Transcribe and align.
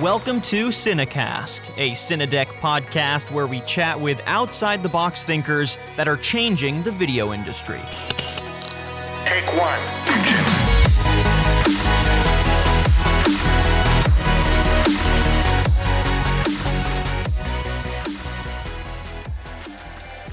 Welcome 0.00 0.40
to 0.42 0.68
Cinecast, 0.68 1.70
a 1.76 1.92
Cinedeck 1.92 2.48
podcast 2.58 3.30
where 3.30 3.46
we 3.46 3.60
chat 3.60 3.98
with 3.98 4.20
outside 4.26 4.82
the 4.82 4.88
box 4.88 5.22
thinkers 5.22 5.78
that 5.96 6.08
are 6.08 6.16
changing 6.16 6.82
the 6.82 6.90
video 6.90 7.32
industry. 7.32 7.80
Take 9.24 9.46
one. 9.56 9.78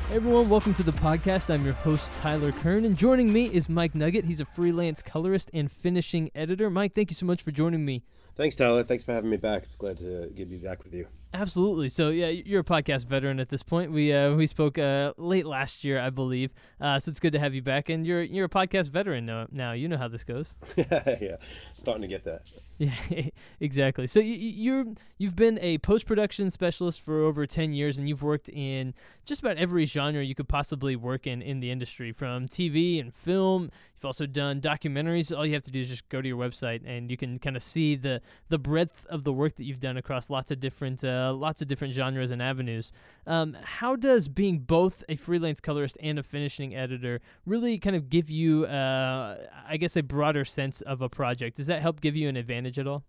Hey 0.07 0.17
everyone, 0.17 0.49
welcome 0.49 0.73
to 0.73 0.83
the 0.83 0.91
podcast. 0.91 1.53
I'm 1.53 1.63
your 1.63 1.73
host, 1.73 2.13
Tyler 2.15 2.51
Kern, 2.51 2.83
and 2.83 2.97
joining 2.97 3.31
me 3.31 3.45
is 3.45 3.69
Mike 3.69 3.93
Nuget. 3.93 4.25
He's 4.25 4.41
a 4.41 4.45
freelance 4.45 5.01
colorist 5.01 5.49
and 5.53 5.71
finishing 5.71 6.31
editor. 6.35 6.69
Mike, 6.69 6.93
thank 6.93 7.11
you 7.11 7.15
so 7.15 7.25
much 7.25 7.41
for 7.41 7.51
joining 7.51 7.85
me. 7.85 8.03
Thanks, 8.41 8.55
Tyler. 8.55 8.81
Thanks 8.81 9.03
for 9.03 9.11
having 9.11 9.29
me 9.29 9.37
back. 9.37 9.61
It's 9.61 9.75
glad 9.75 9.97
to 9.97 10.31
get 10.33 10.49
be 10.49 10.57
back 10.57 10.83
with 10.83 10.95
you. 10.95 11.05
Absolutely. 11.31 11.89
So 11.89 12.09
yeah, 12.09 12.27
you're 12.27 12.61
a 12.61 12.63
podcast 12.63 13.05
veteran 13.05 13.39
at 13.39 13.49
this 13.49 13.61
point. 13.61 13.91
We 13.91 14.11
uh, 14.11 14.33
we 14.33 14.47
spoke 14.47 14.79
uh, 14.79 15.13
late 15.17 15.45
last 15.45 15.83
year, 15.83 15.99
I 15.99 16.09
believe. 16.09 16.51
Uh, 16.79 16.97
so 16.97 17.11
it's 17.11 17.19
good 17.19 17.33
to 17.33 17.39
have 17.39 17.53
you 17.53 17.61
back, 17.61 17.89
and 17.89 18.03
you're 18.03 18.23
you're 18.23 18.45
a 18.45 18.49
podcast 18.49 18.89
veteran 18.89 19.27
now. 19.27 19.45
now. 19.51 19.73
You 19.73 19.87
know 19.87 19.97
how 19.97 20.07
this 20.07 20.23
goes. 20.23 20.57
yeah, 20.75 21.35
starting 21.73 22.01
to 22.01 22.07
get 22.07 22.23
that. 22.23 22.49
Yeah, 22.81 23.29
exactly. 23.59 24.07
So 24.07 24.19
you, 24.19 24.33
you're 24.33 24.85
you've 25.19 25.35
been 25.35 25.59
a 25.59 25.77
post 25.77 26.07
production 26.07 26.49
specialist 26.49 26.99
for 26.99 27.21
over 27.21 27.45
ten 27.45 27.73
years, 27.73 27.99
and 27.99 28.09
you've 28.09 28.23
worked 28.23 28.49
in 28.49 28.95
just 29.23 29.39
about 29.39 29.57
every 29.57 29.85
genre 29.85 30.23
you 30.23 30.33
could 30.33 30.49
possibly 30.49 30.95
work 30.95 31.27
in 31.27 31.43
in 31.43 31.59
the 31.59 31.69
industry, 31.69 32.11
from 32.11 32.47
TV 32.47 32.99
and 32.99 33.13
film. 33.13 33.69
You've 34.01 34.07
also 34.07 34.25
done 34.25 34.61
documentaries. 34.61 35.35
All 35.35 35.45
you 35.45 35.53
have 35.53 35.61
to 35.61 35.69
do 35.69 35.79
is 35.79 35.87
just 35.87 36.09
go 36.09 36.23
to 36.23 36.27
your 36.27 36.37
website, 36.37 36.81
and 36.87 37.11
you 37.11 37.17
can 37.17 37.37
kind 37.37 37.55
of 37.55 37.61
see 37.61 37.95
the 37.95 38.19
the 38.49 38.57
breadth 38.57 39.05
of 39.11 39.23
the 39.23 39.31
work 39.31 39.57
that 39.57 39.63
you've 39.63 39.79
done 39.79 39.95
across 39.95 40.31
lots 40.31 40.49
of 40.49 40.59
different. 40.59 41.03
Uh, 41.03 41.31
lots 41.37 41.61
of 41.61 41.67
different 41.67 41.93
genres 41.93 42.31
and 42.31 42.41
avenues. 42.41 42.91
Um, 43.27 43.55
how 43.61 43.95
does 43.95 44.27
being 44.27 44.57
both 44.57 45.03
a 45.07 45.17
freelance 45.17 45.59
colorist 45.59 45.97
and 46.01 46.17
a 46.17 46.23
finishing 46.23 46.75
editor 46.75 47.21
really 47.45 47.77
kind 47.77 47.95
of 47.95 48.09
give 48.09 48.31
you, 48.31 48.65
uh, 48.65 49.37
I 49.69 49.77
guess, 49.77 49.95
a 49.95 50.01
broader 50.01 50.45
sense 50.45 50.81
of 50.81 51.03
a 51.03 51.09
project? 51.09 51.57
Does 51.57 51.67
that 51.67 51.83
help 51.83 52.01
give 52.01 52.15
you 52.15 52.27
an 52.27 52.37
advantage 52.37 52.79
at 52.79 52.87
all? 52.87 53.03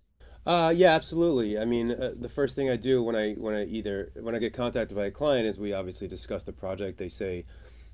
Uh, 0.45 0.75
yeah, 0.77 0.91
absolutely. 0.91 1.59
I 1.59 1.65
mean, 1.65 1.93
uh, 1.93 2.11
the 2.21 2.29
first 2.29 2.55
thing 2.55 2.69
I 2.69 2.77
do 2.77 3.03
when 3.03 3.17
I 3.17 3.33
when 3.33 3.55
I 3.55 3.65
either 3.65 4.11
when 4.21 4.35
I 4.35 4.39
get 4.39 4.53
contacted 4.53 4.95
by 4.95 5.07
a 5.07 5.11
client 5.11 5.47
is 5.47 5.59
we 5.59 5.73
obviously 5.73 6.07
discuss 6.07 6.45
the 6.45 6.53
project. 6.53 6.99
They 6.99 7.09
say 7.09 7.45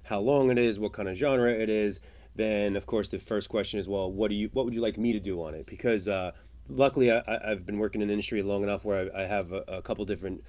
how 0.08 0.20
long 0.20 0.50
it 0.50 0.58
is, 0.58 0.78
what 0.78 0.92
kind 0.92 1.08
of 1.08 1.16
genre 1.16 1.50
it 1.50 1.68
is. 1.68 2.00
Then, 2.34 2.76
of 2.76 2.86
course, 2.86 3.08
the 3.08 3.18
first 3.18 3.48
question 3.48 3.78
is, 3.78 3.88
well, 3.88 4.10
what 4.10 4.28
do 4.28 4.34
you 4.34 4.48
what 4.52 4.64
would 4.64 4.74
you 4.74 4.80
like 4.80 4.96
me 4.96 5.12
to 5.12 5.20
do 5.20 5.42
on 5.42 5.54
it? 5.54 5.66
Because 5.66 6.08
uh, 6.08 6.32
luckily 6.68 7.10
I, 7.10 7.22
have 7.44 7.66
been 7.66 7.78
working 7.78 8.00
in 8.00 8.08
the 8.08 8.14
industry 8.14 8.42
long 8.42 8.62
enough 8.62 8.84
where 8.84 9.10
I, 9.14 9.22
I 9.22 9.26
have 9.26 9.52
a, 9.52 9.64
a, 9.68 9.82
couple 9.82 10.04
different 10.04 10.44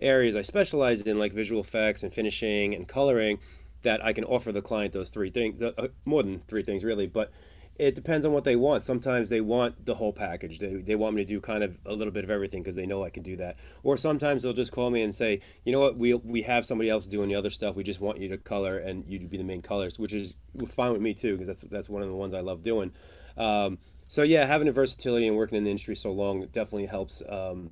areas 0.00 0.36
I 0.36 0.42
specialize 0.42 1.02
in, 1.02 1.18
like 1.18 1.32
visual 1.32 1.60
effects 1.60 2.02
and 2.02 2.12
finishing 2.12 2.74
and 2.74 2.88
coloring, 2.88 3.38
that 3.82 4.04
I 4.04 4.12
can 4.12 4.24
offer 4.24 4.52
the 4.52 4.62
client 4.62 4.92
those 4.92 5.10
three 5.10 5.30
things, 5.30 5.62
uh, 5.62 5.72
uh, 5.76 5.88
more 6.04 6.22
than 6.22 6.40
three 6.48 6.62
things 6.62 6.84
really, 6.84 7.06
but 7.06 7.30
it 7.76 7.94
depends 7.94 8.24
on 8.24 8.32
what 8.32 8.44
they 8.44 8.56
want. 8.56 8.82
Sometimes 8.82 9.28
they 9.28 9.40
want 9.40 9.84
the 9.84 9.94
whole 9.94 10.12
package. 10.12 10.58
They, 10.60 10.74
they 10.74 10.94
want 10.94 11.16
me 11.16 11.22
to 11.22 11.28
do 11.28 11.40
kind 11.40 11.64
of 11.64 11.78
a 11.84 11.92
little 11.92 12.12
bit 12.12 12.22
of 12.22 12.30
everything 12.30 12.62
because 12.62 12.76
they 12.76 12.86
know 12.86 13.02
I 13.02 13.10
can 13.10 13.22
do 13.22 13.36
that. 13.36 13.56
Or 13.82 13.96
sometimes 13.96 14.42
they'll 14.42 14.52
just 14.52 14.72
call 14.72 14.90
me 14.90 15.02
and 15.02 15.14
say, 15.14 15.40
you 15.64 15.72
know 15.72 15.80
what, 15.80 15.96
we, 15.96 16.14
we 16.14 16.42
have 16.42 16.64
somebody 16.64 16.88
else 16.88 17.06
doing 17.06 17.28
the 17.28 17.34
other 17.34 17.50
stuff. 17.50 17.74
We 17.74 17.82
just 17.82 18.00
want 18.00 18.18
you 18.18 18.28
to 18.28 18.38
color 18.38 18.78
and 18.78 19.04
you 19.08 19.18
to 19.18 19.26
be 19.26 19.36
the 19.36 19.44
main 19.44 19.62
colors, 19.62 19.98
which 19.98 20.12
is 20.12 20.36
fine 20.68 20.92
with 20.92 21.02
me 21.02 21.14
too 21.14 21.32
because 21.32 21.48
that's 21.48 21.62
that's 21.62 21.88
one 21.88 22.02
of 22.02 22.08
the 22.08 22.14
ones 22.14 22.32
I 22.32 22.40
love 22.40 22.62
doing. 22.62 22.92
Um, 23.36 23.78
so 24.06 24.22
yeah, 24.22 24.46
having 24.46 24.66
the 24.66 24.72
versatility 24.72 25.26
and 25.26 25.36
working 25.36 25.58
in 25.58 25.64
the 25.64 25.70
industry 25.70 25.96
so 25.96 26.12
long 26.12 26.46
definitely 26.46 26.86
helps. 26.86 27.22
Um, 27.28 27.70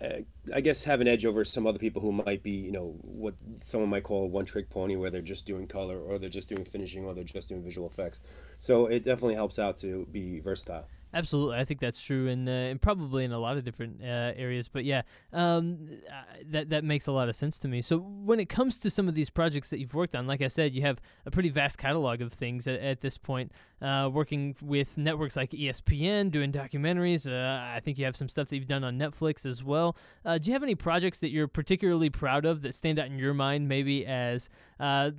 Uh, 0.00 0.20
I 0.54 0.60
guess 0.60 0.84
have 0.84 1.00
an 1.00 1.08
edge 1.08 1.26
over 1.26 1.44
some 1.44 1.66
other 1.66 1.78
people 1.78 2.00
who 2.02 2.12
might 2.12 2.42
be, 2.42 2.52
you 2.52 2.70
know, 2.70 2.96
what 3.02 3.34
someone 3.58 3.90
might 3.90 4.04
call 4.04 4.24
a 4.24 4.28
one-trick 4.28 4.70
pony, 4.70 4.96
where 4.96 5.10
they're 5.10 5.22
just 5.22 5.46
doing 5.46 5.66
color, 5.66 5.98
or 5.98 6.18
they're 6.18 6.30
just 6.30 6.48
doing 6.48 6.64
finishing, 6.64 7.04
or 7.04 7.14
they're 7.14 7.24
just 7.24 7.48
doing 7.48 7.64
visual 7.64 7.88
effects. 7.88 8.20
So 8.58 8.86
it 8.86 9.02
definitely 9.04 9.34
helps 9.34 9.58
out 9.58 9.76
to 9.78 10.06
be 10.12 10.40
versatile. 10.40 10.86
Absolutely, 11.14 11.58
I 11.58 11.64
think 11.66 11.80
that's 11.80 12.00
true, 12.00 12.28
and 12.28 12.48
uh, 12.48 12.52
and 12.52 12.80
probably 12.80 13.24
in 13.24 13.32
a 13.32 13.38
lot 13.38 13.58
of 13.58 13.64
different 13.64 14.00
uh, 14.02 14.32
areas. 14.34 14.68
But 14.68 14.84
yeah, 14.84 15.02
um, 15.32 15.90
uh, 16.08 16.22
that 16.50 16.70
that 16.70 16.84
makes 16.84 17.06
a 17.06 17.12
lot 17.12 17.28
of 17.28 17.36
sense 17.36 17.58
to 17.60 17.68
me. 17.68 17.82
So 17.82 17.98
when 17.98 18.40
it 18.40 18.48
comes 18.48 18.78
to 18.78 18.88
some 18.88 19.08
of 19.08 19.14
these 19.14 19.28
projects 19.28 19.68
that 19.70 19.78
you've 19.78 19.92
worked 19.92 20.16
on, 20.16 20.26
like 20.26 20.40
I 20.40 20.48
said, 20.48 20.74
you 20.74 20.80
have 20.82 21.00
a 21.26 21.30
pretty 21.30 21.50
vast 21.50 21.76
catalog 21.76 22.22
of 22.22 22.32
things 22.32 22.66
at, 22.66 22.80
at 22.80 23.00
this 23.02 23.18
point. 23.18 23.52
Uh, 23.82 24.08
working 24.08 24.56
with 24.62 24.96
networks 24.96 25.36
like 25.36 25.50
ESPN, 25.50 26.30
doing 26.30 26.50
documentaries. 26.50 27.30
Uh, 27.30 27.74
I 27.74 27.80
think 27.80 27.98
you 27.98 28.06
have 28.06 28.16
some 28.16 28.28
stuff 28.28 28.48
that 28.48 28.56
you've 28.56 28.68
done 28.68 28.84
on 28.84 28.96
Netflix 28.96 29.44
as 29.44 29.62
well. 29.62 29.96
Uh, 30.24 30.38
do 30.38 30.48
you 30.48 30.54
have 30.54 30.62
any 30.62 30.76
projects 30.76 31.20
that 31.20 31.30
you're 31.30 31.48
particularly 31.48 32.08
proud 32.08 32.46
of 32.46 32.62
that 32.62 32.74
stand 32.74 32.98
out 32.98 33.06
in 33.06 33.18
your 33.18 33.34
mind, 33.34 33.68
maybe 33.68 34.06
as 34.06 34.48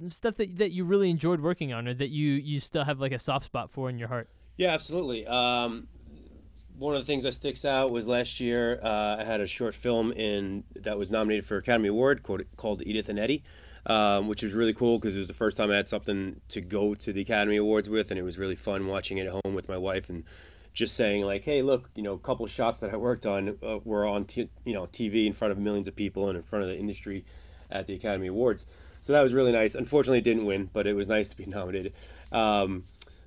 stuff 0.08 0.36
that 0.36 0.58
that 0.58 0.72
you 0.72 0.86
really 0.86 1.12
enjoyed 1.12 1.40
working 1.40 1.72
on, 1.72 1.88
or 1.88 1.94
that 1.94 2.10
you 2.10 2.32
you 2.32 2.60
still 2.60 2.84
have 2.84 3.00
like 3.00 3.12
a 3.12 3.20
soft 3.20 3.46
spot 3.46 3.70
for 3.70 3.90
in 3.90 4.00
your 4.00 4.08
heart? 4.08 4.28
Yeah, 4.58 4.70
absolutely. 4.70 5.26
Um, 5.26 5.88
one 6.78 6.96
of 6.96 7.02
the 7.02 7.06
things 7.06 7.24
that 7.24 7.34
sticks 7.34 7.66
out 7.66 7.92
was 7.92 8.08
last 8.08 8.40
year 8.40 8.80
uh, 8.84 9.18
I 9.20 9.24
had 9.24 9.42
a 9.42 9.48
short 9.48 9.76
film 9.76 10.12
in 10.12 10.64
that 10.76 10.98
was 10.98 11.12
nominated 11.12 11.46
for 11.46 11.58
Academy 11.58 11.90
Award 11.90 12.24
called, 12.24 12.44
called 12.58 12.82
Edith 12.86 13.10
and 13.10 13.20
Eddie, 13.20 13.44
um, 13.86 14.28
which 14.28 14.44
was 14.44 14.54
really 14.54 14.74
cool 14.74 15.00
because 15.00 15.16
it 15.16 15.20
was 15.20 15.28
the 15.28 15.34
first 15.34 15.58
time 15.58 15.72
I 15.72 15.76
had 15.76 15.88
something 15.88 16.42
to 16.50 16.62
go 16.62 16.94
to 16.96 17.14
the 17.14 17.22
Academy 17.22 17.58
Awards 17.58 17.90
with, 17.90 18.12
and 18.12 18.20
it 18.20 18.24
was 18.24 18.38
really 18.38 18.56
fun 18.56 18.88
watching 18.88 19.18
it 19.18 19.28
at 19.28 19.34
home 19.34 19.56
with 19.56 19.68
my 19.68 19.78
wife 19.78 20.10
and 20.10 20.24
just 20.74 20.96
saying 20.96 21.24
like, 21.24 21.44
hey, 21.44 21.62
look, 21.62 21.90
you 21.96 22.02
know, 22.02 22.14
a 22.14 22.20
couple 22.20 22.46
shots 22.48 22.80
that 22.80 22.92
I 22.92 22.98
worked 22.98 23.26
on 23.26 23.58
uh, 23.64 23.80
were 23.84 24.06
on 24.08 24.26
t- 24.26 24.50
you 24.66 24.74
know 24.74 24.84
TV 24.86 25.26
in 25.26 25.34
front 25.34 25.52
of 25.52 25.58
millions 25.58 25.88
of 25.88 25.96
people 25.96 26.30
and 26.30 26.38
in 26.38 26.44
front 26.44 26.64
of 26.64 26.70
the 26.70 26.78
industry 26.78 27.26
at 27.70 27.88
the 27.88 27.96
Academy 27.96 28.28
Awards. 28.28 28.66
So 29.02 29.14
that 29.14 29.22
was 29.22 29.34
really 29.34 29.52
nice. 29.52 29.76
Unfortunately, 29.76 30.20
it 30.20 30.24
didn't 30.24 30.46
win, 30.46 30.70
but 30.72 30.88
it 30.88 30.96
was 30.96 31.08
nice 31.08 31.30
to 31.30 31.38
be 31.38 31.46
nominated. 31.48 31.94
Um, 32.32 32.84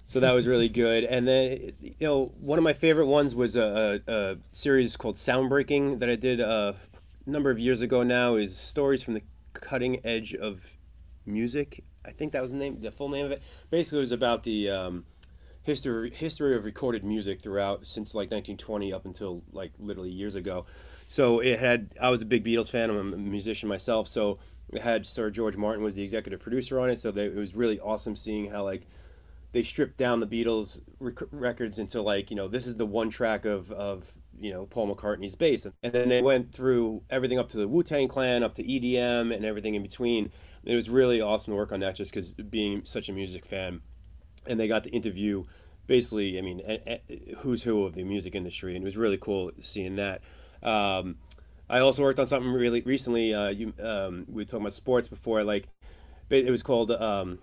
so 0.06 0.21
that 0.21 0.33
was 0.33 0.47
really 0.47 0.69
good. 0.69 1.03
And 1.05 1.27
then, 1.27 1.72
you 1.81 1.94
know, 2.00 2.27
one 2.41 2.59
of 2.59 2.65
my 2.65 2.72
favorite 2.72 3.06
ones 3.06 3.34
was 3.34 3.56
a, 3.56 4.00
a, 4.06 4.12
a 4.12 4.37
series 4.53 4.97
called 4.97 5.17
Soundbreaking 5.17 5.99
that 5.99 6.09
I 6.09 6.15
did 6.15 6.41
a 6.41 6.77
number 7.27 7.50
of 7.50 7.59
years 7.59 7.81
ago 7.81 8.05
now. 8.05 8.37
Is 8.37 8.56
stories 8.56 9.03
from 9.03 9.15
the 9.15 9.22
cutting 9.53 10.00
edge 10.05 10.33
of 10.33 10.77
music. 11.27 11.83
I 12.05 12.12
think 12.12 12.33
that 12.33 12.43
was 12.43 12.53
the 12.53 12.59
name, 12.59 12.81
the 12.81 12.93
full 12.93 13.09
name 13.09 13.27
of 13.27 13.33
it. 13.33 13.43
Basically, 13.71 13.99
it 13.99 14.03
was 14.03 14.12
about 14.12 14.44
the 14.44 14.71
um, 14.71 15.06
history 15.65 16.12
history 16.15 16.55
of 16.55 16.65
recorded 16.65 17.03
music 17.03 17.43
throughout 17.43 17.84
since 17.84 18.15
like 18.15 18.31
1920 18.31 18.93
up 18.93 19.06
until 19.06 19.43
like 19.53 19.73
literally 19.81 20.11
years 20.11 20.37
ago. 20.37 20.67
So 21.09 21.41
it 21.41 21.59
had. 21.59 21.91
I 22.00 22.11
was 22.11 22.23
a 22.23 22.27
big 22.27 22.44
Beatles 22.44 22.71
fan. 22.71 22.91
I'm 22.91 23.12
a 23.12 23.17
musician 23.17 23.69
myself. 23.69 24.06
So 24.06 24.38
it 24.69 24.83
had 24.83 25.05
Sir 25.05 25.31
George 25.31 25.56
Martin 25.56 25.83
was 25.83 25.97
the 25.97 26.05
executive 26.05 26.38
producer 26.38 26.78
on 26.78 26.91
it. 26.91 26.97
So 27.00 27.11
they, 27.11 27.27
it 27.27 27.34
was 27.34 27.56
really 27.56 27.81
awesome 27.81 28.15
seeing 28.15 28.53
how 28.53 28.62
like 28.62 28.87
they 29.56 29.62
stripped 29.62 29.97
down 29.97 30.21
the 30.21 30.27
Beatles 30.27 30.83
rec- 31.00 31.31
records 31.31 31.78
into 31.78 32.03
like 32.03 32.31
you 32.31 32.37
know 32.37 32.47
this 32.47 32.67
is 32.67 32.77
the 32.77 32.84
one 32.84 33.09
track 33.09 33.47
of 33.47 33.72
of 33.72 34.12
you 34.39 34.53
know 34.53 34.67
Paul 34.67 34.94
McCartney's 34.94 35.34
bass, 35.34 35.65
and 35.83 35.93
then 35.94 36.11
they 36.11 36.21
went 36.21 36.53
through 36.53 37.03
everything 37.09 37.39
up 37.39 37.49
to 37.49 37.56
the 37.56 37.67
Wu 37.67 37.83
Tang 37.83 38.06
Clan, 38.06 38.43
up 38.43 38.55
to 38.56 38.62
EDM, 38.62 39.34
and 39.34 39.47
everything 39.47 39.75
in 39.75 39.83
between. 39.83 40.31
It 40.62 40.75
was 40.75 40.91
really 40.91 41.22
awesome 41.22 41.53
to 41.53 41.56
work 41.56 41.72
on 41.72 41.81
that, 41.81 41.97
just 41.97 42.12
because 42.12 42.34
being 42.34 42.84
such 42.84 43.09
a 43.09 43.15
music 43.15 43.47
fan, 43.47 43.81
and 44.47 44.61
they 44.61 44.69
got 44.69 44.84
to 44.84 44.91
interview 44.91 45.44
basically, 45.87 46.38
I 46.38 46.43
mean, 46.43 46.61
a, 46.69 47.00
a, 47.09 47.34
who's 47.38 47.62
who 47.62 47.87
of 47.87 47.94
the 47.94 48.05
music 48.05 48.34
industry, 48.34 48.77
and 48.77 48.84
it 48.84 48.84
was 48.84 48.99
really 48.99 49.17
cool 49.17 49.53
seeing 49.61 49.97
that. 49.97 50.21
Um, 50.62 51.17
I 51.71 51.78
also 51.78 52.03
worked 52.03 52.19
on 52.19 52.27
something 52.27 52.53
really 52.53 52.83
recently. 52.83 53.33
Uh, 53.33 53.49
you, 53.49 53.73
um, 53.83 54.27
we 54.28 54.43
were 54.43 54.44
talking 54.44 54.61
about 54.61 54.75
sports 54.75 55.09
before. 55.09 55.44
Like, 55.44 55.69
it 56.28 56.50
was 56.50 56.62
called 56.62 56.91
um, 56.91 57.38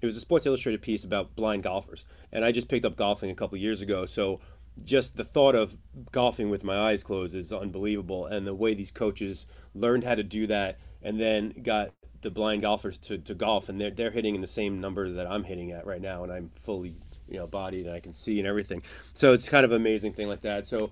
it 0.00 0.06
was 0.06 0.16
a 0.16 0.20
Sports 0.20 0.46
Illustrated 0.46 0.82
piece 0.82 1.04
about 1.04 1.36
blind 1.36 1.62
golfers, 1.62 2.04
and 2.32 2.44
I 2.44 2.52
just 2.52 2.68
picked 2.68 2.84
up 2.84 2.96
golfing 2.96 3.30
a 3.30 3.34
couple 3.34 3.58
years 3.58 3.82
ago. 3.82 4.06
So 4.06 4.40
just 4.84 5.16
the 5.16 5.24
thought 5.24 5.54
of 5.54 5.76
golfing 6.12 6.48
with 6.50 6.64
my 6.64 6.78
eyes 6.78 7.04
closed 7.04 7.34
is 7.34 7.52
unbelievable, 7.52 8.26
and 8.26 8.46
the 8.46 8.54
way 8.54 8.74
these 8.74 8.90
coaches 8.90 9.46
learned 9.74 10.04
how 10.04 10.14
to 10.14 10.22
do 10.22 10.46
that, 10.46 10.78
and 11.02 11.20
then 11.20 11.54
got 11.62 11.90
the 12.22 12.30
blind 12.30 12.62
golfers 12.62 12.98
to, 12.98 13.18
to 13.18 13.34
golf, 13.34 13.68
and 13.68 13.80
they're 13.80 13.90
they're 13.90 14.10
hitting 14.10 14.34
in 14.34 14.40
the 14.40 14.46
same 14.46 14.80
number 14.80 15.08
that 15.08 15.26
I'm 15.26 15.44
hitting 15.44 15.72
at 15.72 15.86
right 15.86 16.00
now, 16.00 16.22
and 16.22 16.32
I'm 16.32 16.48
fully 16.48 16.94
you 17.28 17.38
know 17.38 17.46
bodied 17.46 17.86
and 17.86 17.94
I 17.94 18.00
can 18.00 18.12
see 18.12 18.38
and 18.38 18.46
everything. 18.46 18.82
So 19.14 19.32
it's 19.32 19.48
kind 19.48 19.64
of 19.64 19.72
amazing 19.72 20.12
thing 20.12 20.28
like 20.28 20.42
that. 20.42 20.66
So 20.66 20.90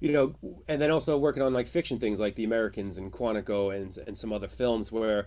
you 0.00 0.12
know, 0.12 0.34
and 0.68 0.80
then 0.80 0.90
also 0.90 1.18
working 1.18 1.42
on 1.42 1.52
like 1.52 1.66
fiction 1.66 1.98
things 1.98 2.20
like 2.20 2.34
The 2.34 2.44
Americans 2.44 2.98
and 2.98 3.12
Quantico 3.12 3.74
and 3.74 3.96
and 4.06 4.16
some 4.16 4.32
other 4.32 4.48
films 4.48 4.92
where 4.92 5.26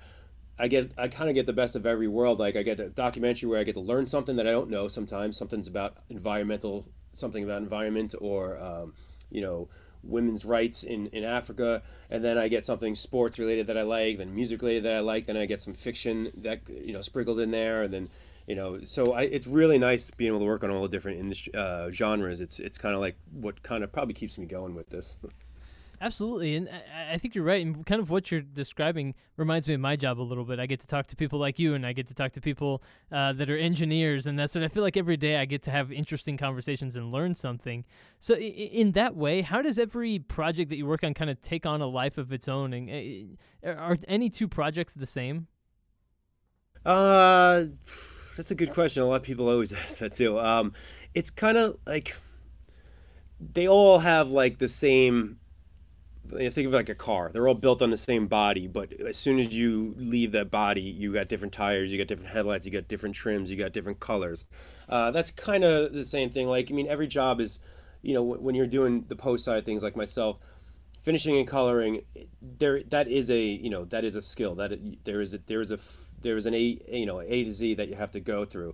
I 0.59 0.67
get 0.67 0.91
I 0.97 1.07
kind 1.07 1.29
of 1.29 1.35
get 1.35 1.45
the 1.45 1.53
best 1.53 1.75
of 1.75 1.85
every 1.85 2.07
world. 2.07 2.39
Like 2.39 2.55
I 2.55 2.63
get 2.63 2.79
a 2.79 2.89
documentary 2.89 3.49
where 3.49 3.59
I 3.59 3.63
get 3.63 3.75
to 3.75 3.81
learn 3.81 4.05
something 4.05 4.35
that 4.35 4.47
I 4.47 4.51
don't 4.51 4.69
know. 4.69 4.87
Sometimes 4.87 5.37
something's 5.37 5.67
about 5.67 5.97
environmental, 6.09 6.85
something 7.11 7.43
about 7.43 7.61
environment, 7.61 8.13
or 8.19 8.61
um, 8.61 8.93
you 9.31 9.41
know 9.41 9.69
women's 10.03 10.45
rights 10.45 10.83
in, 10.83 11.07
in 11.07 11.23
Africa, 11.23 11.81
and 12.09 12.23
then 12.23 12.37
I 12.37 12.47
get 12.47 12.65
something 12.65 12.95
sports 12.95 13.37
related 13.37 13.67
that 13.67 13.77
I 13.77 13.83
like, 13.83 14.17
then 14.17 14.33
music 14.33 14.61
related 14.61 14.83
that 14.83 14.95
I 14.95 14.99
like, 14.99 15.27
then 15.27 15.37
I 15.37 15.45
get 15.45 15.59
some 15.59 15.73
fiction 15.73 16.29
that 16.37 16.61
you 16.69 16.93
know 16.93 17.01
sprinkled 17.01 17.39
in 17.39 17.51
there, 17.51 17.83
and 17.83 17.93
then 17.93 18.09
you 18.47 18.55
know 18.55 18.81
so 18.81 19.13
I, 19.13 19.23
it's 19.23 19.47
really 19.47 19.77
nice 19.77 20.11
being 20.11 20.29
able 20.29 20.39
to 20.39 20.45
work 20.45 20.63
on 20.63 20.69
all 20.69 20.81
the 20.83 20.89
different 20.89 21.19
industry 21.19 21.53
uh, 21.55 21.91
genres. 21.91 22.39
It's 22.39 22.59
it's 22.59 22.77
kind 22.77 22.95
of 22.95 23.01
like 23.01 23.17
what 23.31 23.63
kind 23.63 23.83
of 23.83 23.91
probably 23.91 24.13
keeps 24.13 24.37
me 24.37 24.45
going 24.45 24.75
with 24.75 24.89
this. 24.89 25.17
Absolutely, 26.03 26.55
and 26.55 26.67
I, 27.11 27.19
think 27.19 27.35
you're 27.35 27.43
right. 27.43 27.63
And 27.63 27.85
kind 27.85 28.01
of 28.01 28.09
what 28.09 28.31
you're 28.31 28.41
describing 28.41 29.13
reminds 29.37 29.67
me 29.67 29.75
of 29.75 29.81
my 29.81 29.95
job 29.95 30.19
a 30.19 30.23
little 30.23 30.43
bit. 30.43 30.59
I 30.59 30.65
get 30.65 30.79
to 30.79 30.87
talk 30.87 31.05
to 31.07 31.15
people 31.15 31.37
like 31.37 31.59
you, 31.59 31.75
and 31.75 31.85
I 31.85 31.93
get 31.93 32.07
to 32.07 32.15
talk 32.15 32.31
to 32.31 32.41
people 32.41 32.81
uh, 33.11 33.33
that 33.33 33.51
are 33.51 33.57
engineers, 33.57 34.25
and 34.25 34.37
that's 34.37 34.55
what 34.55 34.63
I 34.63 34.67
feel 34.67 34.81
like 34.81 34.97
every 34.97 35.15
day 35.15 35.37
I 35.37 35.45
get 35.45 35.61
to 35.63 35.71
have 35.71 35.91
interesting 35.91 36.37
conversations 36.37 36.95
and 36.95 37.11
learn 37.11 37.35
something. 37.35 37.85
So, 38.17 38.33
in 38.33 38.93
that 38.93 39.15
way, 39.15 39.43
how 39.43 39.61
does 39.61 39.77
every 39.77 40.17
project 40.17 40.69
that 40.71 40.77
you 40.77 40.87
work 40.87 41.03
on 41.03 41.13
kind 41.13 41.29
of 41.29 41.39
take 41.39 41.67
on 41.67 41.81
a 41.81 41.87
life 41.87 42.17
of 42.17 42.33
its 42.33 42.47
own? 42.47 42.73
And 42.73 43.37
uh, 43.63 43.69
are 43.69 43.97
any 44.07 44.31
two 44.31 44.47
projects 44.47 44.93
the 44.93 45.05
same? 45.05 45.45
Uh, 46.83 47.65
that's 48.35 48.49
a 48.49 48.55
good 48.55 48.71
question. 48.71 49.03
A 49.03 49.05
lot 49.05 49.17
of 49.17 49.23
people 49.23 49.47
always 49.47 49.71
ask 49.85 49.99
that 49.99 50.13
too. 50.13 50.39
Um, 50.39 50.73
it's 51.13 51.29
kind 51.29 51.59
of 51.59 51.77
like 51.85 52.15
they 53.39 53.67
all 53.67 53.99
have 53.99 54.29
like 54.29 54.57
the 54.57 54.67
same 54.67 55.37
think 56.31 56.67
of 56.67 56.73
it 56.73 56.77
like 56.77 56.89
a 56.89 56.95
car. 56.95 57.29
They're 57.31 57.47
all 57.47 57.53
built 57.53 57.81
on 57.81 57.89
the 57.89 57.97
same 57.97 58.27
body, 58.27 58.67
but 58.67 58.93
as 58.93 59.17
soon 59.17 59.39
as 59.39 59.53
you 59.53 59.93
leave 59.97 60.31
that 60.31 60.49
body, 60.51 60.81
you 60.81 61.13
got 61.13 61.27
different 61.27 61.53
tires, 61.53 61.91
you 61.91 61.97
got 61.97 62.07
different 62.07 62.33
headlights, 62.33 62.65
you 62.65 62.71
got 62.71 62.87
different 62.87 63.15
trims, 63.15 63.51
you 63.51 63.57
got 63.57 63.73
different 63.73 63.99
colors. 63.99 64.45
Uh, 64.89 65.11
that's 65.11 65.31
kind 65.31 65.63
of 65.63 65.93
the 65.93 66.05
same 66.05 66.29
thing. 66.29 66.47
Like 66.47 66.71
I 66.71 66.73
mean, 66.73 66.87
every 66.87 67.07
job 67.07 67.39
is, 67.39 67.59
you 68.01 68.13
know, 68.13 68.23
when 68.23 68.55
you're 68.55 68.67
doing 68.67 69.05
the 69.07 69.15
post 69.15 69.45
side 69.45 69.65
things 69.65 69.83
like 69.83 69.95
myself, 69.95 70.39
finishing 71.01 71.37
and 71.37 71.47
coloring, 71.47 72.01
there 72.41 72.83
that 72.83 73.07
is 73.07 73.29
a 73.29 73.41
you 73.41 73.69
know 73.69 73.85
that 73.85 74.03
is 74.03 74.15
a 74.15 74.21
skill 74.21 74.55
that 74.55 74.71
there 75.03 75.21
is 75.21 75.33
a 75.33 75.39
there 75.39 75.61
is 75.61 75.71
a 75.71 75.79
there 76.21 76.37
is 76.37 76.45
an 76.45 76.53
a 76.53 76.79
you 76.91 77.05
know 77.05 77.19
A 77.21 77.43
to 77.43 77.51
Z 77.51 77.75
that 77.75 77.89
you 77.89 77.95
have 77.95 78.11
to 78.11 78.19
go 78.19 78.45
through, 78.45 78.73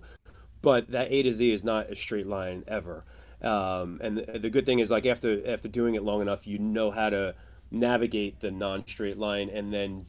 but 0.62 0.88
that 0.88 1.10
A 1.10 1.22
to 1.22 1.32
Z 1.32 1.52
is 1.52 1.64
not 1.64 1.90
a 1.90 1.96
straight 1.96 2.26
line 2.26 2.64
ever. 2.68 3.04
Um, 3.42 4.00
and 4.02 4.18
the, 4.18 4.38
the 4.38 4.50
good 4.50 4.66
thing 4.66 4.80
is 4.80 4.90
like 4.90 5.06
after 5.06 5.40
after 5.46 5.68
doing 5.68 5.94
it 5.94 6.02
long 6.02 6.20
enough, 6.20 6.46
you 6.46 6.58
know 6.58 6.90
how 6.90 7.10
to 7.10 7.34
navigate 7.70 8.40
the 8.40 8.50
non-straight 8.50 9.18
line 9.18 9.48
and 9.50 9.72
then 9.72 10.06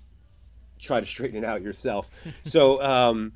try 0.80 1.00
to 1.00 1.06
straighten 1.06 1.38
it 1.38 1.46
out 1.46 1.62
yourself. 1.62 2.10
so, 2.44 2.82
um, 2.82 3.34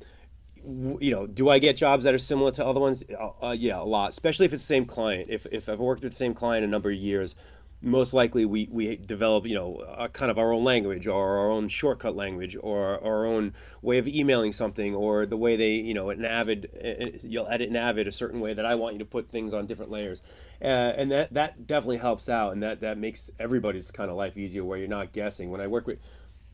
you 0.64 1.10
know, 1.10 1.26
do 1.26 1.50
I 1.50 1.58
get 1.58 1.76
jobs 1.76 2.04
that 2.04 2.14
are 2.14 2.18
similar 2.18 2.50
to 2.52 2.64
other 2.64 2.80
ones? 2.80 3.04
Uh, 3.10 3.48
uh, 3.48 3.50
yeah, 3.50 3.80
a 3.80 3.84
lot, 3.84 4.10
especially 4.10 4.46
if 4.46 4.52
it's 4.52 4.62
the 4.62 4.66
same 4.66 4.86
client. 4.86 5.28
If, 5.28 5.46
if 5.52 5.68
I've 5.68 5.78
worked 5.78 6.02
with 6.02 6.12
the 6.12 6.16
same 6.16 6.34
client 6.34 6.64
a 6.64 6.68
number 6.68 6.90
of 6.90 6.96
years, 6.96 7.36
most 7.84 8.14
likely 8.14 8.44
we, 8.44 8.68
we 8.70 8.96
develop 8.96 9.46
you 9.46 9.54
know 9.54 9.76
a 9.96 10.08
kind 10.08 10.30
of 10.30 10.38
our 10.38 10.52
own 10.52 10.64
language 10.64 11.06
or 11.06 11.36
our 11.38 11.50
own 11.50 11.68
shortcut 11.68 12.16
language 12.16 12.56
or 12.60 13.02
our 13.04 13.26
own 13.26 13.52
way 13.82 13.98
of 13.98 14.08
emailing 14.08 14.52
something 14.52 14.94
or 14.94 15.26
the 15.26 15.36
way 15.36 15.56
they 15.56 15.74
you 15.74 15.94
know 15.94 16.10
an 16.10 16.24
avid 16.24 17.20
you'll 17.22 17.48
edit 17.48 17.68
an 17.68 17.76
avid 17.76 18.08
a 18.08 18.12
certain 18.12 18.40
way 18.40 18.54
that 18.54 18.64
i 18.64 18.74
want 18.74 18.94
you 18.94 18.98
to 18.98 19.04
put 19.04 19.28
things 19.28 19.52
on 19.52 19.66
different 19.66 19.90
layers 19.90 20.22
uh, 20.62 20.94
and 20.96 21.10
that 21.12 21.32
that 21.32 21.66
definitely 21.66 21.98
helps 21.98 22.28
out 22.28 22.52
and 22.52 22.62
that 22.62 22.80
that 22.80 22.98
makes 22.98 23.30
everybody's 23.38 23.90
kind 23.90 24.10
of 24.10 24.16
life 24.16 24.36
easier 24.36 24.64
where 24.64 24.78
you're 24.78 24.88
not 24.88 25.12
guessing 25.12 25.50
when 25.50 25.60
i 25.60 25.66
work 25.66 25.86
with 25.86 25.98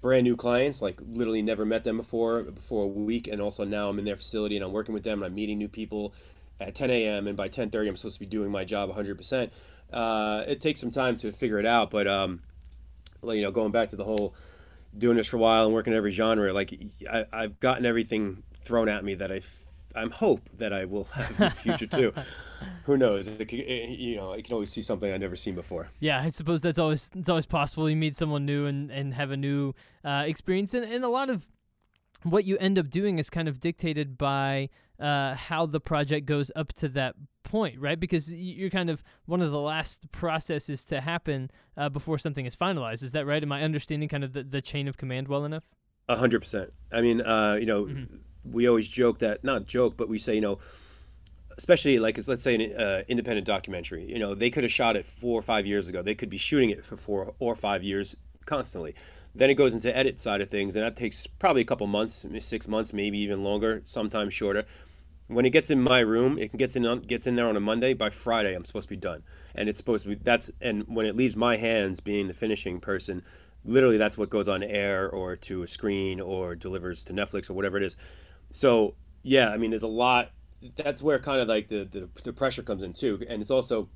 brand 0.02 0.24
new 0.24 0.36
clients 0.36 0.82
like 0.82 0.98
literally 1.08 1.42
never 1.42 1.64
met 1.64 1.84
them 1.84 1.98
before 1.98 2.42
before 2.42 2.84
a 2.84 2.88
week 2.88 3.28
and 3.28 3.40
also 3.40 3.64
now 3.64 3.88
i'm 3.88 3.98
in 3.98 4.04
their 4.04 4.16
facility 4.16 4.56
and 4.56 4.64
i'm 4.64 4.72
working 4.72 4.94
with 4.94 5.04
them 5.04 5.22
and 5.22 5.26
i'm 5.26 5.34
meeting 5.34 5.58
new 5.58 5.68
people 5.68 6.12
at 6.60 6.74
10 6.74 6.90
a.m. 6.90 7.26
and 7.26 7.36
by 7.36 7.48
10:30 7.48 7.88
I'm 7.88 7.96
supposed 7.96 8.16
to 8.16 8.20
be 8.20 8.26
doing 8.26 8.50
my 8.50 8.64
job 8.64 8.94
100%. 8.94 9.50
Uh, 9.92 10.44
it 10.46 10.60
takes 10.60 10.80
some 10.80 10.90
time 10.90 11.16
to 11.18 11.32
figure 11.32 11.58
it 11.58 11.66
out, 11.66 11.90
but 11.90 12.06
um, 12.06 12.40
you 13.22 13.42
know, 13.42 13.50
going 13.50 13.72
back 13.72 13.88
to 13.88 13.96
the 13.96 14.04
whole 14.04 14.34
doing 14.96 15.16
this 15.16 15.28
for 15.28 15.36
a 15.36 15.40
while 15.40 15.64
and 15.66 15.74
working 15.74 15.92
every 15.92 16.10
genre, 16.10 16.52
like 16.52 16.74
I, 17.10 17.24
I've 17.32 17.60
gotten 17.60 17.86
everything 17.86 18.42
thrown 18.54 18.88
at 18.88 19.04
me 19.04 19.14
that 19.14 19.32
I 19.32 19.40
I'm 19.94 20.10
hope 20.10 20.48
that 20.58 20.72
I 20.72 20.84
will 20.84 21.04
have 21.14 21.30
in 21.30 21.36
the 21.36 21.50
future 21.50 21.86
too. 21.86 22.12
Who 22.84 22.98
knows? 22.98 23.26
It, 23.26 23.52
it, 23.52 23.98
you 23.98 24.16
know, 24.16 24.32
I 24.34 24.42
can 24.42 24.52
always 24.52 24.70
see 24.70 24.82
something 24.82 25.10
I've 25.10 25.20
never 25.20 25.36
seen 25.36 25.54
before. 25.54 25.88
Yeah, 25.98 26.20
I 26.20 26.28
suppose 26.28 26.60
that's 26.60 26.78
always 26.78 27.10
it's 27.14 27.28
always 27.28 27.46
possible. 27.46 27.88
You 27.88 27.96
meet 27.96 28.14
someone 28.14 28.44
new 28.44 28.66
and, 28.66 28.90
and 28.90 29.14
have 29.14 29.30
a 29.30 29.36
new 29.36 29.74
uh, 30.04 30.24
experience, 30.26 30.74
and, 30.74 30.84
and 30.84 31.04
a 31.04 31.08
lot 31.08 31.30
of 31.30 31.46
what 32.22 32.44
you 32.44 32.56
end 32.58 32.78
up 32.78 32.90
doing 32.90 33.18
is 33.18 33.30
kind 33.30 33.48
of 33.48 33.60
dictated 33.60 34.18
by 34.18 34.68
uh, 34.98 35.34
how 35.34 35.66
the 35.66 35.80
project 35.80 36.26
goes 36.26 36.50
up 36.54 36.72
to 36.74 36.88
that 36.90 37.14
point, 37.42 37.80
right? 37.80 37.98
Because 37.98 38.32
you're 38.32 38.70
kind 38.70 38.90
of 38.90 39.02
one 39.26 39.40
of 39.40 39.50
the 39.50 39.58
last 39.58 40.10
processes 40.12 40.84
to 40.86 41.00
happen 41.00 41.50
uh, 41.76 41.88
before 41.88 42.18
something 42.18 42.46
is 42.46 42.54
finalized. 42.54 43.02
Is 43.02 43.12
that 43.12 43.26
right? 43.26 43.42
Am 43.42 43.52
I 43.52 43.62
understanding 43.62 44.08
kind 44.08 44.24
of 44.24 44.32
the, 44.32 44.42
the 44.42 44.62
chain 44.62 44.88
of 44.88 44.96
command 44.96 45.28
well 45.28 45.44
enough? 45.44 45.64
A 46.08 46.16
hundred 46.16 46.40
percent. 46.40 46.72
I 46.92 47.00
mean, 47.00 47.20
uh, 47.20 47.56
you 47.58 47.66
know, 47.66 47.84
mm-hmm. 47.84 48.16
we 48.44 48.68
always 48.68 48.88
joke 48.88 49.18
that 49.18 49.42
not 49.44 49.66
joke, 49.66 49.96
but 49.96 50.08
we 50.08 50.18
say, 50.18 50.34
you 50.34 50.40
know, 50.40 50.58
especially 51.56 51.98
like 51.98 52.18
it's, 52.18 52.28
let's 52.28 52.42
say 52.42 52.54
an 52.56 52.72
uh, 52.80 53.02
independent 53.08 53.46
documentary. 53.46 54.04
You 54.04 54.18
know, 54.18 54.34
they 54.34 54.50
could 54.50 54.64
have 54.64 54.72
shot 54.72 54.96
it 54.96 55.06
four 55.06 55.38
or 55.38 55.42
five 55.42 55.66
years 55.66 55.88
ago. 55.88 56.02
They 56.02 56.14
could 56.14 56.30
be 56.30 56.38
shooting 56.38 56.70
it 56.70 56.84
for 56.84 56.96
four 56.96 57.34
or 57.38 57.54
five 57.54 57.82
years 57.82 58.16
constantly. 58.44 58.94
Then 59.34 59.50
it 59.50 59.54
goes 59.54 59.74
into 59.74 59.96
edit 59.96 60.18
side 60.18 60.40
of 60.40 60.50
things, 60.50 60.74
and 60.74 60.84
that 60.84 60.96
takes 60.96 61.26
probably 61.26 61.62
a 61.62 61.64
couple 61.64 61.86
months, 61.86 62.26
six 62.40 62.66
months, 62.66 62.92
maybe 62.92 63.18
even 63.18 63.44
longer, 63.44 63.82
sometimes 63.84 64.34
shorter. 64.34 64.64
When 65.28 65.46
it 65.46 65.50
gets 65.50 65.70
in 65.70 65.80
my 65.80 66.00
room, 66.00 66.36
it 66.38 66.56
gets 66.56 66.74
in 66.74 67.02
gets 67.02 67.28
in 67.28 67.36
there 67.36 67.46
on 67.46 67.56
a 67.56 67.60
Monday. 67.60 67.94
By 67.94 68.10
Friday, 68.10 68.54
I'm 68.54 68.64
supposed 68.64 68.88
to 68.88 68.94
be 68.94 69.00
done, 69.00 69.22
and 69.54 69.68
it's 69.68 69.78
supposed 69.78 70.02
to 70.02 70.10
be 70.10 70.14
that's 70.16 70.50
and 70.60 70.84
when 70.88 71.06
it 71.06 71.14
leaves 71.14 71.36
my 71.36 71.56
hands, 71.56 72.00
being 72.00 72.26
the 72.26 72.34
finishing 72.34 72.80
person, 72.80 73.22
literally 73.64 73.96
that's 73.96 74.18
what 74.18 74.30
goes 74.30 74.48
on 74.48 74.64
air 74.64 75.08
or 75.08 75.36
to 75.36 75.62
a 75.62 75.68
screen 75.68 76.20
or 76.20 76.56
delivers 76.56 77.04
to 77.04 77.12
Netflix 77.12 77.48
or 77.48 77.54
whatever 77.54 77.76
it 77.76 77.84
is. 77.84 77.96
So 78.50 78.96
yeah, 79.22 79.50
I 79.50 79.56
mean, 79.56 79.70
there's 79.70 79.84
a 79.84 79.88
lot. 79.88 80.30
That's 80.76 81.02
where 81.02 81.20
kind 81.20 81.40
of 81.40 81.46
like 81.46 81.68
the 81.68 81.84
the, 81.84 82.08
the 82.24 82.32
pressure 82.32 82.62
comes 82.64 82.82
in 82.82 82.92
too, 82.92 83.22
and 83.28 83.40
it's 83.40 83.52
also, 83.52 83.88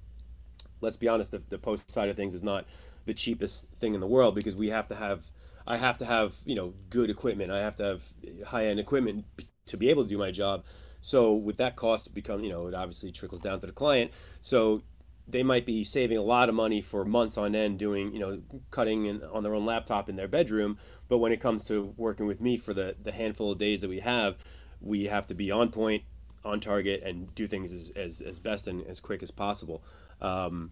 let's 0.80 0.96
be 0.96 1.08
honest, 1.08 1.32
the, 1.32 1.42
the 1.48 1.58
post 1.58 1.90
side 1.90 2.08
of 2.08 2.14
things 2.14 2.34
is 2.34 2.44
not 2.44 2.66
the 3.04 3.14
cheapest 3.14 3.72
thing 3.72 3.94
in 3.94 4.00
the 4.00 4.06
world 4.06 4.34
because 4.34 4.56
we 4.56 4.68
have 4.68 4.88
to 4.88 4.94
have 4.94 5.30
I 5.66 5.76
have 5.76 5.98
to 5.98 6.04
have 6.04 6.36
you 6.44 6.54
know 6.54 6.74
good 6.90 7.10
equipment. 7.10 7.50
I 7.50 7.60
have 7.60 7.76
to 7.76 7.84
have 7.84 8.04
high 8.46 8.66
end 8.66 8.80
equipment 8.80 9.24
to 9.66 9.76
be 9.76 9.90
able 9.90 10.02
to 10.04 10.08
do 10.08 10.18
my 10.18 10.30
job. 10.30 10.64
So 11.00 11.34
with 11.34 11.58
that 11.58 11.76
cost 11.76 12.14
become, 12.14 12.42
you 12.42 12.50
know, 12.50 12.66
it 12.66 12.74
obviously 12.74 13.12
trickles 13.12 13.40
down 13.40 13.60
to 13.60 13.66
the 13.66 13.72
client. 13.72 14.12
So 14.40 14.82
they 15.26 15.42
might 15.42 15.66
be 15.66 15.84
saving 15.84 16.18
a 16.18 16.22
lot 16.22 16.48
of 16.48 16.54
money 16.54 16.80
for 16.80 17.04
months 17.04 17.38
on 17.38 17.54
end 17.54 17.78
doing, 17.78 18.12
you 18.12 18.18
know, 18.18 18.42
cutting 18.70 19.06
in, 19.06 19.22
on 19.22 19.42
their 19.42 19.54
own 19.54 19.66
laptop 19.66 20.08
in 20.08 20.16
their 20.16 20.28
bedroom. 20.28 20.78
But 21.08 21.18
when 21.18 21.32
it 21.32 21.40
comes 21.40 21.66
to 21.68 21.94
working 21.96 22.26
with 22.26 22.40
me 22.40 22.56
for 22.56 22.74
the, 22.74 22.96
the 23.02 23.12
handful 23.12 23.52
of 23.52 23.58
days 23.58 23.82
that 23.82 23.88
we 23.90 24.00
have, 24.00 24.36
we 24.80 25.04
have 25.04 25.26
to 25.28 25.34
be 25.34 25.50
on 25.50 25.70
point, 25.70 26.02
on 26.44 26.60
target, 26.60 27.02
and 27.02 27.34
do 27.34 27.46
things 27.46 27.72
as, 27.72 27.90
as, 27.96 28.20
as 28.20 28.38
best 28.38 28.66
and 28.66 28.82
as 28.86 29.00
quick 29.00 29.22
as 29.22 29.30
possible. 29.30 29.82
Um, 30.20 30.70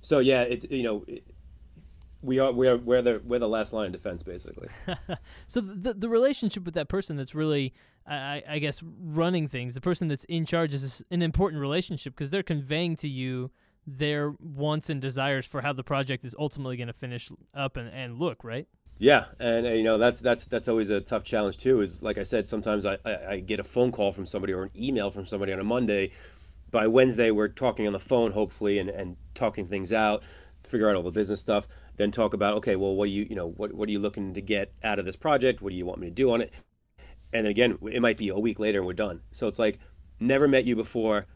so 0.00 0.18
yeah, 0.18 0.42
it, 0.42 0.70
you 0.70 0.82
know, 0.82 1.04
it, 1.06 1.24
we 2.22 2.38
are 2.38 2.52
we 2.52 2.68
are 2.68 2.76
we're 2.76 3.02
the 3.02 3.20
we're 3.24 3.38
the 3.38 3.48
last 3.48 3.72
line 3.72 3.86
of 3.86 3.92
defense 3.92 4.22
basically. 4.22 4.68
so 5.46 5.60
the 5.60 5.94
the 5.94 6.08
relationship 6.08 6.64
with 6.64 6.74
that 6.74 6.88
person 6.88 7.16
that's 7.16 7.34
really 7.34 7.72
I, 8.06 8.42
I 8.48 8.58
guess 8.58 8.82
running 8.82 9.46
things, 9.48 9.74
the 9.74 9.80
person 9.80 10.08
that's 10.08 10.24
in 10.24 10.44
charge 10.44 10.74
is 10.74 11.02
an 11.10 11.22
important 11.22 11.60
relationship 11.60 12.14
because 12.14 12.30
they're 12.30 12.42
conveying 12.42 12.96
to 12.96 13.08
you 13.08 13.50
their 13.86 14.34
wants 14.40 14.90
and 14.90 15.00
desires 15.00 15.46
for 15.46 15.62
how 15.62 15.72
the 15.72 15.82
project 15.82 16.24
is 16.24 16.34
ultimately 16.38 16.76
going 16.76 16.88
to 16.88 16.92
finish 16.92 17.30
up 17.54 17.76
and, 17.76 17.88
and 17.88 18.18
look, 18.18 18.44
right? 18.44 18.66
Yeah, 18.98 19.26
and 19.38 19.66
uh, 19.66 19.70
you 19.70 19.82
know 19.84 19.96
that's 19.96 20.20
that's 20.20 20.44
that's 20.44 20.68
always 20.68 20.90
a 20.90 21.00
tough 21.00 21.24
challenge 21.24 21.56
too. 21.56 21.80
Is 21.80 22.02
like 22.02 22.18
I 22.18 22.22
said, 22.22 22.46
sometimes 22.46 22.84
I, 22.84 22.98
I, 23.04 23.16
I 23.28 23.40
get 23.40 23.58
a 23.58 23.64
phone 23.64 23.92
call 23.92 24.12
from 24.12 24.26
somebody 24.26 24.52
or 24.52 24.64
an 24.64 24.70
email 24.76 25.10
from 25.10 25.26
somebody 25.26 25.52
on 25.52 25.60
a 25.60 25.64
Monday. 25.64 26.12
By 26.70 26.86
Wednesday, 26.86 27.30
we're 27.30 27.48
talking 27.48 27.86
on 27.86 27.92
the 27.92 27.98
phone, 27.98 28.32
hopefully, 28.32 28.78
and, 28.78 28.88
and 28.90 29.16
talking 29.34 29.66
things 29.66 29.92
out, 29.92 30.22
figure 30.62 30.88
out 30.88 30.96
all 30.96 31.02
the 31.02 31.10
business 31.10 31.40
stuff. 31.40 31.66
Then 32.00 32.10
talk 32.10 32.34
about 32.34 32.56
okay, 32.58 32.76
well, 32.76 32.96
what 32.96 33.06
do 33.06 33.12
you 33.12 33.26
you 33.28 33.36
know 33.36 33.48
what 33.48 33.74
what 33.74 33.88
are 33.88 33.92
you 33.92 34.00
looking 34.00 34.34
to 34.34 34.40
get 34.40 34.72
out 34.82 34.98
of 34.98 35.04
this 35.04 35.16
project? 35.16 35.60
What 35.60 35.70
do 35.70 35.76
you 35.76 35.86
want 35.86 36.00
me 36.00 36.08
to 36.08 36.14
do 36.14 36.32
on 36.32 36.40
it? 36.40 36.52
and 37.32 37.44
then 37.44 37.50
again 37.50 37.78
it 37.92 38.02
might 38.02 38.18
be 38.18 38.28
a 38.28 38.38
week 38.38 38.58
later 38.58 38.78
and 38.78 38.86
we're 38.86 38.92
done 38.92 39.20
so 39.30 39.48
it's 39.48 39.58
like 39.58 39.78
never 40.18 40.48
met 40.48 40.64
you 40.64 40.76
before 40.76 41.26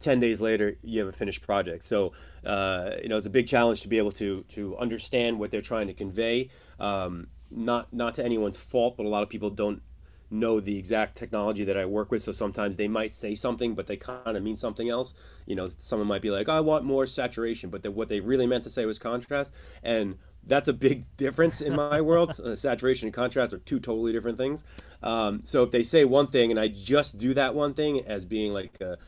10 0.00 0.20
days 0.20 0.40
later 0.40 0.76
you 0.82 0.98
have 1.00 1.08
a 1.08 1.12
finished 1.12 1.42
project 1.42 1.84
so 1.84 2.12
uh, 2.44 2.90
you 3.02 3.08
know 3.08 3.16
it's 3.16 3.26
a 3.26 3.30
big 3.30 3.46
challenge 3.46 3.80
to 3.82 3.88
be 3.88 3.98
able 3.98 4.12
to 4.12 4.42
to 4.44 4.76
understand 4.76 5.38
what 5.38 5.50
they're 5.50 5.60
trying 5.60 5.86
to 5.86 5.94
convey 5.94 6.48
um, 6.78 7.28
not 7.50 7.92
not 7.92 8.14
to 8.14 8.24
anyone's 8.24 8.56
fault 8.56 8.96
but 8.96 9.06
a 9.06 9.08
lot 9.08 9.22
of 9.22 9.28
people 9.28 9.50
don't 9.50 9.82
know 10.30 10.60
the 10.60 10.78
exact 10.78 11.16
technology 11.16 11.64
that 11.64 11.76
I 11.76 11.86
work 11.86 12.10
with 12.10 12.22
so 12.22 12.32
sometimes 12.32 12.76
they 12.76 12.88
might 12.88 13.14
say 13.14 13.34
something 13.34 13.74
but 13.74 13.86
they 13.86 13.96
kind 13.96 14.36
of 14.36 14.42
mean 14.42 14.56
something 14.56 14.88
else 14.88 15.14
you 15.46 15.56
know 15.56 15.68
someone 15.78 16.08
might 16.08 16.22
be 16.22 16.30
like 16.30 16.48
I 16.48 16.60
want 16.60 16.84
more 16.84 17.06
saturation 17.06 17.70
but 17.70 17.82
the, 17.82 17.90
what 17.90 18.08
they 18.08 18.20
really 18.20 18.46
meant 18.46 18.64
to 18.64 18.70
say 18.70 18.84
was 18.84 18.98
contrast 18.98 19.54
and 19.82 20.18
that's 20.48 20.66
a 20.66 20.72
big 20.72 21.04
difference 21.16 21.60
in 21.60 21.76
my 21.76 22.00
world. 22.00 22.40
Uh, 22.40 22.56
saturation 22.56 23.06
and 23.06 23.14
contrast 23.14 23.52
are 23.52 23.58
two 23.58 23.78
totally 23.78 24.12
different 24.12 24.38
things. 24.38 24.64
Um, 25.02 25.40
so 25.44 25.62
if 25.62 25.70
they 25.70 25.82
say 25.82 26.04
one 26.04 26.26
thing 26.26 26.50
and 26.50 26.58
I 26.58 26.68
just 26.68 27.18
do 27.18 27.34
that 27.34 27.54
one 27.54 27.74
thing 27.74 28.00
as 28.06 28.24
being 28.24 28.52
like 28.52 28.80
a, 28.80 28.98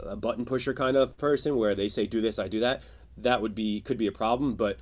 a, 0.00 0.16
button 0.16 0.44
pusher 0.44 0.74
kind 0.74 0.96
of 0.96 1.16
person, 1.16 1.56
where 1.56 1.74
they 1.74 1.88
say 1.88 2.06
do 2.06 2.20
this, 2.20 2.38
I 2.38 2.48
do 2.48 2.60
that, 2.60 2.82
that 3.16 3.40
would 3.40 3.54
be 3.54 3.80
could 3.80 3.96
be 3.96 4.06
a 4.06 4.12
problem. 4.12 4.54
But 4.54 4.78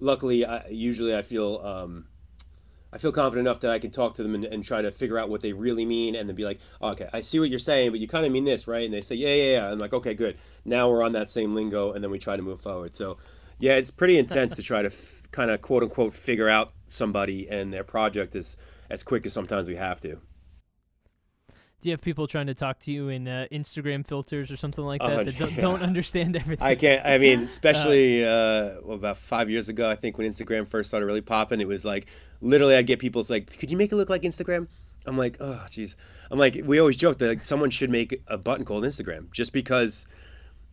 luckily, 0.00 0.44
I, 0.44 0.66
usually 0.68 1.16
I 1.16 1.22
feel 1.22 1.60
um, 1.64 2.06
I 2.94 2.98
feel 2.98 3.10
confident 3.10 3.48
enough 3.48 3.60
that 3.60 3.72
I 3.72 3.80
can 3.80 3.90
talk 3.90 4.14
to 4.14 4.22
them 4.22 4.36
and, 4.36 4.44
and 4.44 4.64
try 4.64 4.80
to 4.80 4.92
figure 4.92 5.18
out 5.18 5.28
what 5.28 5.42
they 5.42 5.52
really 5.52 5.84
mean 5.84 6.14
and 6.14 6.28
then 6.28 6.36
be 6.36 6.44
like, 6.44 6.60
oh, 6.80 6.90
okay, 6.90 7.08
I 7.12 7.22
see 7.22 7.40
what 7.40 7.50
you're 7.50 7.58
saying, 7.58 7.90
but 7.90 7.98
you 7.98 8.06
kind 8.06 8.24
of 8.24 8.30
mean 8.30 8.44
this, 8.44 8.68
right? 8.68 8.84
And 8.84 8.94
they 8.94 9.00
say, 9.00 9.16
yeah, 9.16 9.34
yeah, 9.34 9.52
yeah. 9.52 9.72
I'm 9.72 9.78
like, 9.78 9.92
okay, 9.92 10.14
good. 10.14 10.36
Now 10.64 10.88
we're 10.88 11.02
on 11.02 11.12
that 11.12 11.28
same 11.28 11.56
lingo, 11.56 11.92
and 11.92 12.04
then 12.04 12.12
we 12.12 12.20
try 12.20 12.36
to 12.36 12.42
move 12.42 12.60
forward. 12.60 12.94
So, 12.94 13.16
yeah, 13.58 13.74
it's 13.74 13.90
pretty 13.90 14.16
intense 14.16 14.54
to 14.54 14.62
try 14.62 14.82
to 14.82 14.88
f- 14.88 15.22
kind 15.32 15.50
of 15.50 15.60
quote 15.60 15.82
unquote 15.82 16.14
figure 16.14 16.48
out 16.48 16.72
somebody 16.86 17.48
and 17.48 17.72
their 17.72 17.84
project 17.84 18.36
as 18.36 18.56
as 18.88 19.02
quick 19.02 19.26
as 19.26 19.32
sometimes 19.32 19.66
we 19.66 19.74
have 19.74 20.00
to. 20.02 20.20
Do 21.84 21.90
you 21.90 21.92
have 21.92 22.00
people 22.00 22.26
trying 22.26 22.46
to 22.46 22.54
talk 22.54 22.78
to 22.80 22.90
you 22.90 23.10
in 23.10 23.28
uh, 23.28 23.46
Instagram 23.52 24.06
filters 24.06 24.50
or 24.50 24.56
something 24.56 24.82
like 24.82 25.02
that 25.02 25.10
Oh, 25.12 25.22
that 25.22 25.38
don't, 25.38 25.52
yeah. 25.54 25.60
don't 25.60 25.82
understand 25.82 26.34
everything? 26.34 26.66
I 26.66 26.76
can't. 26.76 27.04
I 27.04 27.18
mean, 27.18 27.40
especially 27.42 28.24
uh, 28.24 28.80
well, 28.82 28.92
about 28.96 29.18
five 29.18 29.50
years 29.50 29.68
ago, 29.68 29.90
I 29.90 29.94
think 29.94 30.16
when 30.16 30.26
Instagram 30.26 30.66
first 30.66 30.88
started 30.88 31.04
really 31.04 31.20
popping, 31.20 31.60
it 31.60 31.68
was 31.68 31.84
like 31.84 32.06
literally 32.40 32.74
I'd 32.74 32.86
get 32.86 33.00
people. 33.00 33.20
It's 33.20 33.28
like, 33.28 33.58
could 33.58 33.70
you 33.70 33.76
make 33.76 33.92
it 33.92 33.96
look 33.96 34.08
like 34.08 34.22
Instagram? 34.22 34.68
I'm 35.04 35.18
like, 35.18 35.36
oh, 35.40 35.60
jeez. 35.68 35.94
I'm 36.30 36.38
like, 36.38 36.56
we 36.64 36.80
always 36.80 36.96
joke 36.96 37.18
that 37.18 37.28
like, 37.28 37.44
someone 37.44 37.68
should 37.68 37.90
make 37.90 38.18
a 38.28 38.38
button 38.38 38.64
called 38.64 38.84
Instagram, 38.84 39.30
just 39.30 39.52
because, 39.52 40.08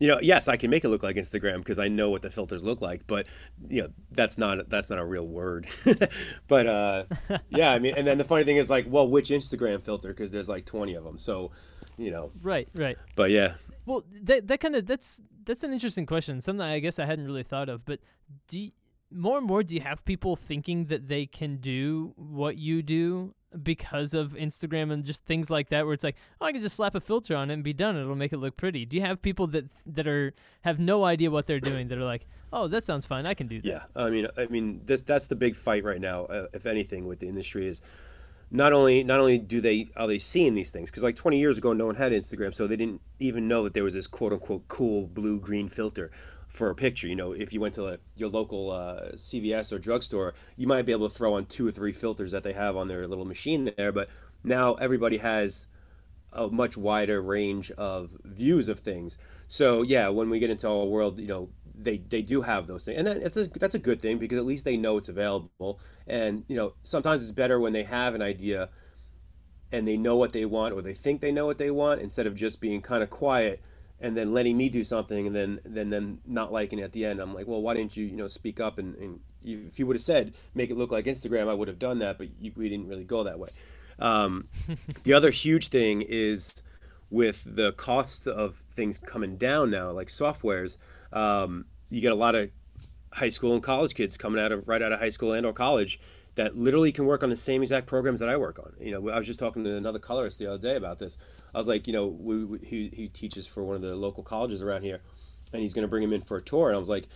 you 0.02 0.08
know, 0.08 0.18
yes, 0.20 0.48
I 0.48 0.56
can 0.56 0.68
make 0.68 0.82
it 0.82 0.88
look 0.88 1.04
like 1.04 1.14
Instagram 1.14 1.58
because 1.58 1.78
I 1.78 1.86
know 1.86 2.10
what 2.10 2.22
the 2.22 2.30
filters 2.30 2.64
look 2.64 2.80
like, 2.80 3.06
but 3.06 3.28
you 3.68 3.82
know, 3.82 3.88
that's 4.10 4.36
not 4.36 4.68
that's 4.68 4.90
not 4.90 4.98
a 4.98 5.04
real 5.04 5.28
word. 5.28 5.68
but 6.48 6.66
uh, 6.66 7.04
yeah, 7.50 7.70
I 7.70 7.78
mean, 7.78 7.94
and 7.96 8.04
then 8.04 8.18
the 8.18 8.24
funny 8.24 8.42
thing 8.42 8.56
is 8.56 8.68
like, 8.68 8.86
well, 8.88 9.08
which 9.08 9.30
Instagram 9.30 9.80
filter? 9.80 10.08
Because 10.08 10.32
there's 10.32 10.48
like 10.48 10.66
20 10.66 10.94
of 10.94 11.04
them, 11.04 11.18
so 11.18 11.52
you 11.96 12.10
know. 12.10 12.32
right, 12.42 12.68
right. 12.74 12.96
But 13.14 13.30
yeah, 13.30 13.54
Well, 13.86 14.02
that 14.24 14.48
that 14.48 14.58
kind 14.58 14.74
of 14.74 14.86
that's 14.86 15.22
that's 15.44 15.62
an 15.62 15.72
interesting 15.72 16.04
question. 16.04 16.40
Something 16.40 16.66
I 16.66 16.80
guess 16.80 16.98
I 16.98 17.04
hadn't 17.04 17.26
really 17.26 17.44
thought 17.44 17.68
of. 17.68 17.84
But 17.84 18.00
do 18.48 18.58
you, 18.58 18.72
more 19.14 19.38
and 19.38 19.46
more 19.46 19.62
do 19.62 19.74
you 19.74 19.80
have 19.80 20.04
people 20.04 20.36
thinking 20.36 20.86
that 20.86 21.08
they 21.08 21.26
can 21.26 21.56
do 21.56 22.12
what 22.16 22.56
you 22.56 22.82
do 22.82 23.34
because 23.62 24.14
of 24.14 24.32
Instagram 24.32 24.92
and 24.92 25.04
just 25.04 25.24
things 25.24 25.50
like 25.50 25.68
that, 25.70 25.84
where 25.84 25.94
it's 25.94 26.04
like, 26.04 26.16
oh, 26.40 26.46
I 26.46 26.52
can 26.52 26.60
just 26.60 26.76
slap 26.76 26.94
a 26.94 27.00
filter 27.00 27.36
on 27.36 27.50
it 27.50 27.54
and 27.54 27.62
be 27.62 27.72
done. 27.72 27.96
It'll 27.96 28.14
make 28.14 28.32
it 28.32 28.38
look 28.38 28.56
pretty. 28.56 28.86
Do 28.86 28.96
you 28.96 29.02
have 29.02 29.20
people 29.20 29.46
that 29.48 29.66
that 29.86 30.06
are 30.06 30.32
have 30.62 30.78
no 30.78 31.04
idea 31.04 31.30
what 31.30 31.46
they're 31.46 31.60
doing 31.60 31.88
that 31.88 31.98
are 31.98 32.04
like, 32.04 32.26
oh, 32.52 32.68
that 32.68 32.84
sounds 32.84 33.06
fine. 33.06 33.26
I 33.26 33.34
can 33.34 33.48
do 33.48 33.60
that. 33.60 33.68
Yeah, 33.68 33.82
I 33.94 34.10
mean, 34.10 34.26
I 34.36 34.46
mean, 34.46 34.82
this 34.84 35.02
that's 35.02 35.28
the 35.28 35.36
big 35.36 35.56
fight 35.56 35.84
right 35.84 36.00
now. 36.00 36.24
Uh, 36.24 36.46
if 36.52 36.66
anything, 36.66 37.06
with 37.06 37.20
the 37.20 37.28
industry 37.28 37.66
is 37.66 37.82
not 38.50 38.72
only 38.72 39.02
not 39.02 39.20
only 39.20 39.38
do 39.38 39.60
they 39.60 39.88
are 39.96 40.06
they 40.06 40.18
seeing 40.18 40.54
these 40.54 40.70
things 40.70 40.90
because 40.90 41.02
like 41.02 41.16
20 41.16 41.38
years 41.38 41.58
ago, 41.58 41.72
no 41.72 41.86
one 41.86 41.96
had 41.96 42.12
Instagram, 42.12 42.54
so 42.54 42.66
they 42.66 42.76
didn't 42.76 43.00
even 43.18 43.48
know 43.48 43.64
that 43.64 43.74
there 43.74 43.84
was 43.84 43.94
this 43.94 44.06
quote 44.06 44.32
unquote 44.32 44.68
cool 44.68 45.06
blue 45.06 45.40
green 45.40 45.68
filter 45.68 46.10
for 46.52 46.70
a 46.70 46.74
picture. 46.74 47.08
You 47.08 47.16
know, 47.16 47.32
if 47.32 47.52
you 47.52 47.60
went 47.60 47.74
to 47.74 47.82
like, 47.82 48.00
your 48.16 48.28
local 48.28 48.70
uh, 48.70 49.12
CVS 49.14 49.72
or 49.72 49.78
drugstore, 49.78 50.34
you 50.56 50.66
might 50.66 50.86
be 50.86 50.92
able 50.92 51.08
to 51.08 51.14
throw 51.14 51.34
on 51.34 51.46
two 51.46 51.66
or 51.66 51.70
three 51.70 51.92
filters 51.92 52.30
that 52.32 52.44
they 52.44 52.52
have 52.52 52.76
on 52.76 52.88
their 52.88 53.06
little 53.06 53.24
machine 53.24 53.70
there. 53.76 53.92
But 53.92 54.08
now 54.44 54.74
everybody 54.74 55.18
has 55.18 55.66
a 56.32 56.48
much 56.48 56.76
wider 56.76 57.20
range 57.20 57.70
of 57.72 58.16
views 58.24 58.68
of 58.68 58.80
things. 58.80 59.18
So 59.48 59.82
yeah, 59.82 60.08
when 60.08 60.30
we 60.30 60.38
get 60.38 60.50
into 60.50 60.68
our 60.68 60.84
world, 60.84 61.18
you 61.18 61.26
know, 61.26 61.50
they 61.74 61.96
they 61.96 62.22
do 62.22 62.42
have 62.42 62.66
those 62.66 62.84
things, 62.84 62.98
and 62.98 63.06
that's 63.06 63.36
a, 63.36 63.48
that's 63.48 63.74
a 63.74 63.78
good 63.78 64.00
thing 64.00 64.18
because 64.18 64.38
at 64.38 64.44
least 64.44 64.64
they 64.64 64.76
know 64.76 64.98
it's 64.98 65.08
available. 65.08 65.80
And 66.06 66.44
you 66.48 66.56
know, 66.56 66.74
sometimes 66.82 67.22
it's 67.22 67.32
better 67.32 67.58
when 67.58 67.72
they 67.72 67.82
have 67.84 68.14
an 68.14 68.22
idea 68.22 68.68
and 69.72 69.88
they 69.88 69.96
know 69.96 70.16
what 70.16 70.32
they 70.32 70.44
want 70.44 70.74
or 70.74 70.82
they 70.82 70.92
think 70.92 71.20
they 71.20 71.32
know 71.32 71.46
what 71.46 71.56
they 71.56 71.70
want 71.70 72.02
instead 72.02 72.26
of 72.26 72.34
just 72.34 72.60
being 72.60 72.82
kind 72.82 73.02
of 73.02 73.08
quiet 73.08 73.60
and 74.02 74.16
then 74.16 74.32
letting 74.34 74.56
me 74.56 74.68
do 74.68 74.84
something 74.84 75.26
and 75.26 75.34
then 75.34 75.58
then 75.64 75.90
then 75.90 76.18
not 76.26 76.52
liking 76.52 76.78
it 76.78 76.82
at 76.82 76.92
the 76.92 77.04
end. 77.04 77.20
I'm 77.20 77.32
like, 77.32 77.46
well, 77.46 77.62
why 77.62 77.74
didn't 77.74 77.96
you 77.96 78.04
you 78.04 78.16
know 78.16 78.26
speak 78.26 78.60
up 78.60 78.78
and, 78.78 78.94
and 78.96 79.20
you, 79.42 79.64
if 79.66 79.78
you 79.78 79.86
would 79.86 79.96
have 79.96 80.02
said 80.02 80.34
make 80.54 80.70
it 80.70 80.76
look 80.76 80.90
like 80.90 81.06
Instagram, 81.06 81.48
I 81.48 81.54
would 81.54 81.68
have 81.68 81.78
done 81.78 81.98
that, 82.00 82.18
but 82.18 82.28
you, 82.40 82.52
we 82.56 82.68
didn't 82.68 82.88
really 82.88 83.04
go 83.04 83.22
that 83.22 83.38
way. 83.38 83.48
Um, 83.98 84.48
the 85.04 85.12
other 85.12 85.30
huge 85.30 85.68
thing 85.68 86.04
is 86.06 86.62
with 87.10 87.44
the 87.56 87.72
costs 87.72 88.26
of 88.26 88.56
things 88.72 88.98
coming 88.98 89.36
down 89.36 89.70
now, 89.70 89.90
like 89.90 90.08
softwares. 90.08 90.78
Um, 91.12 91.66
you 91.90 92.00
get 92.00 92.12
a 92.12 92.16
lot 92.16 92.34
of 92.34 92.50
high 93.12 93.28
school 93.28 93.54
and 93.54 93.62
college 93.62 93.94
kids 93.94 94.16
coming 94.16 94.40
out 94.40 94.52
of 94.52 94.66
right 94.66 94.82
out 94.82 94.92
of 94.92 94.98
high 94.98 95.10
school 95.10 95.32
and 95.32 95.44
or 95.44 95.52
college 95.52 96.00
that 96.34 96.56
literally 96.56 96.92
can 96.92 97.04
work 97.04 97.22
on 97.22 97.30
the 97.30 97.36
same 97.36 97.62
exact 97.62 97.86
programs 97.86 98.20
that 98.20 98.28
I 98.28 98.36
work 98.36 98.58
on. 98.58 98.72
You 98.80 98.92
know, 98.92 99.10
I 99.10 99.18
was 99.18 99.26
just 99.26 99.38
talking 99.38 99.64
to 99.64 99.76
another 99.76 99.98
colorist 99.98 100.38
the 100.38 100.46
other 100.46 100.58
day 100.58 100.76
about 100.76 100.98
this. 100.98 101.18
I 101.54 101.58
was 101.58 101.68
like, 101.68 101.86
you 101.86 101.92
know, 101.92 102.06
we, 102.06 102.44
we, 102.44 102.58
he, 102.58 102.90
he 102.92 103.08
teaches 103.08 103.46
for 103.46 103.62
one 103.62 103.76
of 103.76 103.82
the 103.82 103.94
local 103.94 104.22
colleges 104.22 104.62
around 104.62 104.82
here, 104.82 105.00
and 105.52 105.60
he's 105.60 105.74
going 105.74 105.82
to 105.82 105.88
bring 105.88 106.02
him 106.02 106.12
in 106.12 106.22
for 106.22 106.38
a 106.38 106.42
tour. 106.42 106.68
And 106.68 106.76
I 106.76 106.78
was 106.78 106.88
like, 106.88 107.06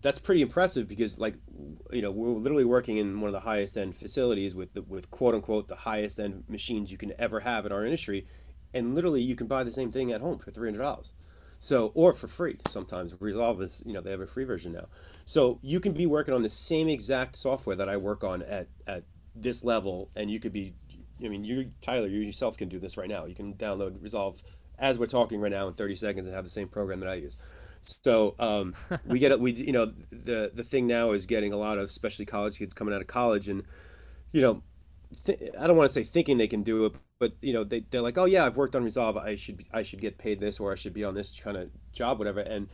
that's 0.00 0.18
pretty 0.18 0.42
impressive 0.42 0.88
because, 0.88 1.18
like, 1.18 1.34
you 1.92 2.02
know, 2.02 2.10
we're 2.10 2.30
literally 2.32 2.64
working 2.64 2.96
in 2.96 3.20
one 3.20 3.28
of 3.28 3.32
the 3.32 3.40
highest 3.40 3.76
end 3.76 3.96
facilities 3.96 4.54
with 4.54 4.74
the, 4.74 4.82
with 4.82 5.10
quote 5.10 5.34
unquote 5.34 5.68
the 5.68 5.76
highest 5.76 6.20
end 6.20 6.44
machines 6.48 6.90
you 6.92 6.98
can 6.98 7.12
ever 7.18 7.40
have 7.40 7.66
in 7.66 7.72
our 7.72 7.84
industry, 7.84 8.26
and 8.74 8.94
literally 8.94 9.22
you 9.22 9.34
can 9.34 9.46
buy 9.46 9.64
the 9.64 9.72
same 9.72 9.90
thing 9.90 10.12
at 10.12 10.20
home 10.20 10.38
for 10.38 10.50
three 10.50 10.68
hundred 10.68 10.82
dollars. 10.82 11.12
So, 11.62 11.92
or 11.94 12.12
for 12.12 12.26
free 12.26 12.56
sometimes. 12.66 13.14
Resolve 13.20 13.62
is, 13.62 13.84
you 13.86 13.92
know, 13.92 14.00
they 14.00 14.10
have 14.10 14.20
a 14.20 14.26
free 14.26 14.42
version 14.42 14.72
now. 14.72 14.88
So 15.24 15.60
you 15.62 15.78
can 15.78 15.92
be 15.92 16.06
working 16.06 16.34
on 16.34 16.42
the 16.42 16.48
same 16.48 16.88
exact 16.88 17.36
software 17.36 17.76
that 17.76 17.88
I 17.88 17.96
work 17.98 18.24
on 18.24 18.42
at, 18.42 18.66
at 18.84 19.04
this 19.36 19.62
level, 19.62 20.10
and 20.16 20.28
you 20.28 20.40
could 20.40 20.52
be, 20.52 20.74
I 21.24 21.28
mean, 21.28 21.44
you, 21.44 21.70
Tyler, 21.80 22.08
you 22.08 22.18
yourself 22.18 22.56
can 22.56 22.68
do 22.68 22.80
this 22.80 22.96
right 22.96 23.08
now. 23.08 23.26
You 23.26 23.36
can 23.36 23.54
download 23.54 24.02
Resolve 24.02 24.42
as 24.76 24.98
we're 24.98 25.06
talking 25.06 25.40
right 25.40 25.52
now 25.52 25.68
in 25.68 25.74
30 25.74 25.94
seconds 25.94 26.26
and 26.26 26.34
have 26.34 26.42
the 26.42 26.50
same 26.50 26.66
program 26.66 26.98
that 26.98 27.08
I 27.08 27.14
use. 27.14 27.38
So 27.82 28.34
um, 28.40 28.74
we 29.06 29.20
get, 29.20 29.38
we, 29.38 29.52
you 29.52 29.72
know, 29.72 29.92
the 30.10 30.50
the 30.52 30.64
thing 30.64 30.88
now 30.88 31.12
is 31.12 31.26
getting 31.26 31.52
a 31.52 31.56
lot 31.56 31.78
of, 31.78 31.84
especially 31.84 32.26
college 32.26 32.58
kids 32.58 32.74
coming 32.74 32.92
out 32.92 33.02
of 33.02 33.06
college, 33.06 33.46
and 33.46 33.62
you 34.32 34.42
know, 34.42 34.64
th- 35.24 35.40
I 35.58 35.66
don't 35.66 35.76
want 35.76 35.90
to 35.90 35.92
say 35.92 36.02
thinking 36.02 36.38
they 36.38 36.48
can 36.48 36.62
do 36.62 36.86
it, 36.86 36.92
but 37.18 37.32
you 37.40 37.52
know, 37.52 37.64
they 37.64 37.80
they're 37.80 38.02
like, 38.02 38.18
oh 38.18 38.24
yeah, 38.24 38.44
I've 38.44 38.56
worked 38.56 38.76
on 38.76 38.84
Resolve. 38.84 39.16
I 39.16 39.36
should 39.36 39.58
be, 39.58 39.66
I 39.72 39.82
should 39.82 40.00
get 40.00 40.18
paid 40.18 40.40
this, 40.40 40.60
or 40.60 40.72
I 40.72 40.74
should 40.74 40.94
be 40.94 41.04
on 41.04 41.14
this 41.14 41.38
kind 41.38 41.56
of 41.56 41.70
job, 41.92 42.18
whatever. 42.18 42.40
And 42.40 42.68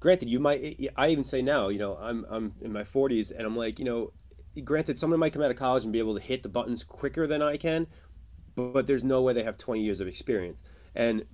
granted, 0.00 0.28
you 0.28 0.40
might. 0.40 0.90
I 0.96 1.08
even 1.08 1.24
say 1.24 1.42
now, 1.42 1.68
you 1.68 1.78
know, 1.78 1.96
I'm 2.00 2.26
I'm 2.28 2.54
in 2.60 2.72
my 2.72 2.82
40s, 2.82 3.36
and 3.36 3.46
I'm 3.46 3.56
like, 3.56 3.78
you 3.78 3.84
know, 3.84 4.12
granted, 4.64 4.98
someone 4.98 5.20
might 5.20 5.32
come 5.32 5.42
out 5.42 5.50
of 5.50 5.56
college 5.56 5.84
and 5.84 5.92
be 5.92 5.98
able 5.98 6.14
to 6.14 6.22
hit 6.22 6.42
the 6.42 6.48
buttons 6.48 6.84
quicker 6.84 7.26
than 7.26 7.42
I 7.42 7.56
can, 7.56 7.86
but, 8.54 8.72
but 8.72 8.86
there's 8.86 9.04
no 9.04 9.22
way 9.22 9.32
they 9.32 9.44
have 9.44 9.56
20 9.56 9.82
years 9.82 10.00
of 10.00 10.08
experience, 10.08 10.62
and 10.94 11.24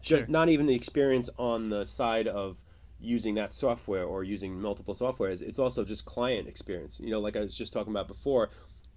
just 0.00 0.28
not 0.28 0.48
even 0.48 0.66
the 0.66 0.74
experience 0.74 1.30
on 1.38 1.68
the 1.68 1.84
side 1.84 2.28
of 2.28 2.62
using 3.00 3.34
that 3.34 3.52
software 3.52 4.04
or 4.04 4.24
using 4.24 4.60
multiple 4.60 4.94
softwares 4.94 5.42
it's 5.42 5.58
also 5.58 5.84
just 5.84 6.04
client 6.04 6.48
experience 6.48 7.00
you 7.00 7.10
know 7.10 7.20
like 7.20 7.36
i 7.36 7.40
was 7.40 7.56
just 7.56 7.72
talking 7.72 7.92
about 7.92 8.08
before 8.08 8.48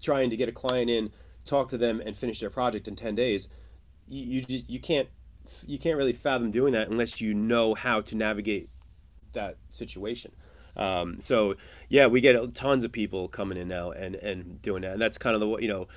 trying 0.01 0.29
to 0.29 0.37
get 0.37 0.49
a 0.49 0.51
client 0.51 0.89
in 0.89 1.11
talk 1.45 1.69
to 1.69 1.77
them 1.77 2.01
and 2.05 2.17
finish 2.17 2.39
their 2.39 2.49
project 2.49 2.87
in 2.87 2.95
10 2.95 3.15
days 3.15 3.49
you 4.07 4.43
you, 4.47 4.61
you 4.67 4.79
can't 4.79 5.09
you 5.65 5.79
can't 5.79 5.97
really 5.97 6.13
fathom 6.13 6.51
doing 6.51 6.73
that 6.73 6.89
unless 6.89 7.21
you 7.21 7.33
know 7.33 7.73
how 7.73 8.01
to 8.01 8.15
navigate 8.15 8.69
that 9.33 9.57
situation 9.69 10.31
um, 10.75 11.19
so 11.21 11.55
yeah 11.89 12.05
we 12.07 12.21
get 12.21 12.53
tons 12.53 12.83
of 12.83 12.91
people 12.91 13.27
coming 13.27 13.57
in 13.57 13.67
now 13.67 13.91
and 13.91 14.15
and 14.15 14.61
doing 14.61 14.81
that 14.81 14.93
and 14.93 15.01
that's 15.01 15.17
kind 15.17 15.35
of 15.35 15.41
the 15.41 15.57
you 15.57 15.67
know 15.67 15.87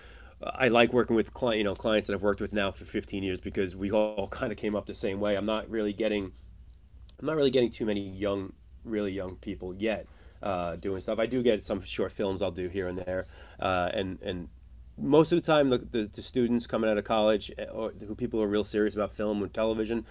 I 0.43 0.69
like 0.69 0.93
working 0.93 1.17
with 1.17 1.35
client, 1.35 1.59
you 1.59 1.65
know, 1.65 1.75
clients 1.75 2.09
that 2.09 2.15
I've 2.15 2.23
worked 2.23 2.41
with 2.41 2.53
now 2.53 2.71
for 2.71 2.85
15 2.85 3.23
years 3.23 3.41
because 3.41 3.77
we 3.77 3.91
all 3.93 4.29
kind 4.29 4.51
of 4.51 4.57
came 4.57 4.75
up 4.75 4.87
the 4.87 4.95
same 4.95 5.21
way. 5.21 5.37
I'm 5.37 5.45
not 5.45 5.69
really 5.69 5.93
getting, 5.93 6.33
I'm 7.19 7.27
not 7.27 7.37
really 7.37 7.51
getting 7.51 7.69
too 7.69 7.85
many 7.85 8.01
young, 8.01 8.55
really 8.83 9.13
young 9.13 9.37
people 9.37 9.75
yet 9.75 10.07
uh, 10.43 10.77
doing 10.77 11.01
stuff. 11.01 11.19
I 11.19 11.27
do 11.27 11.43
get 11.43 11.63
some 11.63 11.83
short 11.83 12.13
films 12.13 12.41
I'll 12.41 12.51
do 12.51 12.69
here 12.69 12.89
and 12.89 12.97
there, 12.99 13.27
uh, 13.61 13.91
and 13.95 14.19
and 14.23 14.49
most 14.99 15.33
of 15.33 15.37
the 15.37 15.47
time 15.47 15.71
the, 15.71 15.79
the, 15.79 16.11
the 16.13 16.23
students 16.23 16.67
coming 16.67 16.91
out 16.91 16.99
of 16.99 17.05
college 17.05 17.51
eh, 17.57 17.65
or 17.73 17.93
who 17.93 18.15
people 18.15 18.43
are 18.43 18.47
real 18.47 18.65
serious 18.65 18.95
about 18.95 19.13
film 19.13 19.43
and 19.43 19.55
television, 19.55 20.05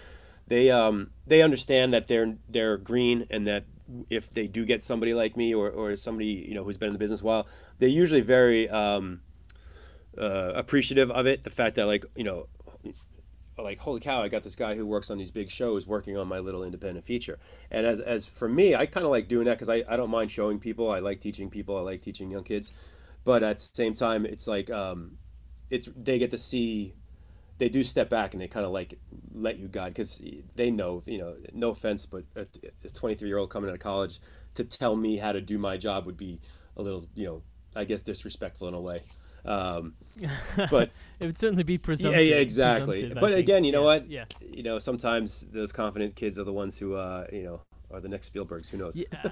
they 0.48 0.72
um 0.72 1.12
they 1.28 1.42
understand 1.42 1.94
that 1.94 2.08
they're 2.08 2.38
they're 2.48 2.78
green 2.78 3.28
and 3.30 3.46
that 3.48 3.66
if 4.10 4.30
they 4.30 4.48
do 4.48 4.66
get 4.66 4.84
somebody 4.84 5.14
like 5.14 5.36
me 5.36 5.54
or, 5.54 5.70
or 5.70 5.96
somebody 5.98 6.46
you 6.48 6.54
know 6.54 6.64
who's 6.64 6.78
been 6.78 6.88
in 6.88 6.94
the 6.94 7.00
business 7.00 7.22
a 7.22 7.26
while, 7.26 7.48
they're 7.80 7.90
usually 7.90 8.22
very 8.22 8.70
um, 8.70 9.22
uh, 10.18 10.52
appreciative 10.56 11.10
of 11.12 11.26
it. 11.26 11.44
The 11.44 11.50
fact 11.50 11.76
that 11.76 11.86
like 11.86 12.06
you 12.16 12.24
know, 12.24 12.48
like 13.58 13.80
holy 13.80 14.00
cow, 14.00 14.22
I 14.22 14.30
got 14.30 14.44
this 14.44 14.56
guy 14.56 14.76
who 14.76 14.86
works 14.86 15.10
on 15.10 15.18
these 15.18 15.32
big 15.32 15.50
shows 15.50 15.88
working 15.88 16.18
on 16.18 16.28
my 16.28 16.40
little 16.40 16.64
independent 16.64 17.06
feature. 17.06 17.40
And 17.72 17.86
as 17.86 18.00
as 18.00 18.26
for 18.26 18.48
me, 18.48 18.76
I 18.76 18.86
kind 18.86 19.06
of 19.06 19.12
like 19.12 19.28
doing 19.28 19.46
that 19.46 19.56
because 19.58 19.70
I 19.70 19.84
I 19.88 19.98
don't 19.98 20.12
mind 20.12 20.32
showing 20.32 20.60
people. 20.60 20.92
I 20.92 21.00
like 21.00 21.20
teaching 21.20 21.50
people. 21.50 21.78
I 21.78 21.82
like 21.82 22.02
teaching 22.02 22.32
young 22.32 22.44
kids, 22.44 22.72
but 23.30 23.44
at 23.44 23.58
the 23.60 23.70
same 23.82 23.94
time, 23.94 24.26
it's 24.26 24.48
like 24.48 24.70
um, 24.72 25.18
it's 25.70 25.88
they 25.96 26.18
get 26.18 26.32
to 26.32 26.38
see. 26.38 26.94
They 27.60 27.70
do 27.70 27.84
step 27.84 28.10
back 28.10 28.34
and 28.34 28.42
they 28.42 28.48
kind 28.48 28.66
of 28.66 28.72
like 28.72 28.98
let 29.34 29.60
you 29.60 29.68
guide 29.68 29.90
because 29.90 30.24
they 30.56 30.72
know, 30.72 31.04
you 31.06 31.18
know, 31.20 31.36
no 31.54 31.70
offense, 31.72 32.06
but 32.08 32.24
a 32.36 32.46
23 32.90 33.28
year 33.28 33.38
old 33.38 33.50
coming 33.50 33.70
out 33.70 33.74
of 33.76 33.82
college 33.82 34.20
to 34.56 34.64
tell 34.64 34.96
me 34.96 35.18
how 35.18 35.34
to 35.34 35.42
do 35.42 35.58
my 35.58 35.76
job 35.78 36.06
would 36.06 36.16
be 36.18 36.40
a 36.78 36.82
little, 36.82 37.04
you 37.16 37.26
know, 37.28 37.42
I 37.76 37.84
guess 37.84 38.02
disrespectful 38.02 38.68
in 38.70 38.74
a 38.74 38.80
way. 38.80 39.02
Um, 39.46 39.96
but 40.72 40.90
it 41.20 41.26
would 41.26 41.38
certainly 41.38 41.64
be 41.64 41.74
yeah, 41.74 41.80
presumptive. 41.84 42.26
yeah, 42.26 42.36
exactly. 42.38 43.02
presumptive, 43.02 43.22
But 43.22 43.32
think. 43.34 43.40
again, 43.46 43.64
you 43.66 43.74
know 43.74 43.82
Yeah, 43.82 43.86
what? 44.00 44.10
Yeah. 44.10 44.26
You 44.42 44.64
know, 44.64 44.80
sometimes 44.80 45.48
those 45.52 45.74
confident 45.74 46.16
kids 46.16 46.40
are 46.40 46.46
the 46.46 46.54
ones 46.54 46.80
who, 46.80 46.96
uh, 46.96 47.26
you 47.32 47.44
know, 47.44 47.62
are 47.92 48.00
the 48.00 48.08
next 48.10 48.34
Spielbergs. 48.34 48.70
Who 48.70 48.78
knows? 48.78 48.96
Yeah, 48.96 49.08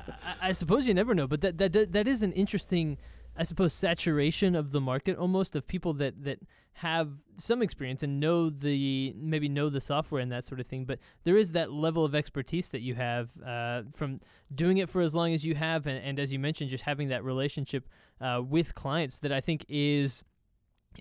I, 0.41 0.49
I 0.49 0.51
suppose 0.51 0.85
you 0.87 0.93
never 0.93 1.15
know, 1.15 1.27
but 1.27 1.39
that 1.41 1.57
that- 1.59 1.91
that 1.93 2.07
is 2.09 2.23
an 2.23 2.33
interesting 2.33 2.97
I 3.37 3.43
suppose 3.43 3.73
saturation 3.73 4.55
of 4.55 4.71
the 4.71 4.81
market 4.81 5.17
almost 5.17 5.55
of 5.55 5.67
people 5.67 5.93
that 5.93 6.23
that 6.23 6.39
have 6.73 7.09
some 7.37 7.63
experience 7.63 8.03
and 8.03 8.19
know 8.19 8.51
the 8.51 9.11
maybe 9.17 9.49
know 9.49 9.67
the 9.69 9.81
software 9.81 10.21
and 10.21 10.31
that 10.31 10.43
sort 10.43 10.59
of 10.59 10.67
thing 10.67 10.85
but 10.85 10.99
there 11.23 11.35
is 11.35 11.53
that 11.53 11.71
level 11.71 12.05
of 12.05 12.13
expertise 12.13 12.69
that 12.69 12.81
you 12.81 12.93
have 12.93 13.29
uh, 13.43 13.81
from 13.95 14.19
doing 14.53 14.77
it 14.77 14.87
for 14.87 15.01
as 15.01 15.15
long 15.15 15.33
as 15.33 15.43
you 15.43 15.55
have 15.55 15.87
and, 15.87 15.97
and 16.03 16.19
as 16.19 16.31
you 16.31 16.37
mentioned 16.37 16.69
just 16.69 16.83
having 16.83 17.07
that 17.07 17.23
relationship 17.23 17.89
uh, 18.21 18.39
with 18.47 18.75
clients 18.75 19.17
that 19.17 19.31
i 19.31 19.41
think 19.41 19.65
is 19.67 20.23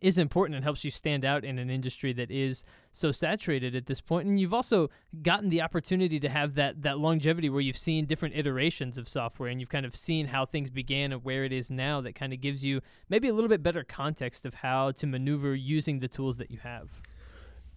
is 0.02 0.18
important 0.18 0.56
and 0.56 0.64
helps 0.64 0.84
you 0.84 0.90
stand 0.90 1.24
out 1.24 1.44
in 1.44 1.58
an 1.58 1.70
industry 1.70 2.12
that 2.12 2.30
is 2.30 2.64
so 2.92 3.12
saturated 3.12 3.74
at 3.74 3.86
this 3.86 4.00
point. 4.00 4.28
And 4.28 4.38
you've 4.38 4.54
also 4.54 4.90
gotten 5.22 5.48
the 5.48 5.62
opportunity 5.62 6.20
to 6.20 6.28
have 6.28 6.54
that 6.54 6.82
that 6.82 6.98
longevity 6.98 7.48
where 7.48 7.60
you've 7.60 7.76
seen 7.76 8.06
different 8.06 8.36
iterations 8.36 8.98
of 8.98 9.08
software 9.08 9.48
and 9.48 9.60
you've 9.60 9.70
kind 9.70 9.86
of 9.86 9.96
seen 9.96 10.26
how 10.26 10.44
things 10.44 10.70
began 10.70 11.12
and 11.12 11.24
where 11.24 11.44
it 11.44 11.52
is 11.52 11.70
now 11.70 12.00
that 12.00 12.14
kind 12.14 12.32
of 12.32 12.40
gives 12.40 12.64
you 12.64 12.80
maybe 13.08 13.28
a 13.28 13.34
little 13.34 13.48
bit 13.48 13.62
better 13.62 13.84
context 13.84 14.46
of 14.46 14.54
how 14.54 14.90
to 14.92 15.06
maneuver 15.06 15.54
using 15.54 16.00
the 16.00 16.08
tools 16.08 16.36
that 16.38 16.50
you 16.50 16.58
have. 16.58 16.90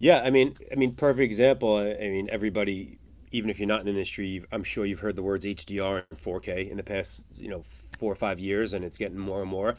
Yeah 0.00 0.22
i 0.24 0.30
mean 0.30 0.54
i 0.72 0.74
mean 0.74 0.94
perfect 0.94 1.22
example 1.22 1.76
i 1.76 1.94
mean 1.98 2.26
everybody 2.32 2.98
even 3.32 3.50
if 3.50 3.60
you're 3.60 3.68
not 3.68 3.80
in 3.80 3.86
the 3.86 3.92
industry 3.92 4.42
i'm 4.50 4.64
sure 4.64 4.84
you've 4.84 5.00
heard 5.00 5.14
the 5.14 5.22
words 5.22 5.44
hdr 5.44 6.04
and 6.10 6.18
4k 6.18 6.68
in 6.68 6.78
the 6.78 6.82
past 6.82 7.26
you 7.36 7.48
know 7.48 7.62
four 7.62 8.10
or 8.10 8.16
five 8.16 8.40
years 8.40 8.72
and 8.72 8.82
it's 8.82 8.96
getting 8.96 9.18
more 9.18 9.42
and 9.42 9.50
more 9.50 9.76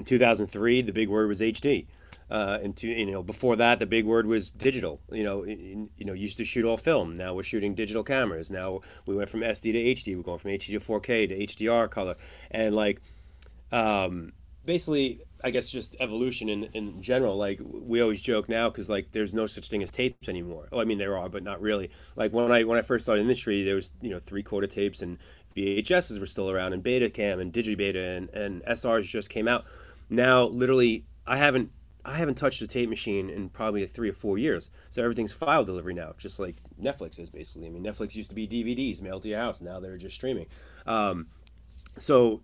in 0.00 0.04
2003, 0.04 0.82
the 0.82 0.92
big 0.92 1.08
word 1.08 1.28
was 1.28 1.40
HD. 1.40 1.86
Uh, 2.30 2.58
and 2.62 2.76
to, 2.76 2.88
you 2.88 3.06
know, 3.06 3.22
before 3.22 3.56
that, 3.56 3.78
the 3.78 3.86
big 3.86 4.06
word 4.06 4.26
was 4.26 4.50
digital. 4.50 5.00
You 5.12 5.24
know, 5.24 5.42
in, 5.42 5.90
you 5.96 6.06
know, 6.06 6.12
used 6.12 6.38
to 6.38 6.44
shoot 6.44 6.64
all 6.64 6.78
film. 6.78 7.16
Now 7.16 7.34
we're 7.34 7.42
shooting 7.42 7.74
digital 7.74 8.02
cameras. 8.02 8.50
Now 8.50 8.80
we 9.04 9.14
went 9.14 9.28
from 9.28 9.40
SD 9.40 9.72
to 9.72 9.78
HD. 9.94 10.16
We're 10.16 10.22
going 10.22 10.38
from 10.38 10.52
HD 10.52 10.78
to 10.78 10.80
4K 10.80 11.28
to 11.28 11.64
HDR 11.64 11.90
color, 11.90 12.16
and 12.50 12.74
like, 12.74 13.02
um, 13.72 14.32
basically, 14.64 15.20
I 15.42 15.50
guess 15.50 15.68
just 15.68 15.96
evolution 15.98 16.48
in 16.48 16.64
in 16.72 17.02
general. 17.02 17.36
Like 17.36 17.60
we 17.64 18.00
always 18.00 18.22
joke 18.22 18.48
now 18.48 18.68
because 18.70 18.88
like 18.88 19.10
there's 19.10 19.34
no 19.34 19.46
such 19.46 19.68
thing 19.68 19.82
as 19.82 19.90
tapes 19.90 20.28
anymore. 20.28 20.68
Oh, 20.70 20.80
I 20.80 20.84
mean 20.84 20.98
there 20.98 21.18
are, 21.18 21.28
but 21.28 21.42
not 21.42 21.60
really. 21.60 21.90
Like 22.14 22.32
when 22.32 22.52
I 22.52 22.62
when 22.62 22.78
I 22.78 22.82
first 22.82 23.04
started 23.04 23.22
in 23.22 23.26
the 23.26 23.32
industry, 23.32 23.64
there 23.64 23.74
was 23.74 23.92
you 24.00 24.10
know 24.10 24.20
three 24.20 24.44
quarter 24.44 24.68
tapes 24.68 25.02
and 25.02 25.18
VHSs 25.56 26.20
were 26.20 26.26
still 26.26 26.50
around 26.50 26.72
and 26.72 26.84
Betacam 26.84 27.40
and 27.40 27.52
Digibeta 27.52 28.16
and 28.16 28.30
and 28.30 28.62
SRs 28.64 29.04
just 29.04 29.30
came 29.30 29.48
out 29.48 29.64
now 30.10 30.44
literally 30.44 31.06
I 31.26 31.36
haven't 31.36 31.72
I 32.04 32.16
haven't 32.16 32.36
touched 32.36 32.62
a 32.62 32.66
tape 32.66 32.88
machine 32.88 33.28
in 33.28 33.50
probably 33.50 33.82
like 33.82 33.90
three 33.90 34.08
or 34.08 34.14
four 34.14 34.38
years. 34.38 34.70
So 34.88 35.02
everything's 35.02 35.32
file 35.32 35.64
delivery 35.64 35.94
now, 35.94 36.14
just 36.18 36.40
like 36.40 36.56
Netflix 36.80 37.18
is 37.18 37.30
basically. 37.30 37.68
I 37.68 37.70
mean, 37.70 37.84
Netflix 37.84 38.14
used 38.14 38.30
to 38.30 38.34
be 38.34 38.48
DVDs 38.48 39.02
mailed 39.02 39.22
to 39.22 39.28
your 39.28 39.38
house. 39.38 39.60
Now 39.60 39.80
they're 39.80 39.98
just 39.98 40.14
streaming. 40.14 40.46
Um, 40.86 41.28
so, 41.98 42.42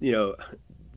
you 0.00 0.12
know, 0.12 0.36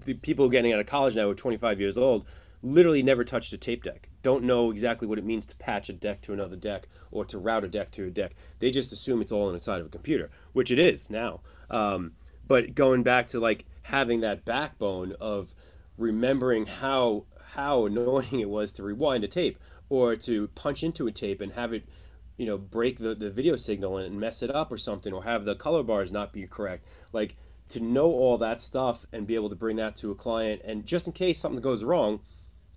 the 0.06 0.14
people 0.14 0.50
getting 0.50 0.72
out 0.74 0.80
of 0.80 0.86
college 0.86 1.16
now 1.16 1.24
who 1.24 1.32
are 1.32 1.36
25 1.36 1.80
years 1.80 1.98
old 1.98 2.26
literally 2.62 3.04
never 3.04 3.24
touched 3.24 3.52
a 3.54 3.58
tape 3.58 3.84
deck. 3.84 4.10
Don't 4.22 4.44
know 4.44 4.72
exactly 4.72 5.08
what 5.08 5.18
it 5.18 5.26
means 5.26 5.46
to 5.48 5.56
patch 5.58 5.90
a 5.90 5.94
deck 5.94 6.22
to 6.22 6.34
another 6.34 6.56
deck 6.56 6.88
or 7.10 7.26
to 7.26 7.38
route 7.38 7.64
a 7.64 7.68
deck 7.68 7.92
to 7.92 8.06
a 8.06 8.12
deck. 8.12 8.34
They 8.60 8.72
just 8.72 8.92
assume 8.92 9.22
it's 9.22 9.32
all 9.32 9.50
inside 9.50 9.82
of 9.82 9.88
a 9.88 9.90
computer, 9.90 10.30
which 10.54 10.72
it 10.72 10.80
is 10.80 11.10
now. 11.10 11.42
Um, 11.70 12.14
but 12.48 12.76
going 12.76 13.04
back 13.04 13.28
to 13.30 13.40
like 13.40 13.66
having 13.84 14.22
that 14.22 14.46
backbone 14.46 15.14
of 15.20 15.56
remembering 15.98 16.66
how 16.66 17.26
how 17.54 17.86
annoying 17.86 18.40
it 18.40 18.50
was 18.50 18.74
to 18.74 18.84
rewind 18.84 19.24
a 19.24 19.28
tape 19.28 19.58
or 19.90 20.16
to 20.16 20.48
punch 20.50 20.84
into 20.84 21.08
a 21.08 21.12
tape 21.12 21.42
and 21.42 21.54
have 21.54 21.74
it 21.74 21.84
you 22.38 22.46
know 22.46 22.58
break 22.58 22.98
the, 22.98 23.14
the 23.14 23.30
video 23.30 23.56
signal 23.56 23.98
and 23.98 24.20
mess 24.20 24.42
it 24.42 24.50
up 24.50 24.72
or 24.72 24.78
something 24.78 25.14
or 25.14 25.24
have 25.24 25.46
the 25.46 25.56
color 25.56 25.84
bars 25.84 26.12
not 26.12 26.34
be 26.34 26.48
correct. 26.48 26.84
Like 27.14 27.36
to 27.70 27.80
know 27.80 28.08
all 28.12 28.38
that 28.38 28.62
stuff 28.62 29.06
and 29.14 29.28
be 29.28 29.36
able 29.36 29.50
to 29.50 29.56
bring 29.56 29.76
that 29.78 29.96
to 29.98 30.12
a 30.12 30.16
client 30.16 30.62
and 30.66 30.86
just 30.86 31.08
in 31.08 31.14
case 31.14 31.40
something 31.40 31.62
goes 31.62 31.84
wrong 31.84 32.20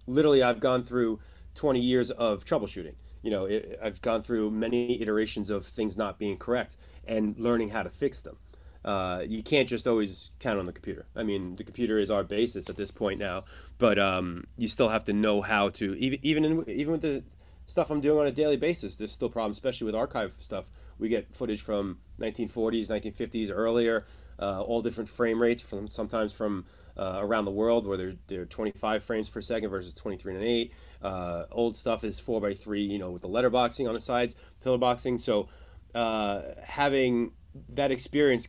literally 0.07 0.43
i've 0.43 0.61
gone 0.61 0.85
through 0.85 1.19
20 1.55 1.81
years 1.81 2.11
of 2.13 2.45
troubleshooting. 2.45 2.95
You 3.23 3.31
know 3.31 3.45
it, 3.47 3.79
i've 3.83 4.03
gone 4.03 4.23
through 4.23 4.51
many 4.51 5.01
iterations 5.01 5.51
of 5.51 5.65
things 5.65 5.97
not 5.97 6.19
being 6.19 6.37
correct 6.37 6.77
and 7.09 7.37
learning 7.39 7.71
how 7.71 7.83
to 7.83 7.91
fix 7.91 8.21
them 8.21 8.37
uh, 8.85 9.23
you 9.27 9.43
can't 9.43 9.69
just 9.69 9.87
always 9.87 10.33
count 10.41 10.59
on 10.59 10.67
the 10.67 10.73
computer. 10.73 11.07
I 11.17 11.23
mean, 11.23 11.55
the 11.55 11.65
computer 11.65 11.99
is 11.99 12.11
our 12.11 12.23
basis 12.23 12.69
at 12.69 12.77
this 12.77 12.91
point 12.91 13.19
now, 13.19 13.45
but 13.79 13.99
um, 13.99 14.45
you 14.59 14.69
still 14.69 14.91
have 14.91 15.05
to 15.05 15.13
know 15.13 15.41
how 15.41 15.71
to 15.71 15.95
even 15.95 16.19
even 16.23 16.45
in, 16.45 16.69
even 16.69 16.93
with 16.93 17.03
the 17.03 17.25
stuff 17.67 17.91
I'm 17.91 18.01
doing 18.01 18.19
on 18.19 18.27
a 18.27 18.33
daily 18.33 18.57
basis. 18.57 18.97
There's 18.97 19.13
still 19.13 19.31
problems, 19.31 19.57
especially 19.57 19.87
with 19.87 19.95
archive 19.95 20.33
stuff. 20.35 20.71
We 20.99 21.09
get 21.09 21.35
footage 21.35 21.63
from 21.63 21.99
1940s, 22.21 22.91
1950s, 22.91 23.51
earlier, 23.51 24.05
uh, 24.39 24.61
all 24.61 24.83
different 24.83 25.09
frame 25.09 25.41
rates 25.41 25.63
from 25.63 25.89
sometimes 25.89 26.37
from 26.37 26.67
uh, 26.97 27.19
around 27.23 27.45
the 27.45 27.51
world 27.51 27.87
where 27.87 27.97
they're, 27.97 28.15
they're 28.29 28.45
25 28.45 29.03
frames 29.03 29.29
per 29.29 29.41
second 29.41 29.71
versus 29.71 29.95
23 29.95 30.35
and 30.35 30.45
8. 30.45 30.75
Uh, 31.03 31.45
old 31.51 31.75
stuff 31.75 32.05
is 32.05 32.21
4 32.21 32.41
by 32.41 32.53
3 32.53 32.83
you 32.83 32.99
know, 32.99 33.11
with 33.11 33.23
the 33.23 33.29
letterboxing 33.29 33.89
on 33.89 33.95
the 33.95 34.01
sides, 34.01 34.37
pillar 34.63 34.79
boxing. 34.79 35.19
So 35.19 35.49
uh, 35.95 36.43
having 36.67 37.33
that 37.71 37.91
experience 37.91 38.49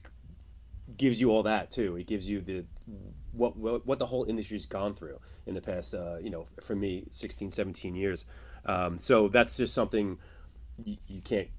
gives 0.97 1.19
you 1.21 1.31
all 1.31 1.43
that 1.43 1.71
too. 1.71 1.95
It 1.95 2.07
gives 2.07 2.29
you 2.29 2.41
the 2.41 2.65
what 3.31 3.57
what, 3.57 3.85
what 3.85 3.99
the 3.99 4.05
whole 4.05 4.23
industry's 4.23 4.65
gone 4.65 4.93
through 4.93 5.19
in 5.45 5.53
the 5.53 5.61
past 5.61 5.93
uh, 5.93 6.17
you 6.21 6.29
know 6.29 6.47
for 6.61 6.75
me 6.75 7.05
16 7.09 7.51
17 7.51 7.95
years 7.95 8.25
um, 8.65 8.97
so 8.97 9.27
that's 9.27 9.57
just 9.57 9.73
something 9.73 10.17
you, 10.83 10.95
you 11.07 11.21
can't 11.21 11.49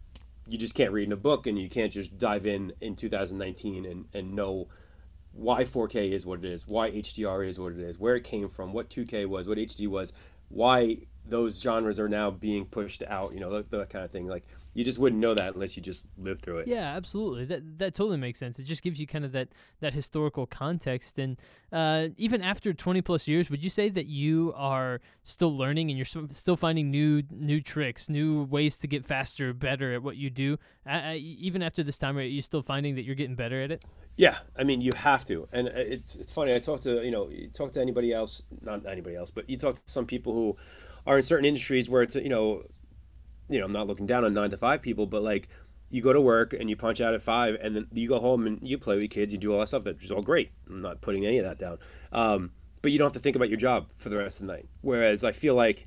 you 0.49 0.57
just 0.57 0.75
can't 0.75 0.92
read 0.92 1.07
in 1.07 1.12
a 1.12 1.16
book 1.18 1.46
and 1.46 1.59
you 1.59 1.68
can't 1.68 1.92
just 1.92 2.18
dive 2.18 2.46
in 2.46 2.72
in 2.81 2.96
2019 2.96 3.85
and, 3.85 4.07
and 4.14 4.35
know 4.35 4.68
why 5.37 5.64
4K 5.64 6.12
is 6.12 6.25
what 6.25 6.38
it 6.38 6.44
is, 6.46 6.66
why 6.66 6.90
HDR 6.90 7.46
is 7.46 7.61
what 7.61 7.72
it 7.72 7.79
is, 7.79 7.99
where 7.99 8.16
it 8.16 8.25
came 8.25 8.49
from, 8.49 8.72
what 8.72 8.88
2K 8.88 9.27
was, 9.27 9.46
what 9.46 9.59
HD 9.59 9.87
was, 9.87 10.12
why 10.49 10.96
those 11.29 11.61
genres 11.61 11.99
are 11.99 12.09
now 12.09 12.31
being 12.31 12.67
pushed 12.67 13.03
out, 13.07 13.35
you 13.35 13.41
know, 13.41 13.51
that, 13.51 13.71
that 13.71 13.91
kind 13.91 14.05
of 14.05 14.11
thing. 14.11 14.27
Like 14.27 14.45
you 14.77 14.85
just 14.85 14.99
wouldn't 14.99 15.21
know 15.21 15.33
that 15.33 15.55
unless 15.55 15.75
you 15.75 15.83
just 15.83 16.05
lived 16.19 16.43
through 16.43 16.59
it. 16.59 16.69
Yeah, 16.69 16.95
absolutely. 16.95 17.47
That 17.47 17.79
that 17.79 17.95
totally 17.95 18.19
makes 18.19 18.39
sense. 18.39 18.59
It 18.59 18.65
just 18.65 18.83
gives 18.83 19.01
you 19.01 19.07
kind 19.07 19.25
of 19.25 19.33
that 19.33 19.49
that 19.81 19.95
historical 19.95 20.47
context. 20.47 21.19
And 21.19 21.39
uh, 21.73 22.09
even 22.19 22.43
after 22.43 22.75
twenty 22.75 23.01
plus 23.01 23.27
years, 23.27 23.49
would 23.49 23.65
you 23.65 23.71
say 23.71 23.89
that 23.89 24.05
you 24.05 24.53
are 24.55 25.01
still 25.23 25.57
learning 25.57 25.89
and 25.89 25.97
you're 25.97 26.27
still 26.31 26.57
finding 26.57 26.91
new 26.91 27.23
new 27.31 27.62
tricks, 27.62 28.11
new 28.11 28.45
ways 28.45 28.79
to 28.81 28.87
get 28.87 29.07
faster, 29.07 29.55
better 29.55 29.95
at 29.95 30.03
what 30.03 30.17
you 30.17 30.29
do? 30.29 30.59
Uh, 30.87 31.15
even 31.17 31.62
after 31.62 31.83
this 31.83 31.97
time, 31.97 32.19
are 32.19 32.23
you 32.23 32.43
still 32.43 32.62
finding 32.62 32.97
that 32.97 33.03
you're 33.03 33.15
getting 33.15 33.35
better 33.35 33.62
at 33.62 33.71
it? 33.71 33.83
Yeah, 34.17 34.37
I 34.59 34.65
mean 34.65 34.83
you 34.83 34.93
have 34.93 35.25
to, 35.25 35.49
and 35.53 35.69
it's 35.69 36.17
it's 36.17 36.33
funny. 36.33 36.55
I 36.55 36.59
talk 36.59 36.81
to 36.81 37.03
you 37.03 37.11
know 37.11 37.31
you 37.31 37.49
talk 37.49 37.73
to 37.73 37.81
anybody 37.81 38.12
else, 38.12 38.43
not 38.61 38.85
anybody 38.85 39.17
else, 39.17 39.31
but 39.31 39.49
you 39.49 39.57
talk 39.57 39.77
to 39.77 39.81
some 39.87 40.05
people 40.05 40.35
who 40.35 40.57
are 41.07 41.16
in 41.16 41.23
certain 41.23 41.45
industries 41.45 41.88
where 41.88 42.03
it's 42.03 42.14
you 42.16 42.29
know 42.29 42.64
you 43.49 43.59
know, 43.59 43.66
I'm 43.66 43.73
not 43.73 43.87
looking 43.87 44.07
down 44.07 44.25
on 44.25 44.35
nine 44.35 44.51
to 44.51 44.57
five 44.57 44.83
people, 44.83 45.07
but 45.07 45.23
like 45.23 45.49
you 45.90 46.03
go 46.03 46.12
to 46.12 46.21
work 46.21 46.53
and 46.53 46.69
you 46.69 46.77
punch 46.77 47.01
out 47.01 47.14
at 47.14 47.23
five, 47.23 47.57
and 47.61 47.77
then 47.77 47.87
you 47.92 48.09
go 48.09 48.19
home 48.19 48.47
and 48.47 48.59
you 48.62 48.79
play 48.79 48.99
with 48.99 49.11
kids, 49.11 49.33
you 49.33 49.38
do 49.38 49.53
all 49.53 49.61
that 49.61 49.69
stuff. 49.69 49.85
That's 49.85 50.11
all 50.11 50.23
great. 50.23 50.51
I'm 50.69 50.83
not 50.83 51.01
putting 51.01 51.25
any 51.25 51.38
of 51.38 51.45
that 51.45 51.59
down. 51.59 51.79
Um, 52.12 52.53
but 52.83 52.92
you 52.92 52.99
don't 52.99 53.07
have 53.07 53.14
to 53.14 53.21
think 53.21 53.37
about 53.37 53.49
your 53.49 53.59
job 53.59 53.88
for 53.95 54.09
the 54.09 54.16
rest 54.16 54.40
of 54.40 54.47
the 54.47 54.53
night. 54.53 54.69
Whereas 54.81 55.25
I 55.25 55.33
feel 55.33 55.55
like 55.55 55.87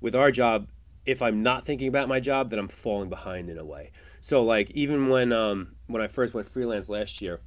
with 0.00 0.14
our 0.14 0.30
job, 0.30 0.68
if 1.06 1.22
I'm 1.22 1.42
not 1.42 1.64
thinking 1.64 1.88
about 1.88 2.08
my 2.08 2.20
job, 2.20 2.50
then 2.50 2.58
I'm 2.58 2.68
falling 2.68 3.08
behind 3.08 3.48
in 3.48 3.58
a 3.58 3.64
way. 3.64 3.92
So 4.20 4.44
like 4.44 4.70
even 4.72 5.08
when 5.08 5.32
um, 5.32 5.76
when 5.86 6.02
I 6.02 6.08
first 6.08 6.34
went 6.34 6.46
freelance 6.46 6.88
last 6.88 7.22
year, 7.22 7.40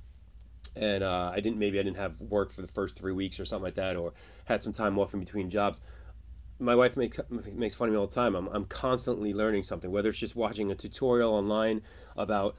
and 0.79 1.03
uh, 1.03 1.31
I 1.34 1.39
didn't 1.41 1.60
maybe 1.60 1.79
I 1.79 1.84
didn't 1.84 1.97
have 1.97 2.19
work 2.21 2.51
for 2.51 2.62
the 2.62 2.67
first 2.67 2.97
three 2.97 3.12
weeks 3.12 3.39
or 3.39 3.45
something 3.45 3.65
like 3.65 3.75
that, 3.75 3.95
or 3.95 4.13
had 4.45 4.63
some 4.63 4.73
time 4.73 4.97
off 4.97 5.13
in 5.13 5.19
between 5.19 5.49
jobs 5.49 5.81
my 6.62 6.76
wife 6.76 6.95
makes 6.95 7.19
makes 7.56 7.76
fun 7.76 7.89
of 7.89 7.93
me 7.93 8.00
all 8.00 8.08
the 8.08 8.13
time. 8.13 8.36
I'm, 8.36 8.47
I'm 8.47 8.65
constantly 8.65 9.34
learning 9.34 9.63
something, 9.63 9.91
whether 9.91 10.10
it's 10.10 10.19
just 10.19 10.36
watching 10.36 10.71
a 10.71 10.76
tutorial 10.76 11.34
online 11.34 11.82
about 12.15 12.56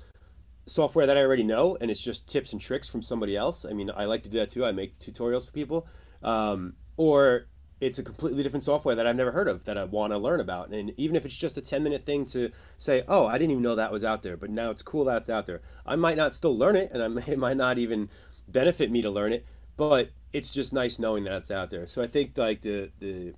software 0.66 1.06
that 1.06 1.16
I 1.16 1.22
already 1.22 1.42
know, 1.44 1.76
and 1.80 1.90
it's 1.90 2.04
just 2.04 2.28
tips 2.28 2.52
and 2.52 2.60
tricks 2.60 2.88
from 2.88 3.02
somebody 3.02 3.36
else. 3.36 3.64
I 3.68 3.72
mean, 3.72 3.90
I 3.94 4.04
like 4.04 4.22
to 4.24 4.28
do 4.28 4.38
that 4.38 4.50
too. 4.50 4.64
I 4.64 4.72
make 4.72 4.98
tutorials 4.98 5.46
for 5.46 5.52
people, 5.52 5.86
um, 6.22 6.74
or 6.96 7.46
it's 7.80 7.98
a 7.98 8.04
completely 8.04 8.42
different 8.42 8.62
software 8.62 8.94
that 8.94 9.06
I've 9.06 9.16
never 9.16 9.32
heard 9.32 9.48
of 9.48 9.64
that 9.64 9.76
I 9.76 9.84
want 9.84 10.12
to 10.12 10.18
learn 10.18 10.38
about. 10.38 10.68
And 10.68 10.90
even 10.96 11.16
if 11.16 11.24
it's 11.24 11.36
just 11.36 11.56
a 11.56 11.60
10 11.60 11.82
minute 11.82 12.02
thing 12.02 12.24
to 12.26 12.50
say, 12.76 13.02
oh, 13.08 13.26
I 13.26 13.38
didn't 13.38 13.50
even 13.50 13.62
know 13.62 13.74
that 13.74 13.90
was 13.90 14.04
out 14.04 14.22
there, 14.22 14.36
but 14.36 14.50
now 14.50 14.70
it's 14.70 14.82
cool 14.82 15.04
that 15.06 15.16
it's 15.16 15.30
out 15.30 15.46
there. 15.46 15.60
I 15.84 15.96
might 15.96 16.16
not 16.16 16.34
still 16.34 16.56
learn 16.56 16.76
it, 16.76 16.90
and 16.92 17.02
I 17.02 17.08
may, 17.08 17.22
it 17.26 17.38
might 17.38 17.56
not 17.56 17.78
even 17.78 18.08
benefit 18.46 18.90
me 18.90 19.02
to 19.02 19.10
learn 19.10 19.32
it, 19.32 19.44
but 19.76 20.10
it's 20.32 20.54
just 20.54 20.72
nice 20.72 20.98
knowing 20.98 21.24
that 21.24 21.32
it's 21.32 21.50
out 21.50 21.70
there. 21.70 21.86
So 21.86 22.02
I 22.02 22.06
think 22.06 22.38
like 22.38 22.62
the 22.62 22.90
the 23.00 23.34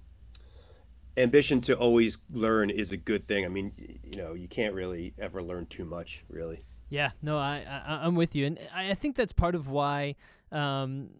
ambition 1.16 1.60
to 1.62 1.76
always 1.76 2.18
learn 2.30 2.70
is 2.70 2.92
a 2.92 2.96
good 2.96 3.24
thing. 3.24 3.44
I 3.44 3.48
mean, 3.48 3.72
you 4.02 4.18
know, 4.18 4.34
you 4.34 4.48
can't 4.48 4.74
really 4.74 5.14
ever 5.18 5.42
learn 5.42 5.66
too 5.66 5.84
much, 5.84 6.24
really. 6.28 6.58
Yeah, 6.90 7.10
no, 7.22 7.38
I, 7.38 7.64
I 7.86 8.06
am 8.06 8.14
with 8.14 8.36
you, 8.36 8.46
and 8.46 8.58
I, 8.74 8.90
I 8.90 8.94
think 8.94 9.16
that's 9.16 9.32
part 9.32 9.54
of 9.54 9.68
why. 9.68 10.16
Um, 10.52 11.10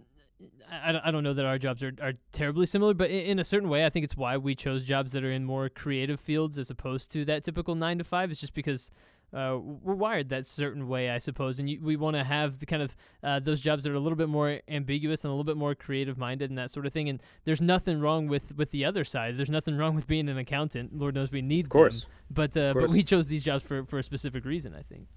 I, 0.71 1.01
I 1.05 1.11
don't 1.11 1.25
know 1.25 1.35
that 1.35 1.45
our 1.45 1.59
jobs 1.59 1.83
are, 1.83 1.93
are 2.01 2.13
terribly 2.33 2.67
similar, 2.67 2.95
but 2.95 3.11
in 3.11 3.39
a 3.39 3.45
certain 3.45 3.69
way, 3.69 3.85
I 3.85 3.91
think 3.91 4.05
it's 4.05 4.17
why 4.17 4.37
we 4.37 4.55
chose 4.55 4.85
jobs 4.85 5.13
that 5.13 5.25
are 5.25 5.33
in 5.33 5.45
more 5.45 5.69
creative 5.69 6.21
fields 6.21 6.59
as 6.59 6.71
opposed 6.71 7.11
to 7.13 7.25
that 7.27 7.45
typical 7.45 7.75
nine 7.75 7.99
to 7.99 8.05
five. 8.05 8.31
It's 8.31 8.41
just 8.41 8.55
because 8.55 8.91
uh, 9.33 9.59
we're 9.59 9.95
wired 9.95 10.29
that 10.29 10.47
certain 10.47 10.87
way, 10.89 11.11
I 11.11 11.19
suppose, 11.19 11.59
and 11.59 11.69
you, 11.69 11.81
we 11.83 11.97
want 11.97 12.17
to 12.17 12.25
have 12.25 12.61
the 12.61 12.67
kind 12.67 12.83
of 12.83 12.97
uh, 13.23 13.41
those 13.41 13.61
jobs 13.61 13.85
that 13.85 13.91
are 13.91 13.97
a 13.97 14.01
little 14.01 14.17
bit 14.17 14.29
more 14.29 14.61
ambiguous 14.69 15.25
and 15.25 15.31
a 15.31 15.35
little 15.35 15.45
bit 15.45 15.57
more 15.57 15.75
creative 15.75 16.17
minded 16.17 16.51
and 16.51 16.59
that 16.59 16.71
sort 16.71 16.87
of 16.87 16.93
thing. 16.93 17.09
And 17.09 17.21
there's 17.45 17.61
nothing 17.61 18.01
wrong 18.01 18.29
with 18.29 18.55
with 18.57 18.71
the 18.71 18.85
other 18.85 19.03
side. 19.03 19.37
There's 19.37 19.51
nothing 19.51 19.77
wrong 19.77 19.95
with 19.95 20.07
being 20.07 20.29
an 20.29 20.39
accountant. 20.39 20.97
Lord 20.97 21.15
knows 21.15 21.33
we 21.33 21.43
need 21.43 21.65
of 21.65 21.71
course, 21.71 22.05
them. 22.05 22.13
but 22.31 22.57
uh, 22.57 22.73
course. 22.73 22.87
but 22.87 22.91
we 22.93 23.03
chose 23.03 23.27
these 23.29 23.43
jobs 23.43 23.65
for 23.65 23.85
for 23.85 23.99
a 23.99 24.03
specific 24.03 24.45
reason, 24.45 24.75
I 24.75 24.83
think. 24.83 25.09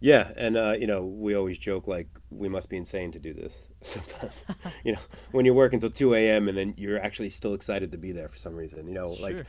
Yeah, 0.00 0.32
and 0.36 0.56
uh, 0.56 0.74
you 0.76 0.88
know, 0.88 1.04
we 1.04 1.34
always 1.34 1.58
joke 1.58 1.86
like 1.86 2.08
we 2.30 2.48
must 2.48 2.68
be 2.68 2.76
insane 2.76 3.12
to 3.12 3.20
do 3.20 3.32
this 3.32 3.68
sometimes. 3.82 4.44
you 4.84 4.92
know, 4.92 4.98
when 5.30 5.44
you're 5.44 5.54
working 5.54 5.78
till 5.78 5.90
two 5.90 6.14
a.m. 6.14 6.48
and 6.48 6.58
then 6.58 6.74
you're 6.76 7.00
actually 7.00 7.30
still 7.30 7.54
excited 7.54 7.92
to 7.92 7.98
be 7.98 8.12
there 8.12 8.28
for 8.28 8.36
some 8.36 8.56
reason. 8.56 8.88
You 8.88 8.94
know, 8.94 9.10
like 9.10 9.36
Sure. 9.36 9.46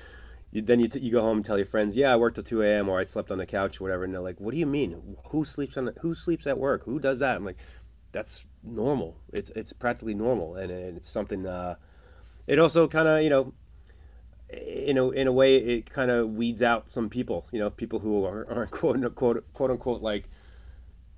You, 0.53 0.61
then 0.61 0.79
you, 0.79 0.87
t- 0.87 0.99
you 0.99 1.11
go 1.11 1.21
home 1.21 1.37
and 1.37 1.45
tell 1.45 1.57
your 1.57 1.65
friends, 1.65 1.95
"Yeah, 1.95 2.13
I 2.13 2.15
worked 2.15 2.35
till 2.35 2.43
two 2.43 2.61
a.m. 2.61 2.87
or 2.87 2.99
I 2.99 3.03
slept 3.03 3.31
on 3.31 3.39
the 3.39 3.45
couch, 3.45 3.81
or 3.81 3.85
whatever." 3.85 4.03
And 4.03 4.13
they're 4.13 4.21
like, 4.21 4.39
"What 4.39 4.51
do 4.51 4.57
you 4.57 4.65
mean? 4.65 5.17
Who 5.29 5.43
sleeps 5.43 5.75
on? 5.77 5.85
The, 5.85 5.93
who 6.01 6.13
sleeps 6.13 6.47
at 6.47 6.57
work? 6.57 6.85
Who 6.85 6.99
does 6.99 7.19
that?" 7.19 7.35
I'm 7.35 7.43
like, 7.43 7.57
"That's 8.11 8.45
normal. 8.63 9.17
It's 9.33 9.49
it's 9.51 9.73
practically 9.73 10.13
normal, 10.13 10.55
and, 10.55 10.71
and 10.71 10.97
it's 10.97 11.09
something." 11.09 11.45
Uh, 11.45 11.75
it 12.47 12.59
also 12.59 12.87
kind 12.87 13.07
of 13.07 13.21
you 13.21 13.29
know 13.29 13.53
in 14.49 14.97
a, 14.97 15.09
in 15.09 15.27
a 15.27 15.31
way 15.31 15.57
it 15.57 15.89
kind 15.89 16.11
of 16.11 16.29
weeds 16.29 16.61
out 16.61 16.89
some 16.89 17.09
people 17.09 17.47
you 17.51 17.59
know 17.59 17.69
people 17.69 17.99
who 17.99 18.25
are, 18.25 18.45
aren't 18.49 18.71
quote 18.71 18.95
unquote 18.95 19.53
quote 19.53 19.71
unquote 19.71 20.01
like 20.01 20.27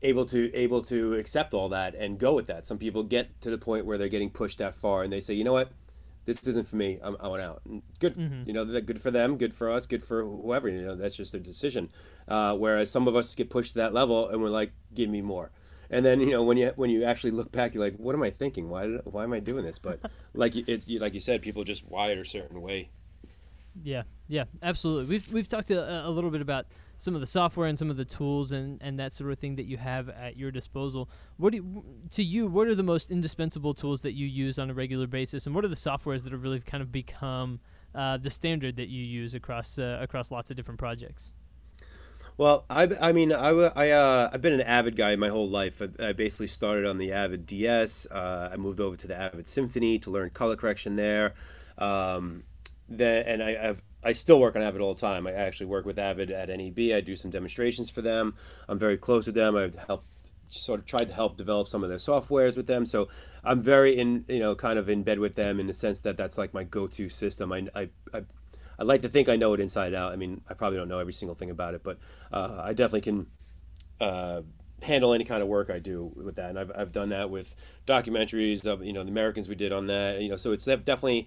able 0.02 0.26
to 0.26 0.54
able 0.54 0.82
to 0.82 1.14
accept 1.14 1.54
all 1.54 1.70
that 1.70 1.96
and 1.96 2.20
go 2.20 2.34
with 2.34 2.48
that 2.48 2.68
some 2.68 2.78
people 2.78 3.04
get 3.04 3.40
to 3.42 3.50
the 3.50 3.58
point 3.58 3.86
where 3.86 3.98
they're 3.98 4.08
getting 4.08 4.30
pushed 4.30 4.60
that 4.60 4.76
far 4.76 5.04
and 5.04 5.12
they 5.12 5.20
say 5.20 5.34
you 5.34 5.44
know 5.44 5.54
what 5.54 5.72
this 6.26 6.46
isn't 6.48 6.68
for 6.68 6.76
me 6.76 7.00
i'm, 7.04 7.16
I 7.20 7.28
want 7.28 7.42
out. 7.42 7.62
And 7.66 7.82
good 8.00 8.18
you 8.46 8.54
know 8.54 8.64
that 8.64 8.86
good 8.86 9.00
for 9.02 9.12
them 9.12 9.38
good 9.38 9.54
for 9.54 9.70
us 9.72 9.86
good 9.86 10.04
for 10.04 10.24
whoever 10.24 10.68
you 10.70 10.82
know 10.82 10.96
that's 10.96 11.16
just 11.16 11.32
their 11.32 11.42
decision. 11.42 11.90
Uh, 12.28 12.56
whereas 12.56 12.90
some 12.92 13.08
of 13.08 13.16
us 13.16 13.36
get 13.36 13.50
pushed 13.50 13.74
to 13.74 13.80
that 13.80 13.94
level 13.94 14.28
and 14.30 14.42
we're 14.42 14.50
like 14.50 14.72
give 14.94 15.10
me 15.10 15.22
more. 15.22 15.52
And 15.90 16.04
then 16.04 16.20
you 16.20 16.32
know 16.32 16.44
when 16.44 16.58
you 16.58 16.72
when 16.76 16.90
you 16.90 17.04
actually 17.04 17.32
look 17.32 17.52
back 17.52 17.74
you're 17.74 17.84
like 17.84 17.96
what 17.98 18.16
am 18.16 18.24
i 18.24 18.30
thinking? 18.32 18.70
Why 18.70 18.88
did, 18.88 19.02
why 19.06 19.24
am 19.24 19.34
i 19.34 19.40
doing 19.40 19.64
this? 19.64 19.78
But 19.80 20.00
like 20.34 20.56
you- 20.56 20.66
it, 20.68 20.88
you 20.88 21.00
like 21.00 21.14
you 21.14 21.20
said 21.20 21.42
people 21.42 21.64
just 21.64 21.90
wired 21.90 22.18
a 22.18 22.26
certain 22.26 22.62
way. 22.62 22.90
Yeah, 23.84 24.04
yeah, 24.28 24.46
absolutely. 24.64 25.06
We've 25.10 25.34
we've 25.34 25.50
talked 25.50 25.70
a, 25.70 26.08
a 26.08 26.10
little 26.10 26.32
bit 26.32 26.42
about 26.42 26.66
some 26.98 27.16
of 27.16 27.22
the 27.22 27.28
software 27.28 27.68
and 27.68 27.78
some 27.78 27.90
of 27.90 27.98
the 27.98 28.06
tools 28.06 28.52
and, 28.52 28.82
and 28.82 29.00
that 29.00 29.14
sort 29.14 29.32
of 29.32 29.40
thing 29.40 29.56
that 29.56 29.66
you 29.66 29.78
have 29.78 30.10
at 30.10 30.38
your 30.38 30.52
disposal. 30.52 31.10
What 31.38 31.54
you, 31.54 31.84
to 32.12 32.24
you? 32.24 32.48
What 32.48 32.68
are 32.68 32.76
the 32.76 32.84
most 32.84 33.12
indispensable 33.12 33.74
tools 33.74 34.02
that 34.04 34.14
you 34.14 34.26
use 34.26 34.60
on 34.60 34.70
a 34.70 34.74
regular 34.74 35.08
basis, 35.08 35.46
and 35.46 35.56
what 35.56 35.66
are 35.66 35.70
the 35.70 35.76
softwares 35.76 36.24
that 36.24 36.32
have 36.32 36.44
really 36.44 36.60
kind 36.60 36.82
of 36.82 36.92
become 36.92 37.60
uh, 37.94 38.18
the 38.18 38.30
standard 38.30 38.76
that 38.78 38.90
you 38.90 39.04
use 39.04 39.34
across 39.34 39.80
uh, 39.80 40.00
across 40.02 40.32
lots 40.32 40.52
of 40.52 40.58
different 40.58 40.80
projects? 40.80 41.34
Well, 42.38 42.66
I, 42.70 42.90
I 43.00 43.12
mean, 43.14 43.32
I, 43.32 43.50
I, 43.50 43.90
uh, 43.92 44.30
I've 44.34 44.42
been 44.42 44.54
an 44.54 44.62
Avid 44.62 44.98
guy 44.98 45.16
my 45.16 45.30
whole 45.30 45.48
life. 45.48 45.82
I, 45.82 46.10
I 46.10 46.14
basically 46.14 46.48
started 46.48 46.86
on 46.86 46.98
the 46.98 47.14
Avid 47.14 47.46
DS. 47.46 48.08
Uh, 48.12 48.50
I 48.52 48.58
moved 48.58 48.82
over 48.82 48.98
to 48.98 49.08
the 49.08 49.16
Avid 49.16 49.48
Symphony 49.48 50.00
to 50.00 50.12
learn 50.12 50.32
color 50.32 50.58
correction 50.58 50.98
there. 50.98 51.34
Um, 51.78 52.44
then, 52.90 53.26
and 53.26 53.42
I, 53.42 53.70
I've, 53.70 53.82
I 54.06 54.14
still 54.14 54.40
work 54.40 54.56
on 54.56 54.62
Avid 54.62 54.82
all 54.82 54.94
the 54.94 55.02
time. 55.02 55.28
I 55.28 55.32
actually 55.34 55.66
work 55.66 55.86
with 55.86 56.00
Avid 56.00 56.32
at 56.32 56.48
NAB. 56.48 56.80
I 56.96 57.02
do 57.02 57.16
some 57.16 57.32
demonstrations 57.32 57.90
for 57.90 58.02
them. 58.02 58.36
I'm 58.70 58.80
very 58.80 58.98
close 58.98 59.26
with 59.26 59.36
them. 59.36 59.56
I've 59.58 59.76
helped 59.76 60.06
sort 60.50 60.80
of 60.80 60.86
tried 60.86 61.08
to 61.10 61.14
help 61.14 61.36
develop 61.36 61.68
some 61.68 61.84
of 61.84 61.90
their 61.90 61.98
softwares 61.98 62.56
with 62.56 62.68
them. 62.68 62.86
So 62.86 63.10
I'm 63.44 63.62
very 63.62 63.98
in, 63.98 64.24
you 64.28 64.40
know, 64.40 64.56
kind 64.56 64.80
of 64.80 64.88
in 64.88 65.04
bed 65.04 65.20
with 65.20 65.36
them 65.36 65.60
in 65.60 65.68
the 65.68 65.74
sense 65.74 66.02
that 66.02 66.16
that's 66.16 66.38
like 66.38 66.54
my 66.54 66.64
go-to 66.64 67.10
system. 67.10 67.52
I, 67.52 67.68
I, 67.76 67.90
I 68.14 68.22
I 68.78 68.84
like 68.84 69.04
to 69.04 69.08
think 69.08 69.30
I 69.30 69.38
know 69.38 69.54
it 69.54 69.60
inside 69.60 69.94
out. 69.94 70.12
I 70.12 70.18
mean, 70.18 70.42
I 70.50 70.54
probably 70.54 70.78
don't 70.78 70.90
know 70.90 71.00
every 71.00 71.14
single 71.14 71.36
thing 71.36 71.50
about 71.50 71.76
it, 71.76 71.82
but 71.84 71.98
uh, 72.32 72.62
I 72.62 72.74
definitely 72.74 73.02
can 73.02 73.28
uh, 74.02 74.42
handle 74.82 75.14
any 75.14 75.24
kind 75.24 75.42
of 75.42 75.48
work 75.48 75.70
I 75.70 75.80
do 75.80 76.12
with 76.14 76.36
that. 76.36 76.50
And 76.50 76.60
I've, 76.60 76.72
I've 76.76 76.92
done 76.92 77.10
that 77.10 77.30
with 77.30 77.56
documentaries 77.88 78.66
of, 78.66 78.84
you 78.84 78.92
know, 78.92 79.04
the 79.04 79.12
Americans 79.12 79.48
we 79.48 79.56
did 79.56 79.72
on 79.72 79.88
that, 79.88 80.22
you 80.22 80.28
know, 80.28 80.36
so 80.36 80.52
it's 80.52 80.66
definitely, 80.66 81.26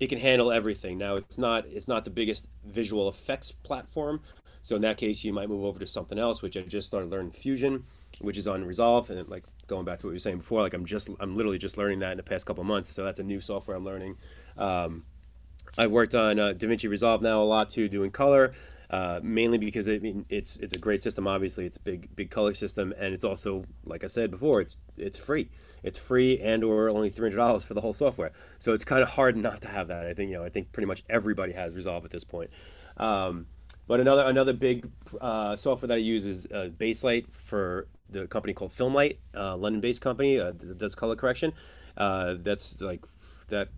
it 0.00 0.08
can 0.08 0.18
handle 0.18 0.50
everything. 0.50 0.98
Now 0.98 1.16
it's 1.16 1.38
not, 1.38 1.66
it's 1.66 1.86
not 1.86 2.04
the 2.04 2.10
biggest 2.10 2.50
visual 2.64 3.08
effects 3.08 3.52
platform. 3.52 4.22
So 4.62 4.76
in 4.76 4.82
that 4.82 4.96
case, 4.96 5.22
you 5.24 5.32
might 5.32 5.48
move 5.48 5.64
over 5.64 5.78
to 5.78 5.86
something 5.86 6.18
else, 6.18 6.42
which 6.42 6.56
I 6.56 6.62
just 6.62 6.88
started 6.88 7.10
learning 7.10 7.32
Fusion, 7.32 7.84
which 8.20 8.36
is 8.36 8.48
on 8.48 8.64
Resolve. 8.64 9.08
And 9.10 9.28
like 9.28 9.44
going 9.66 9.84
back 9.84 9.98
to 10.00 10.06
what 10.06 10.10
you 10.10 10.16
were 10.16 10.20
saying 10.20 10.38
before, 10.38 10.60
like 10.62 10.74
I'm 10.74 10.86
just, 10.86 11.10
I'm 11.20 11.34
literally 11.34 11.58
just 11.58 11.78
learning 11.78 12.00
that 12.00 12.12
in 12.12 12.16
the 12.16 12.22
past 12.22 12.46
couple 12.46 12.64
months. 12.64 12.88
So 12.94 13.04
that's 13.04 13.18
a 13.18 13.24
new 13.24 13.40
software 13.40 13.76
I'm 13.76 13.84
learning. 13.84 14.16
Um, 14.56 15.04
I 15.78 15.86
worked 15.86 16.14
on 16.14 16.38
uh, 16.38 16.52
DaVinci 16.56 16.88
Resolve 16.88 17.22
now 17.22 17.42
a 17.42 17.44
lot 17.44 17.68
too, 17.68 17.88
doing 17.88 18.10
color, 18.10 18.52
uh, 18.90 19.20
mainly 19.22 19.56
because 19.56 19.88
I 19.88 19.98
mean 19.98 20.26
it's 20.28 20.56
it's 20.56 20.74
a 20.74 20.78
great 20.78 21.02
system. 21.02 21.26
Obviously, 21.26 21.64
it's 21.64 21.76
a 21.76 21.80
big 21.82 22.14
big 22.16 22.30
color 22.30 22.54
system, 22.54 22.92
and 22.98 23.14
it's 23.14 23.24
also 23.24 23.64
like 23.84 24.02
I 24.02 24.08
said 24.08 24.30
before, 24.30 24.60
it's 24.60 24.78
it's 24.96 25.16
free. 25.16 25.48
It's 25.82 25.96
free 25.96 26.38
and 26.40 26.64
or 26.64 26.90
only 26.90 27.08
three 27.08 27.28
hundred 27.28 27.36
dollars 27.36 27.64
for 27.64 27.74
the 27.74 27.80
whole 27.80 27.92
software. 27.92 28.32
So 28.58 28.72
it's 28.72 28.84
kind 28.84 29.02
of 29.02 29.10
hard 29.10 29.36
not 29.36 29.62
to 29.62 29.68
have 29.68 29.88
that. 29.88 30.06
I 30.06 30.14
think 30.14 30.30
you 30.30 30.38
know 30.38 30.44
I 30.44 30.48
think 30.48 30.72
pretty 30.72 30.88
much 30.88 31.04
everybody 31.08 31.52
has 31.52 31.72
Resolve 31.74 32.04
at 32.04 32.10
this 32.10 32.24
point. 32.24 32.50
Um, 32.96 33.46
but 33.86 34.00
another 34.00 34.24
another 34.26 34.52
big 34.52 34.90
uh, 35.20 35.54
software 35.54 35.86
that 35.88 35.94
I 35.94 35.98
use 35.98 36.26
is 36.26 36.46
uh, 36.46 36.70
Baselight 36.76 37.28
for 37.28 37.86
the 38.08 38.26
company 38.26 38.52
called 38.54 38.72
Filmlight, 38.72 39.18
uh, 39.36 39.56
London-based 39.56 40.02
company 40.02 40.40
uh, 40.40 40.50
that 40.50 40.78
does 40.78 40.96
color 40.96 41.14
correction. 41.14 41.52
That's 41.96 42.80
like 42.80 43.04
that 43.50 43.68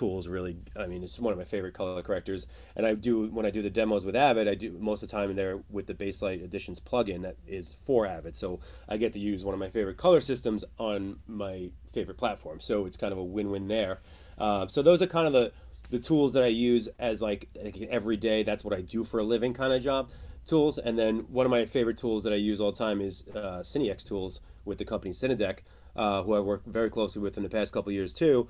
tool 0.00 0.18
is 0.18 0.28
really 0.28 0.56
i 0.78 0.86
mean 0.86 1.02
it's 1.04 1.20
one 1.20 1.30
of 1.30 1.38
my 1.38 1.44
favorite 1.44 1.74
color 1.74 2.00
correctors. 2.00 2.46
And 2.74 2.86
i 2.86 2.94
do 2.94 3.26
when 3.26 3.44
i 3.44 3.50
do 3.50 3.60
the 3.60 3.68
demos 3.68 4.06
with 4.06 4.16
avid 4.16 4.48
i 4.48 4.54
do 4.54 4.74
most 4.80 5.02
of 5.02 5.10
the 5.10 5.16
time 5.16 5.34
there 5.36 5.60
with 5.68 5.86
the 5.86 5.94
baselight 5.94 6.42
editions 6.42 6.80
plugin 6.80 7.20
that 7.22 7.36
is 7.46 7.74
for 7.74 8.06
avid. 8.06 8.34
So 8.34 8.60
i 8.88 8.96
get 8.96 9.12
to 9.12 9.20
use 9.20 9.44
one 9.44 9.52
of 9.52 9.60
my 9.60 9.68
favorite 9.68 9.98
color 9.98 10.20
systems 10.20 10.64
on 10.78 11.18
my 11.26 11.70
favorite 11.92 12.16
platform. 12.16 12.60
So 12.60 12.86
it's 12.86 12.96
kind 12.96 13.12
of 13.12 13.18
a 13.18 13.24
win-win 13.24 13.68
there. 13.68 14.00
Uh, 14.38 14.66
so 14.68 14.80
those 14.80 15.02
are 15.02 15.06
kind 15.06 15.26
of 15.26 15.34
the 15.34 15.52
the 15.90 15.98
tools 15.98 16.32
that 16.32 16.42
i 16.42 16.52
use 16.70 16.88
as 16.98 17.20
like, 17.20 17.48
like 17.62 17.76
every 17.90 18.16
day 18.16 18.42
that's 18.42 18.64
what 18.64 18.72
i 18.72 18.80
do 18.80 19.04
for 19.04 19.20
a 19.20 19.24
living 19.34 19.52
kind 19.52 19.72
of 19.72 19.82
job 19.82 20.10
tools. 20.46 20.78
And 20.78 20.98
then 20.98 21.26
one 21.28 21.44
of 21.44 21.50
my 21.50 21.66
favorite 21.66 21.98
tools 21.98 22.24
that 22.24 22.32
i 22.32 22.36
use 22.36 22.58
all 22.58 22.72
the 22.72 22.78
time 22.78 23.02
is 23.02 23.26
uh, 23.34 23.60
cineXtools 23.62 24.40
with 24.64 24.78
the 24.78 24.86
company 24.86 25.12
cinedeck 25.12 25.62
uh, 25.94 26.22
who 26.22 26.34
i 26.34 26.40
worked 26.40 26.66
very 26.66 26.88
closely 26.88 27.20
with 27.20 27.36
in 27.36 27.42
the 27.42 27.50
past 27.50 27.74
couple 27.74 27.92
years 27.92 28.14
too 28.14 28.48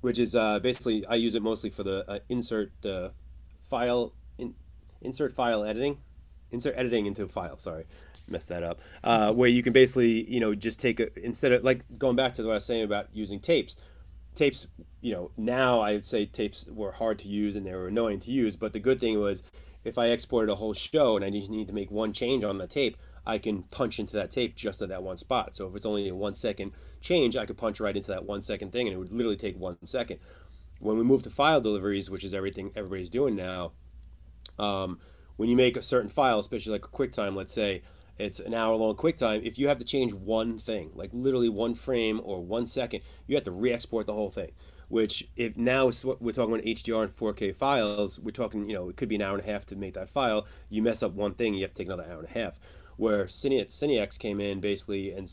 which 0.00 0.18
is 0.18 0.34
uh, 0.34 0.58
basically 0.60 1.04
I 1.06 1.14
use 1.16 1.34
it 1.34 1.42
mostly 1.42 1.70
for 1.70 1.82
the 1.82 2.04
uh, 2.08 2.18
insert 2.28 2.72
the 2.82 3.12
file 3.60 4.12
in, 4.38 4.54
insert 5.00 5.32
file 5.32 5.64
editing, 5.64 5.98
insert 6.50 6.74
editing 6.76 7.06
into 7.06 7.24
a 7.24 7.28
file. 7.28 7.58
Sorry, 7.58 7.84
messed 8.30 8.48
that 8.48 8.62
up. 8.62 8.80
Uh, 9.04 9.32
where 9.32 9.48
you 9.48 9.62
can 9.62 9.72
basically 9.72 10.30
you 10.30 10.40
know 10.40 10.54
just 10.54 10.80
take 10.80 11.00
a 11.00 11.08
instead 11.24 11.52
of 11.52 11.64
like 11.64 11.84
going 11.98 12.16
back 12.16 12.34
to 12.34 12.42
what 12.42 12.52
I 12.52 12.54
was 12.54 12.64
saying 12.64 12.84
about 12.84 13.08
using 13.12 13.40
tapes. 13.40 13.76
Tapes, 14.36 14.68
you 15.00 15.12
know, 15.12 15.32
now 15.36 15.80
I 15.80 15.94
would 15.94 16.04
say 16.04 16.24
tapes 16.24 16.68
were 16.70 16.92
hard 16.92 17.18
to 17.18 17.28
use 17.28 17.56
and 17.56 17.66
they 17.66 17.74
were 17.74 17.88
annoying 17.88 18.20
to 18.20 18.30
use. 18.30 18.54
But 18.54 18.72
the 18.72 18.78
good 18.78 19.00
thing 19.00 19.18
was, 19.18 19.42
if 19.82 19.98
I 19.98 20.06
exported 20.06 20.52
a 20.52 20.54
whole 20.54 20.72
show 20.72 21.16
and 21.16 21.24
I 21.24 21.30
just 21.30 21.50
need 21.50 21.66
to 21.66 21.74
make 21.74 21.90
one 21.90 22.12
change 22.12 22.44
on 22.44 22.58
the 22.58 22.68
tape, 22.68 22.96
I 23.26 23.38
can 23.38 23.64
punch 23.64 23.98
into 23.98 24.14
that 24.14 24.30
tape 24.30 24.54
just 24.54 24.80
at 24.82 24.88
that 24.88 25.02
one 25.02 25.18
spot. 25.18 25.56
So 25.56 25.68
if 25.68 25.74
it's 25.74 25.84
only 25.84 26.08
a 26.08 26.14
one 26.14 26.36
second 26.36 26.72
change, 27.00 27.36
I 27.36 27.46
could 27.46 27.56
punch 27.56 27.80
right 27.80 27.96
into 27.96 28.10
that 28.10 28.24
one 28.24 28.42
second 28.42 28.72
thing 28.72 28.86
and 28.86 28.94
it 28.94 28.98
would 28.98 29.12
literally 29.12 29.36
take 29.36 29.58
one 29.58 29.76
second. 29.86 30.18
When 30.80 30.96
we 30.96 31.02
move 31.02 31.22
to 31.24 31.30
file 31.30 31.60
deliveries, 31.60 32.10
which 32.10 32.24
is 32.24 32.32
everything 32.32 32.72
everybody's 32.74 33.10
doing 33.10 33.36
now, 33.36 33.72
um, 34.58 34.98
when 35.36 35.48
you 35.48 35.56
make 35.56 35.76
a 35.76 35.82
certain 35.82 36.10
file, 36.10 36.38
especially 36.38 36.72
like 36.72 36.84
a 36.84 36.88
QuickTime, 36.88 37.34
let's 37.34 37.54
say 37.54 37.82
it's 38.18 38.40
an 38.40 38.54
hour 38.54 38.76
long 38.76 38.94
QuickTime, 38.94 39.42
if 39.42 39.58
you 39.58 39.68
have 39.68 39.78
to 39.78 39.84
change 39.84 40.12
one 40.12 40.58
thing, 40.58 40.90
like 40.94 41.10
literally 41.12 41.48
one 41.48 41.74
frame 41.74 42.20
or 42.22 42.44
one 42.44 42.66
second, 42.66 43.00
you 43.26 43.34
have 43.36 43.44
to 43.44 43.50
re 43.50 43.72
export 43.72 44.06
the 44.06 44.12
whole 44.12 44.30
thing. 44.30 44.52
Which, 44.88 45.28
if 45.36 45.56
now 45.56 45.86
we're 46.18 46.32
talking 46.32 46.52
about 46.52 46.64
HDR 46.64 47.04
and 47.04 47.12
4K 47.12 47.54
files, 47.54 48.18
we're 48.18 48.32
talking, 48.32 48.68
you 48.68 48.74
know, 48.74 48.88
it 48.88 48.96
could 48.96 49.08
be 49.08 49.14
an 49.14 49.22
hour 49.22 49.38
and 49.38 49.48
a 49.48 49.50
half 49.50 49.64
to 49.66 49.76
make 49.76 49.94
that 49.94 50.10
file. 50.10 50.48
You 50.68 50.82
mess 50.82 51.00
up 51.00 51.12
one 51.12 51.34
thing, 51.34 51.54
you 51.54 51.62
have 51.62 51.72
to 51.74 51.78
take 51.78 51.86
another 51.86 52.10
hour 52.10 52.18
and 52.18 52.28
a 52.28 52.32
half 52.32 52.58
where 53.00 53.24
Cine, 53.24 53.64
Cinex 53.66 54.18
came 54.18 54.40
in 54.40 54.60
basically 54.60 55.10
and 55.10 55.26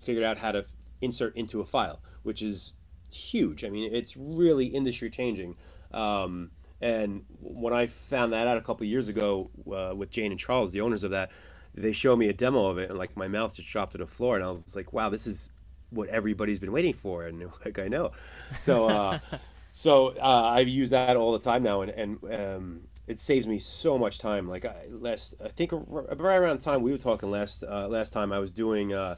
figured 0.00 0.24
out 0.24 0.38
how 0.38 0.52
to 0.52 0.64
insert 1.04 1.36
into 1.36 1.60
a 1.60 1.64
file, 1.64 2.00
which 2.22 2.42
is 2.42 2.74
huge. 3.12 3.64
I 3.64 3.68
mean, 3.68 3.92
it's 3.92 4.16
really 4.16 4.66
industry 4.66 5.10
changing. 5.10 5.56
Um, 5.92 6.50
and 6.80 7.24
when 7.40 7.72
I 7.72 7.86
found 7.86 8.32
that 8.32 8.46
out 8.46 8.58
a 8.58 8.60
couple 8.60 8.86
years 8.86 9.08
ago 9.08 9.50
uh, 9.72 9.94
with 9.96 10.10
Jane 10.10 10.32
and 10.32 10.40
Charles, 10.40 10.72
the 10.72 10.80
owners 10.80 11.04
of 11.04 11.12
that, 11.12 11.30
they 11.74 11.92
showed 11.92 12.16
me 12.18 12.28
a 12.28 12.32
demo 12.32 12.66
of 12.66 12.78
it, 12.78 12.90
and 12.90 12.98
like 12.98 13.16
my 13.16 13.28
mouth 13.28 13.56
just 13.56 13.68
dropped 13.68 13.92
to 13.92 13.98
the 13.98 14.06
floor, 14.06 14.36
and 14.36 14.44
I 14.44 14.48
was 14.48 14.76
like, 14.76 14.92
"Wow, 14.92 15.08
this 15.08 15.26
is 15.26 15.50
what 15.90 16.08
everybody's 16.08 16.58
been 16.58 16.72
waiting 16.72 16.94
for." 16.94 17.24
And 17.24 17.42
like 17.64 17.78
I 17.78 17.88
know, 17.88 18.12
so 18.58 18.88
uh, 18.88 19.18
so 19.72 20.14
uh, 20.20 20.52
I 20.56 20.60
use 20.60 20.90
that 20.90 21.16
all 21.16 21.32
the 21.32 21.38
time 21.38 21.62
now, 21.62 21.80
and 21.80 21.90
and 21.90 22.18
um, 22.32 22.80
it 23.06 23.18
saves 23.20 23.46
me 23.46 23.58
so 23.58 23.98
much 23.98 24.18
time. 24.18 24.48
Like 24.48 24.64
I 24.64 24.84
last, 24.88 25.34
I 25.44 25.48
think 25.48 25.72
right 25.72 26.36
around 26.36 26.60
the 26.60 26.64
time 26.64 26.82
we 26.82 26.92
were 26.92 26.98
talking 26.98 27.30
last 27.30 27.64
uh, 27.64 27.88
last 27.88 28.12
time, 28.12 28.32
I 28.32 28.38
was 28.38 28.50
doing 28.50 28.92
uh, 28.92 29.16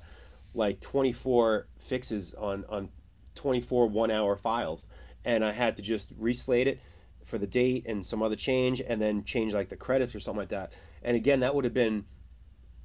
like 0.57 0.81
twenty 0.81 1.13
four 1.13 1.69
fixes 1.79 2.35
on 2.35 2.65
on 2.69 2.91
twenty 3.35 3.61
four 3.61 3.87
one 3.87 4.11
hour 4.11 4.37
files, 4.37 4.89
and 5.25 5.45
I 5.45 5.53
had 5.53 5.77
to 5.77 5.83
just 5.83 6.19
reslate 6.19 6.67
it 6.67 6.81
for 7.25 7.39
the 7.39 7.47
date 7.47 7.85
and 7.87 8.05
some 8.07 8.23
other 8.23 8.37
change, 8.37 8.81
and 8.81 9.01
then 9.01 9.25
change 9.25 9.53
like 9.55 9.69
the 9.69 9.77
credits 9.77 10.15
or 10.15 10.21
something 10.21 10.41
like 10.41 10.49
that. 10.49 10.77
And 11.03 11.17
again, 11.17 11.41
that 11.41 11.55
would 11.55 11.65
have 11.65 11.75
been 11.75 12.05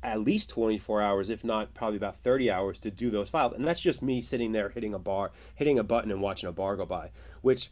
at 0.03 0.19
least 0.21 0.49
24 0.49 1.01
hours, 1.01 1.29
if 1.29 1.43
not 1.43 1.73
probably 1.73 1.97
about 1.97 2.15
30 2.15 2.49
hours 2.49 2.79
to 2.79 2.91
do 2.91 3.10
those 3.10 3.29
files. 3.29 3.53
And 3.53 3.63
that's 3.63 3.79
just 3.79 4.01
me 4.01 4.21
sitting 4.21 4.51
there 4.51 4.69
hitting 4.69 4.93
a 4.93 4.99
bar, 4.99 5.31
hitting 5.55 5.77
a 5.77 5.84
button 5.84 6.12
and 6.12 6.21
watching 6.21 6.49
a 6.49 6.51
bar 6.51 6.75
go 6.75 6.86
by, 6.86 7.12
which 7.41 7.69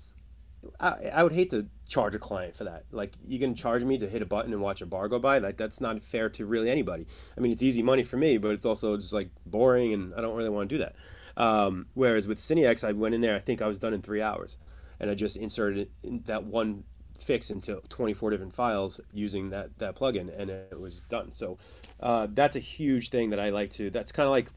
I, 0.79 0.95
I 1.13 1.23
would 1.23 1.33
hate 1.33 1.49
to 1.51 1.67
charge 1.89 2.15
a 2.15 2.19
client 2.19 2.55
for 2.55 2.63
that. 2.63 2.85
Like 2.91 3.15
you 3.25 3.39
can 3.39 3.55
charge 3.55 3.83
me 3.83 3.97
to 3.97 4.07
hit 4.07 4.21
a 4.21 4.25
button 4.25 4.53
and 4.53 4.61
watch 4.61 4.81
a 4.81 4.85
bar 4.85 5.09
go 5.09 5.19
by. 5.19 5.39
Like 5.39 5.57
that's 5.57 5.81
not 5.81 6.01
fair 6.01 6.29
to 6.29 6.45
really 6.45 6.69
anybody. 6.69 7.05
I 7.37 7.41
mean, 7.41 7.51
it's 7.51 7.63
easy 7.63 7.83
money 7.83 8.03
for 8.03 8.15
me, 8.15 8.37
but 8.37 8.51
it's 8.51 8.65
also 8.65 8.95
just 8.95 9.11
like 9.11 9.29
boring 9.45 9.93
and 9.93 10.13
I 10.13 10.21
don't 10.21 10.37
really 10.37 10.49
want 10.49 10.69
to 10.69 10.75
do 10.75 10.83
that. 10.83 10.95
Um, 11.35 11.87
whereas 11.95 12.27
with 12.27 12.37
Cinex, 12.37 12.87
I 12.87 12.91
went 12.93 13.15
in 13.15 13.21
there, 13.21 13.35
I 13.35 13.39
think 13.39 13.61
I 13.61 13.67
was 13.67 13.79
done 13.79 13.93
in 13.93 14.01
three 14.01 14.21
hours 14.21 14.57
and 14.99 15.09
I 15.09 15.15
just 15.15 15.35
inserted 15.35 15.89
in 16.03 16.19
that 16.27 16.43
one 16.43 16.83
fix 17.17 17.49
into 17.49 17.81
24 17.89 18.29
different 18.29 18.53
files 18.53 19.01
using 19.13 19.49
that 19.49 19.77
that 19.79 19.95
plugin 19.95 20.29
and 20.39 20.49
it 20.49 20.79
was 20.79 21.01
done 21.01 21.33
so 21.33 21.57
uh, 21.99 22.27
that's 22.31 22.55
a 22.55 22.59
huge 22.59 23.09
thing 23.09 23.29
that 23.29 23.41
i 23.41 23.49
like 23.49 23.69
to 23.69 23.89
that's 23.89 24.13
kind 24.13 24.25
of 24.25 24.31
like 24.31 24.49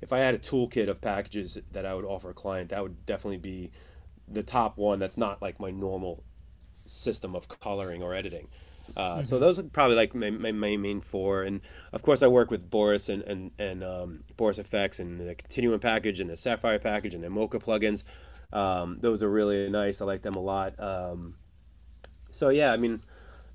if 0.00 0.10
i 0.10 0.18
had 0.18 0.34
a 0.34 0.38
toolkit 0.38 0.88
of 0.88 1.02
packages 1.02 1.58
that 1.72 1.84
i 1.84 1.94
would 1.94 2.06
offer 2.06 2.30
a 2.30 2.34
client 2.34 2.70
that 2.70 2.82
would 2.82 3.04
definitely 3.04 3.36
be 3.36 3.70
the 4.26 4.42
top 4.42 4.78
one 4.78 4.98
that's 4.98 5.18
not 5.18 5.42
like 5.42 5.60
my 5.60 5.70
normal 5.70 6.24
system 6.88 7.34
of 7.34 7.48
coloring 7.48 8.02
or 8.02 8.14
editing 8.14 8.48
uh, 8.96 9.14
mm-hmm. 9.14 9.22
so 9.22 9.38
those 9.38 9.58
are 9.58 9.64
probably 9.64 9.96
like 9.96 10.14
my, 10.14 10.30
my, 10.30 10.50
my, 10.50 10.76
main 10.76 11.00
four 11.00 11.42
and 11.42 11.60
of 11.92 12.02
course 12.02 12.22
i 12.22 12.26
work 12.26 12.50
with 12.50 12.70
boris 12.70 13.08
and, 13.08 13.22
and, 13.24 13.50
and 13.58 13.84
um, 13.84 14.24
boris 14.36 14.58
FX 14.58 14.98
and 14.98 15.20
the 15.20 15.34
continuum 15.34 15.80
package 15.80 16.20
and 16.20 16.30
the 16.30 16.36
sapphire 16.36 16.78
package 16.78 17.14
and 17.14 17.22
the 17.22 17.30
mocha 17.30 17.58
plugins 17.58 18.04
um, 18.50 18.96
those 19.00 19.22
are 19.22 19.30
really 19.30 19.68
nice 19.68 20.00
i 20.00 20.04
like 20.04 20.22
them 20.22 20.34
a 20.34 20.40
lot 20.40 20.78
um, 20.80 21.34
so 22.30 22.50
yeah, 22.50 22.72
I 22.72 22.76
mean, 22.76 23.00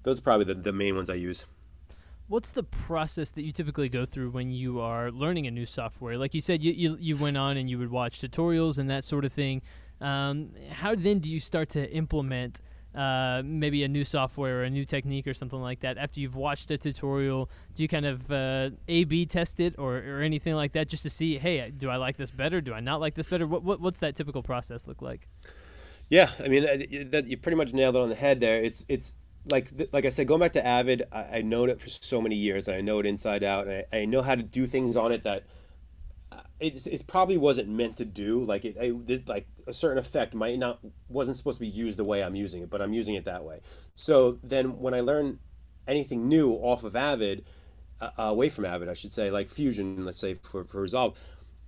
those 0.03 0.19
are 0.19 0.21
probably 0.21 0.45
the, 0.45 0.55
the 0.55 0.73
main 0.73 0.95
ones 0.95 1.09
I 1.09 1.15
use. 1.15 1.45
What's 2.27 2.51
the 2.51 2.63
process 2.63 3.31
that 3.31 3.43
you 3.43 3.51
typically 3.51 3.89
go 3.89 4.05
through 4.05 4.31
when 4.31 4.49
you 4.51 4.79
are 4.79 5.11
learning 5.11 5.45
a 5.45 5.51
new 5.51 5.65
software? 5.65 6.17
Like 6.17 6.33
you 6.33 6.41
said, 6.41 6.63
you, 6.63 6.71
you, 6.71 6.97
you 6.99 7.17
went 7.17 7.37
on 7.37 7.57
and 7.57 7.69
you 7.69 7.77
would 7.77 7.91
watch 7.91 8.21
tutorials 8.21 8.77
and 8.77 8.89
that 8.89 9.03
sort 9.03 9.25
of 9.25 9.33
thing. 9.33 9.61
Um, 10.01 10.51
how 10.71 10.95
then 10.95 11.19
do 11.19 11.29
you 11.29 11.39
start 11.39 11.69
to 11.71 11.91
implement 11.91 12.59
uh, 12.95 13.41
maybe 13.43 13.83
a 13.83 13.87
new 13.87 14.03
software 14.03 14.59
or 14.59 14.63
a 14.63 14.69
new 14.69 14.85
technique 14.85 15.27
or 15.27 15.33
something 15.33 15.59
like 15.59 15.81
that 15.81 15.97
after 15.97 16.19
you've 16.19 16.35
watched 16.35 16.71
a 16.71 16.77
tutorial? 16.77 17.49
Do 17.73 17.83
you 17.83 17.89
kind 17.89 18.05
of 18.05 18.31
uh, 18.31 18.69
A/B 18.87 19.25
test 19.25 19.59
it 19.59 19.75
or, 19.77 19.97
or 19.97 20.21
anything 20.21 20.55
like 20.55 20.73
that 20.73 20.87
just 20.87 21.03
to 21.03 21.09
see, 21.09 21.37
hey, 21.37 21.71
do 21.75 21.89
I 21.89 21.97
like 21.97 22.17
this 22.17 22.31
better? 22.31 22.61
Do 22.61 22.73
I 22.73 22.79
not 22.79 22.99
like 22.99 23.15
this 23.15 23.25
better? 23.25 23.47
What, 23.47 23.63
what 23.63 23.79
what's 23.79 23.99
that 23.99 24.15
typical 24.15 24.43
process 24.43 24.87
look 24.87 25.01
like? 25.01 25.27
Yeah, 26.09 26.29
I 26.43 26.47
mean 26.47 26.63
that 27.11 27.25
you 27.27 27.37
pretty 27.37 27.57
much 27.57 27.73
nailed 27.73 27.95
it 27.95 28.01
on 28.01 28.09
the 28.09 28.15
head 28.15 28.39
there. 28.39 28.61
It's 28.61 28.85
it's 28.87 29.15
like 29.45 29.71
like 29.91 30.05
I 30.05 30.09
said, 30.09 30.27
going 30.27 30.39
back 30.39 30.53
to 30.53 30.65
Avid, 30.65 31.03
I, 31.11 31.37
I 31.37 31.41
know 31.41 31.65
it 31.65 31.81
for 31.81 31.89
so 31.89 32.21
many 32.21 32.35
years. 32.35 32.67
I 32.67 32.81
know 32.81 32.99
it 32.99 33.05
inside 33.05 33.43
out, 33.43 33.67
and 33.67 33.85
I, 33.91 33.99
I 33.99 34.05
know 34.05 34.21
how 34.21 34.35
to 34.35 34.43
do 34.43 34.67
things 34.67 34.95
on 34.95 35.11
it 35.11 35.23
that 35.23 35.43
it, 36.63 36.87
it 36.87 37.07
probably 37.07 37.37
wasn't 37.37 37.69
meant 37.69 37.97
to 37.97 38.05
do. 38.05 38.39
Like 38.39 38.63
it, 38.63 38.77
it, 38.79 39.27
like 39.27 39.47
a 39.67 39.73
certain 39.73 39.97
effect 39.97 40.33
might 40.33 40.57
not 40.57 40.79
wasn't 41.09 41.37
supposed 41.37 41.59
to 41.59 41.65
be 41.65 41.69
used 41.69 41.97
the 41.99 42.03
way 42.05 42.23
I'm 42.23 42.35
using 42.35 42.61
it, 42.63 42.69
but 42.69 42.81
I'm 42.81 42.93
using 42.93 43.15
it 43.15 43.25
that 43.25 43.43
way. 43.43 43.61
So 43.95 44.39
then 44.43 44.79
when 44.79 44.93
I 44.93 45.01
learn 45.01 45.39
anything 45.87 46.29
new 46.29 46.53
off 46.53 46.83
of 46.83 46.95
Avid, 46.95 47.45
uh, 47.99 48.11
away 48.17 48.49
from 48.49 48.65
Avid, 48.65 48.87
I 48.87 48.93
should 48.93 49.11
say, 49.11 49.29
like 49.29 49.47
Fusion, 49.47 50.05
let's 50.05 50.19
say 50.19 50.35
for, 50.35 50.63
for 50.63 50.81
Resolve, 50.81 51.19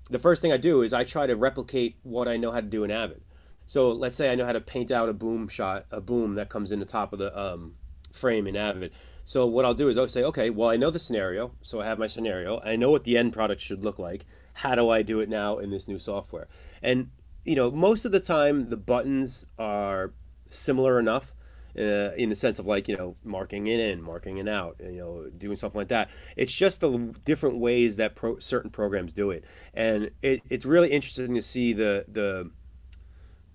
the 0.09 0.19
first 0.19 0.41
thing 0.41 0.53
I 0.53 0.57
do 0.57 0.81
is 0.81 0.93
I 0.93 1.03
try 1.03 1.27
to 1.27 1.35
replicate 1.35 1.97
what 2.03 2.27
I 2.27 2.37
know 2.37 2.51
how 2.51 2.61
to 2.61 2.67
do 2.67 2.83
in 2.83 2.91
Avid. 2.91 3.21
So 3.65 3.91
let's 3.91 4.15
say 4.15 4.31
I 4.31 4.35
know 4.35 4.45
how 4.45 4.53
to 4.53 4.61
paint 4.61 4.91
out 4.91 5.09
a 5.09 5.13
boom 5.13 5.47
shot, 5.47 5.85
a 5.91 5.99
boom 5.99 6.35
that 6.35 6.49
comes 6.49 6.71
in 6.71 6.79
the 6.79 6.85
top 6.85 7.11
of 7.11 7.19
the 7.19 7.37
um, 7.37 7.75
frame 8.13 8.47
in 8.47 8.55
Avid. 8.55 8.93
So 9.25 9.45
what 9.45 9.65
I'll 9.65 9.73
do 9.73 9.89
is 9.89 9.97
I'll 9.97 10.07
say, 10.07 10.23
okay, 10.23 10.49
well 10.51 10.69
I 10.69 10.77
know 10.77 10.91
the 10.91 10.99
scenario, 10.99 11.51
so 11.61 11.81
I 11.81 11.85
have 11.85 11.99
my 11.99 12.07
scenario. 12.07 12.61
I 12.63 12.75
know 12.75 12.91
what 12.91 13.03
the 13.03 13.17
end 13.17 13.33
product 13.33 13.59
should 13.59 13.83
look 13.83 13.99
like. 13.99 14.25
How 14.55 14.75
do 14.75 14.89
I 14.89 15.01
do 15.01 15.19
it 15.19 15.29
now 15.29 15.57
in 15.57 15.69
this 15.69 15.87
new 15.87 15.99
software? 15.99 16.47
And 16.81 17.09
you 17.43 17.55
know, 17.55 17.69
most 17.71 18.05
of 18.05 18.11
the 18.11 18.19
time 18.19 18.69
the 18.69 18.77
buttons 18.77 19.47
are 19.57 20.13
similar 20.49 20.99
enough. 20.99 21.33
Uh, 21.77 22.13
in 22.15 22.29
the 22.29 22.35
sense 22.37 22.57
of 22.57 22.65
like 22.65 22.87
you 22.87 22.95
know 22.95 23.17
marking 23.21 23.67
it 23.67 23.81
in 23.81 24.01
marking 24.01 24.37
it 24.37 24.47
out 24.47 24.77
you 24.79 24.93
know 24.93 25.29
doing 25.37 25.57
something 25.57 25.77
like 25.77 25.89
that 25.89 26.09
it's 26.37 26.53
just 26.53 26.79
the 26.79 27.13
different 27.25 27.59
ways 27.59 27.97
that 27.97 28.15
pro- 28.15 28.39
certain 28.39 28.69
programs 28.69 29.11
do 29.11 29.29
it 29.29 29.43
and 29.73 30.09
it, 30.21 30.41
it's 30.49 30.65
really 30.65 30.87
interesting 30.87 31.35
to 31.35 31.41
see 31.41 31.73
the 31.73 32.05
the 32.07 32.49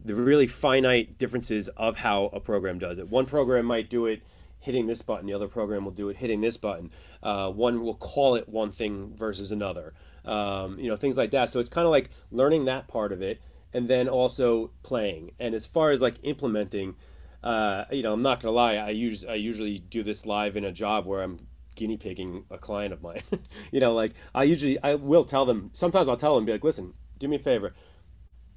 the 0.05 0.15
really 0.15 0.47
finite 0.47 1.19
differences 1.19 1.69
of 1.69 1.99
how 1.99 2.25
a 2.27 2.41
program 2.41 2.79
does 2.79 2.99
it. 2.99 3.09
One 3.11 3.27
program 3.27 3.67
might 3.67 3.91
do 3.91 4.07
it 4.07 4.23
hitting 4.59 4.87
this 4.87 5.03
button, 5.03 5.27
the 5.27 5.33
other 5.33 5.49
program 5.49 5.85
will 5.85 5.93
do 5.93 6.09
it 6.09 6.17
hitting 6.17 6.41
this 6.41 6.57
button. 6.57 6.91
Uh, 7.23 7.51
one 7.51 7.83
will 7.83 7.95
call 7.95 8.35
it 8.35 8.49
one 8.49 8.71
thing 8.71 9.15
versus 9.17 9.51
another. 9.51 9.95
Um, 10.25 10.79
you 10.79 10.89
know, 10.89 10.97
things 10.97 11.17
like 11.17 11.31
that. 11.31 11.51
So 11.51 11.61
it's 11.61 11.71
kind 11.71 11.87
of 11.87 11.91
like 11.91 12.11
learning 12.31 12.67
that 12.67 12.89
part 12.89 13.13
of 13.13 13.23
it 13.23 13.41
and 13.73 13.89
then 13.89 14.09
also 14.09 14.71
playing. 14.83 15.33
And 15.39 15.55
as 15.55 15.67
far 15.67 15.91
as 15.91 16.03
like 16.03 16.17
implementing, 16.23 16.97
uh, 17.43 17.85
you 17.91 18.03
know, 18.03 18.13
I'm 18.13 18.23
not 18.23 18.41
gonna 18.41 18.55
lie. 18.55 18.75
I 18.75 18.91
use 18.91 19.25
I 19.25 19.35
usually 19.35 19.79
do 19.79 20.03
this 20.03 20.27
live 20.27 20.57
in 20.57 20.65
a 20.65 20.73
job 20.73 21.07
where 21.07 21.23
I'm 21.23 21.47
guinea 21.75 21.97
pigging 21.97 22.45
a 22.51 22.59
client 22.59 22.93
of 22.93 23.03
mine. 23.03 23.23
you 23.73 23.81
know, 23.81 23.95
like 23.95 24.13
I 24.35 24.45
usually 24.45 24.79
I 24.83 24.95
will 24.97 25.25
tell 25.25 25.47
them. 25.47 25.71
Sometimes 25.73 26.09
I'll 26.09 26.17
tell 26.17 26.35
them, 26.35 26.45
be 26.45 26.53
like, 26.53 26.65
listen, 26.65 26.93
do 27.19 27.29
me 27.29 27.37
a 27.37 27.39
favor 27.39 27.75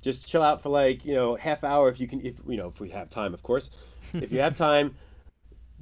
just 0.03 0.27
chill 0.27 0.43
out 0.43 0.61
for 0.61 0.69
like 0.69 1.05
you 1.05 1.13
know 1.13 1.35
half 1.35 1.63
hour 1.63 1.89
if 1.89 1.99
you 1.99 2.07
can 2.07 2.19
if 2.21 2.41
you 2.47 2.57
know 2.57 2.67
if 2.67 2.79
we 2.79 2.89
have 2.89 3.09
time 3.09 3.33
of 3.33 3.41
course 3.41 3.69
if 4.13 4.31
you 4.31 4.39
have 4.39 4.53
time 4.53 4.93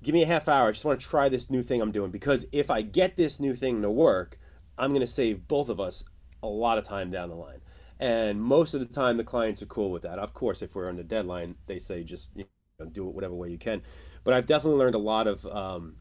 give 0.01 0.13
me 0.13 0.23
a 0.23 0.27
half 0.27 0.47
hour 0.47 0.69
i 0.69 0.71
just 0.71 0.85
want 0.85 1.01
to 1.01 1.09
try 1.09 1.27
this 1.27 1.49
new 1.49 1.63
thing 1.63 1.81
i'm 1.81 1.91
doing 1.91 2.11
because 2.11 2.47
if 2.53 2.69
i 2.69 2.81
get 2.81 3.17
this 3.17 3.39
new 3.39 3.53
thing 3.53 3.81
to 3.81 3.89
work 3.89 4.37
i'm 4.81 4.89
going 4.89 5.01
to 5.01 5.07
save 5.07 5.47
both 5.47 5.69
of 5.69 5.79
us 5.79 6.03
a 6.43 6.47
lot 6.47 6.77
of 6.77 6.83
time 6.83 7.11
down 7.11 7.29
the 7.29 7.35
line. 7.35 7.61
And 7.99 8.41
most 8.41 8.73
of 8.73 8.79
the 8.79 8.87
time 8.87 9.17
the 9.17 9.23
clients 9.23 9.61
are 9.61 9.67
cool 9.67 9.91
with 9.91 10.01
that. 10.01 10.17
Of 10.17 10.33
course 10.33 10.61
if 10.61 10.75
we're 10.75 10.89
on 10.89 10.95
the 10.95 11.03
deadline 11.03 11.55
they 11.67 11.79
say 11.79 12.03
just 12.03 12.31
you 12.35 12.45
know, 12.79 12.87
do 12.87 13.07
it 13.07 13.13
whatever 13.13 13.35
way 13.35 13.49
you 13.49 13.57
can. 13.57 13.81
But 14.23 14.33
i've 14.33 14.45
definitely 14.45 14.79
learned 14.79 14.95
a 14.95 14.99
lot 14.99 15.27
of 15.27 15.45
um, 15.45 15.97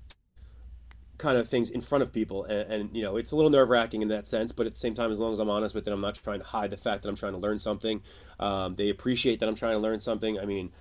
kind 1.19 1.37
of 1.37 1.47
things 1.47 1.69
in 1.69 1.83
front 1.83 2.03
of 2.03 2.13
people. 2.13 2.45
And, 2.45 2.73
and 2.73 2.97
you 2.97 3.03
know 3.03 3.17
it's 3.17 3.33
a 3.33 3.37
little 3.37 3.51
nerve-wracking 3.51 4.01
in 4.03 4.09
that 4.09 4.27
sense 4.27 4.53
but 4.53 4.67
at 4.67 4.73
the 4.73 4.79
same 4.79 4.95
time 4.95 5.13
as 5.13 5.19
long 5.19 5.33
as 5.33 5.39
i'm 5.39 5.51
honest 5.51 5.75
with 5.75 5.87
it 5.87 5.93
i'm 5.93 6.01
not 6.01 6.15
trying 6.15 6.41
to 6.41 6.47
hide 6.47 6.71
the 6.71 6.77
fact 6.79 7.03
that 7.03 7.09
i'm 7.09 7.17
trying 7.17 7.33
to 7.33 7.39
learn 7.39 7.59
something. 7.59 8.03
Um, 8.39 8.75
they 8.75 8.89
appreciate 8.89 9.41
that 9.41 9.49
i'm 9.49 9.55
trying 9.55 9.75
to 9.75 9.81
learn 9.81 10.01
something. 10.01 10.39
I 10.39 10.47
mean 10.47 10.73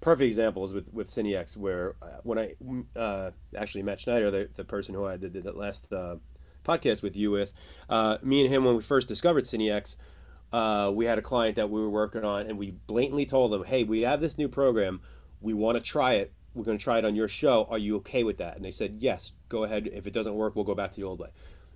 perfect 0.00 0.28
example 0.28 0.64
is 0.64 0.72
with 0.72 0.94
with 0.94 1.08
cinex 1.08 1.56
where 1.56 1.96
uh, 2.00 2.18
when 2.22 2.38
i 2.38 2.54
uh, 2.96 3.32
actually 3.56 3.82
met 3.82 3.98
schneider 3.98 4.30
the, 4.30 4.48
the 4.54 4.64
person 4.64 4.94
who 4.94 5.04
i 5.04 5.16
did 5.16 5.32
the 5.32 5.52
last 5.52 5.92
uh, 5.92 6.14
podcast 6.68 7.02
with 7.02 7.16
you 7.16 7.30
with 7.30 7.52
uh, 7.88 8.18
me 8.22 8.44
and 8.44 8.52
him 8.52 8.64
when 8.64 8.76
we 8.76 8.82
first 8.82 9.08
discovered 9.08 9.44
cinex 9.44 9.96
uh, 10.52 10.90
we 10.94 11.04
had 11.06 11.18
a 11.18 11.22
client 11.22 11.56
that 11.56 11.70
we 11.70 11.80
were 11.80 11.90
working 11.90 12.24
on 12.24 12.46
and 12.46 12.58
we 12.58 12.72
blatantly 12.86 13.24
told 13.24 13.52
them 13.52 13.64
hey 13.64 13.84
we 13.84 14.02
have 14.02 14.20
this 14.20 14.36
new 14.36 14.48
program 14.48 15.00
we 15.40 15.54
want 15.54 15.76
to 15.76 15.82
try 15.82 16.14
it 16.14 16.32
we're 16.58 16.64
going 16.64 16.78
to 16.78 16.82
try 16.82 16.98
it 16.98 17.04
on 17.04 17.14
your 17.14 17.28
show. 17.28 17.66
Are 17.70 17.78
you 17.78 17.96
okay 17.98 18.24
with 18.24 18.38
that? 18.38 18.56
And 18.56 18.64
they 18.64 18.70
said, 18.70 18.96
yes, 18.98 19.32
go 19.48 19.64
ahead. 19.64 19.86
If 19.86 20.06
it 20.06 20.12
doesn't 20.12 20.34
work, 20.34 20.56
we'll 20.56 20.64
go 20.64 20.74
back 20.74 20.90
to 20.92 21.00
the 21.00 21.06
old 21.06 21.20
way. 21.20 21.28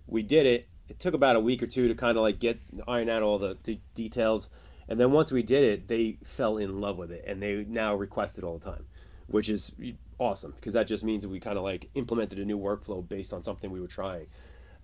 We 0.06 0.22
did 0.22 0.44
it. 0.46 0.68
It 0.88 0.98
took 0.98 1.14
about 1.14 1.36
a 1.36 1.40
week 1.40 1.62
or 1.62 1.66
two 1.66 1.88
to 1.88 1.94
kind 1.94 2.18
of 2.18 2.22
like 2.22 2.38
get 2.38 2.58
iron 2.88 3.08
out 3.08 3.22
all 3.22 3.38
the, 3.38 3.56
the 3.62 3.78
details. 3.94 4.50
And 4.88 4.98
then 4.98 5.12
once 5.12 5.30
we 5.30 5.42
did 5.42 5.62
it, 5.62 5.88
they 5.88 6.18
fell 6.24 6.58
in 6.58 6.80
love 6.80 6.98
with 6.98 7.12
it 7.12 7.24
and 7.26 7.42
they 7.42 7.64
now 7.64 7.94
request 7.94 8.36
it 8.36 8.44
all 8.44 8.58
the 8.58 8.64
time, 8.64 8.84
which 9.28 9.48
is 9.48 9.74
awesome 10.18 10.52
because 10.56 10.72
that 10.72 10.86
just 10.86 11.04
means 11.04 11.22
that 11.22 11.30
we 11.30 11.40
kind 11.40 11.56
of 11.56 11.64
like 11.64 11.88
implemented 11.94 12.38
a 12.38 12.44
new 12.44 12.58
workflow 12.58 13.06
based 13.08 13.32
on 13.32 13.42
something 13.42 13.70
we 13.70 13.80
were 13.80 13.86
trying. 13.86 14.26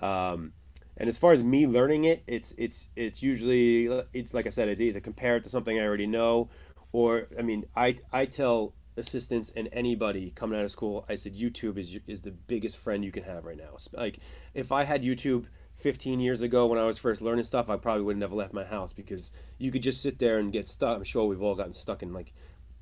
Um, 0.01 0.53
and 0.97 1.09
as 1.09 1.17
far 1.17 1.33
as 1.33 1.45
me 1.45 1.67
learning 1.67 2.05
it, 2.05 2.23
it's 2.27 2.53
it's 2.59 2.91
it's 2.97 3.23
usually 3.23 3.87
it's 4.13 4.35
like 4.35 4.47
I 4.47 4.51
said, 4.51 4.69
it's 4.69 4.81
either 4.81 5.01
compare 5.01 5.37
it 5.37 5.45
to 5.45 5.49
something 5.49 5.79
I 5.79 5.87
already 5.87 6.07
know, 6.07 6.51
or 6.93 7.29
I 7.39 7.43
mean, 7.43 7.65
I 7.77 7.97
I 8.13 8.25
tell 8.25 8.75
assistants 8.97 9.51
and 9.51 9.69
anybody 9.73 10.33
coming 10.33 10.59
out 10.59 10.65
of 10.65 10.71
school, 10.71 11.05
I 11.09 11.15
said 11.15 11.35
YouTube 11.35 11.79
is 11.79 11.99
is 12.07 12.23
the 12.23 12.33
biggest 12.33 12.79
friend 12.79 13.05
you 13.05 13.13
can 13.13 13.23
have 13.23 13.45
right 13.45 13.57
now. 13.57 13.77
Like 13.93 14.19
if 14.55 14.73
I 14.73 14.85
had 14.85 15.03
YouTube 15.03 15.47
15 15.75 16.19
years 16.19 16.43
ago 16.43 16.67
when 16.67 16.79
I 16.79 16.85
was 16.85 16.99
first 16.99 17.23
learning 17.23 17.45
stuff, 17.45 17.71
I 17.71 17.77
probably 17.77 18.03
would 18.03 18.21
have 18.21 18.33
left 18.33 18.53
my 18.53 18.65
house 18.65 18.93
because 18.93 19.33
you 19.59 19.71
could 19.71 19.83
just 19.83 20.03
sit 20.03 20.19
there 20.19 20.39
and 20.39 20.53
get 20.53 20.67
stuck. 20.67 20.97
I'm 20.97 21.05
sure 21.05 21.27
we've 21.27 21.43
all 21.43 21.55
gotten 21.55 21.73
stuck 21.73 22.03
in 22.03 22.13
like 22.13 22.33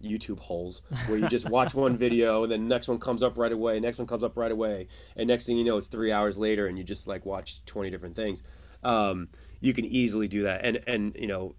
YouTube 0.06 0.40
holes 0.40 0.82
where 1.06 1.18
you 1.18 1.28
just 1.28 1.48
watch 1.50 1.74
one 1.74 1.96
video 1.96 2.42
and 2.42 2.52
then 2.52 2.68
next 2.68 2.88
one 2.88 2.98
comes 2.98 3.22
up 3.22 3.36
right 3.36 3.52
away, 3.52 3.80
next 3.80 3.98
one 3.98 4.06
comes 4.06 4.22
up 4.22 4.36
right 4.36 4.52
away, 4.52 4.88
and 5.16 5.28
next 5.28 5.46
thing 5.46 5.56
you 5.56 5.64
know, 5.64 5.76
it's 5.76 5.88
three 5.88 6.12
hours 6.12 6.38
later 6.38 6.66
and 6.66 6.78
you 6.78 6.84
just 6.84 7.06
like 7.06 7.26
watch 7.26 7.64
20 7.66 7.90
different 7.90 8.16
things. 8.16 8.42
Um, 8.82 9.28
you 9.60 9.72
can 9.72 9.84
easily 9.84 10.28
do 10.28 10.42
that, 10.42 10.64
and 10.64 10.80
and 10.86 11.16
you 11.18 11.26
know, 11.26 11.54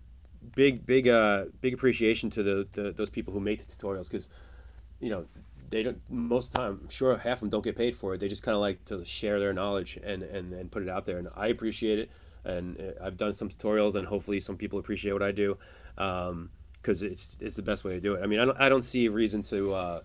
big 0.55 0.86
big 0.86 1.07
uh 1.07 1.45
big 1.62 1.73
appreciation 1.73 2.29
to 2.29 2.43
the, 2.43 2.67
the 2.71 2.91
those 2.91 3.10
people 3.10 3.33
who 3.33 3.39
make 3.39 3.60
the 3.60 3.65
tutorials 3.65 4.10
because 4.10 4.29
you 4.99 5.10
know, 5.10 5.25
they 5.69 5.83
don't 5.83 6.01
most 6.10 6.47
of 6.47 6.53
the 6.53 6.60
time. 6.60 6.79
I'm 6.83 6.89
sure 6.89 7.17
half 7.17 7.38
of 7.38 7.39
them 7.41 7.49
don't 7.49 7.63
get 7.63 7.75
paid 7.75 7.95
for 7.95 8.13
it. 8.13 8.19
They 8.19 8.27
just 8.27 8.43
kind 8.43 8.55
of 8.55 8.62
like 8.62 8.83
to 8.86 9.03
share 9.05 9.39
their 9.39 9.53
knowledge 9.53 9.97
and, 10.03 10.23
and 10.23 10.53
and 10.53 10.71
put 10.71 10.83
it 10.83 10.89
out 10.89 11.05
there. 11.05 11.17
And 11.17 11.27
I 11.36 11.47
appreciate 11.47 11.99
it. 11.99 12.12
And 12.45 12.79
uh, 12.79 13.05
I've 13.05 13.17
done 13.17 13.33
some 13.33 13.49
tutorials, 13.49 13.95
and 13.95 14.07
hopefully 14.07 14.39
some 14.39 14.55
people 14.55 14.79
appreciate 14.79 15.12
what 15.12 15.23
I 15.23 15.31
do, 15.31 15.57
because 16.88 17.04
it's 17.04 17.38
it's 17.41 17.58
the 17.58 17.62
best 17.62 17.84
way 17.84 17.95
to 17.95 18.00
do 18.00 18.15
it. 18.15 18.23
I 18.23 18.28
mean, 18.28 18.39
I 18.39 18.45
don't 18.45 18.60
I 18.62 18.69
don't 18.69 18.84
see 18.84 19.06
a 19.08 19.12
reason 19.12 19.43
to. 19.43 19.73
Uh, 19.73 20.00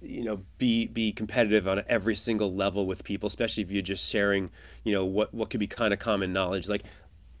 you 0.00 0.22
know 0.22 0.40
be 0.58 0.86
be 0.86 1.10
competitive 1.10 1.66
on 1.66 1.82
every 1.88 2.14
single 2.14 2.54
level 2.54 2.86
with 2.86 3.02
people 3.02 3.26
especially 3.26 3.64
if 3.64 3.72
you're 3.72 3.82
just 3.82 4.08
sharing 4.08 4.48
you 4.84 4.92
know 4.92 5.04
what 5.04 5.34
what 5.34 5.50
could 5.50 5.58
be 5.58 5.66
kind 5.66 5.92
of 5.92 5.98
common 5.98 6.32
knowledge 6.32 6.68
like 6.68 6.84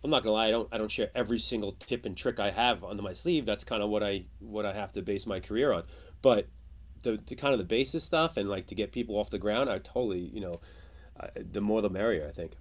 i'm 0.02 0.10
not 0.10 0.24
gonna 0.24 0.32
lie 0.32 0.48
i 0.48 0.50
don't 0.50 0.68
i 0.72 0.76
don't 0.76 0.90
share 0.90 1.08
every 1.14 1.38
single 1.38 1.70
tip 1.70 2.04
and 2.04 2.16
trick 2.16 2.40
i 2.40 2.50
have 2.50 2.82
under 2.82 3.00
my 3.00 3.12
sleeve 3.12 3.46
that's 3.46 3.62
kind 3.62 3.80
of 3.80 3.90
what 3.90 4.02
i 4.02 4.24
what 4.40 4.66
i 4.66 4.72
have 4.72 4.90
to 4.90 5.00
base 5.02 5.24
my 5.24 5.38
career 5.38 5.72
on 5.72 5.84
but 6.20 6.48
the, 7.04 7.16
the 7.28 7.36
kind 7.36 7.52
of 7.52 7.60
the 7.60 7.64
basis 7.64 8.02
stuff 8.02 8.36
and 8.36 8.50
like 8.50 8.66
to 8.66 8.74
get 8.74 8.90
people 8.90 9.14
off 9.14 9.30
the 9.30 9.38
ground 9.38 9.70
i 9.70 9.78
totally 9.78 10.18
you 10.18 10.40
know 10.40 10.54
I, 11.20 11.28
the 11.36 11.60
more 11.60 11.80
the 11.80 11.90
merrier 11.90 12.26
i 12.26 12.32
think 12.32 12.56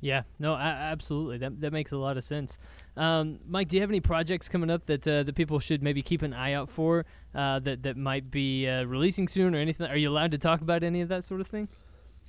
Yeah, 0.00 0.22
no, 0.38 0.54
a- 0.54 0.58
absolutely. 0.58 1.38
That 1.38 1.60
that 1.60 1.72
makes 1.72 1.92
a 1.92 1.96
lot 1.96 2.16
of 2.16 2.24
sense. 2.24 2.58
Um, 2.96 3.38
Mike, 3.46 3.68
do 3.68 3.76
you 3.76 3.80
have 3.80 3.90
any 3.90 4.00
projects 4.00 4.48
coming 4.48 4.70
up 4.70 4.86
that 4.86 5.06
uh, 5.08 5.22
that 5.22 5.34
people 5.34 5.58
should 5.58 5.82
maybe 5.82 6.02
keep 6.02 6.22
an 6.22 6.32
eye 6.32 6.52
out 6.52 6.68
for 6.68 7.06
uh, 7.34 7.58
that 7.60 7.82
that 7.82 7.96
might 7.96 8.30
be 8.30 8.68
uh, 8.68 8.84
releasing 8.84 9.26
soon 9.28 9.54
or 9.54 9.58
anything? 9.58 9.86
Are 9.86 9.96
you 9.96 10.10
allowed 10.10 10.32
to 10.32 10.38
talk 10.38 10.60
about 10.60 10.82
any 10.82 11.00
of 11.00 11.08
that 11.08 11.24
sort 11.24 11.40
of 11.40 11.46
thing? 11.46 11.68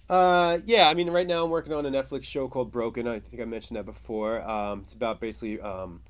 Uh, 0.09 0.59
yeah, 0.65 0.87
I 0.87 0.93
mean, 0.93 1.09
right 1.09 1.27
now 1.27 1.43
I'm 1.43 1.49
working 1.49 1.73
on 1.73 1.85
a 1.85 1.91
Netflix 1.91 2.23
show 2.23 2.47
called 2.47 2.71
Broken. 2.71 3.07
I 3.07 3.19
think 3.19 3.41
I 3.41 3.45
mentioned 3.45 3.77
that 3.77 3.85
before. 3.85 4.41
Um, 4.49 4.81
it's 4.81 4.93
about 4.93 5.19
basically 5.19 5.59
um, 5.59 6.01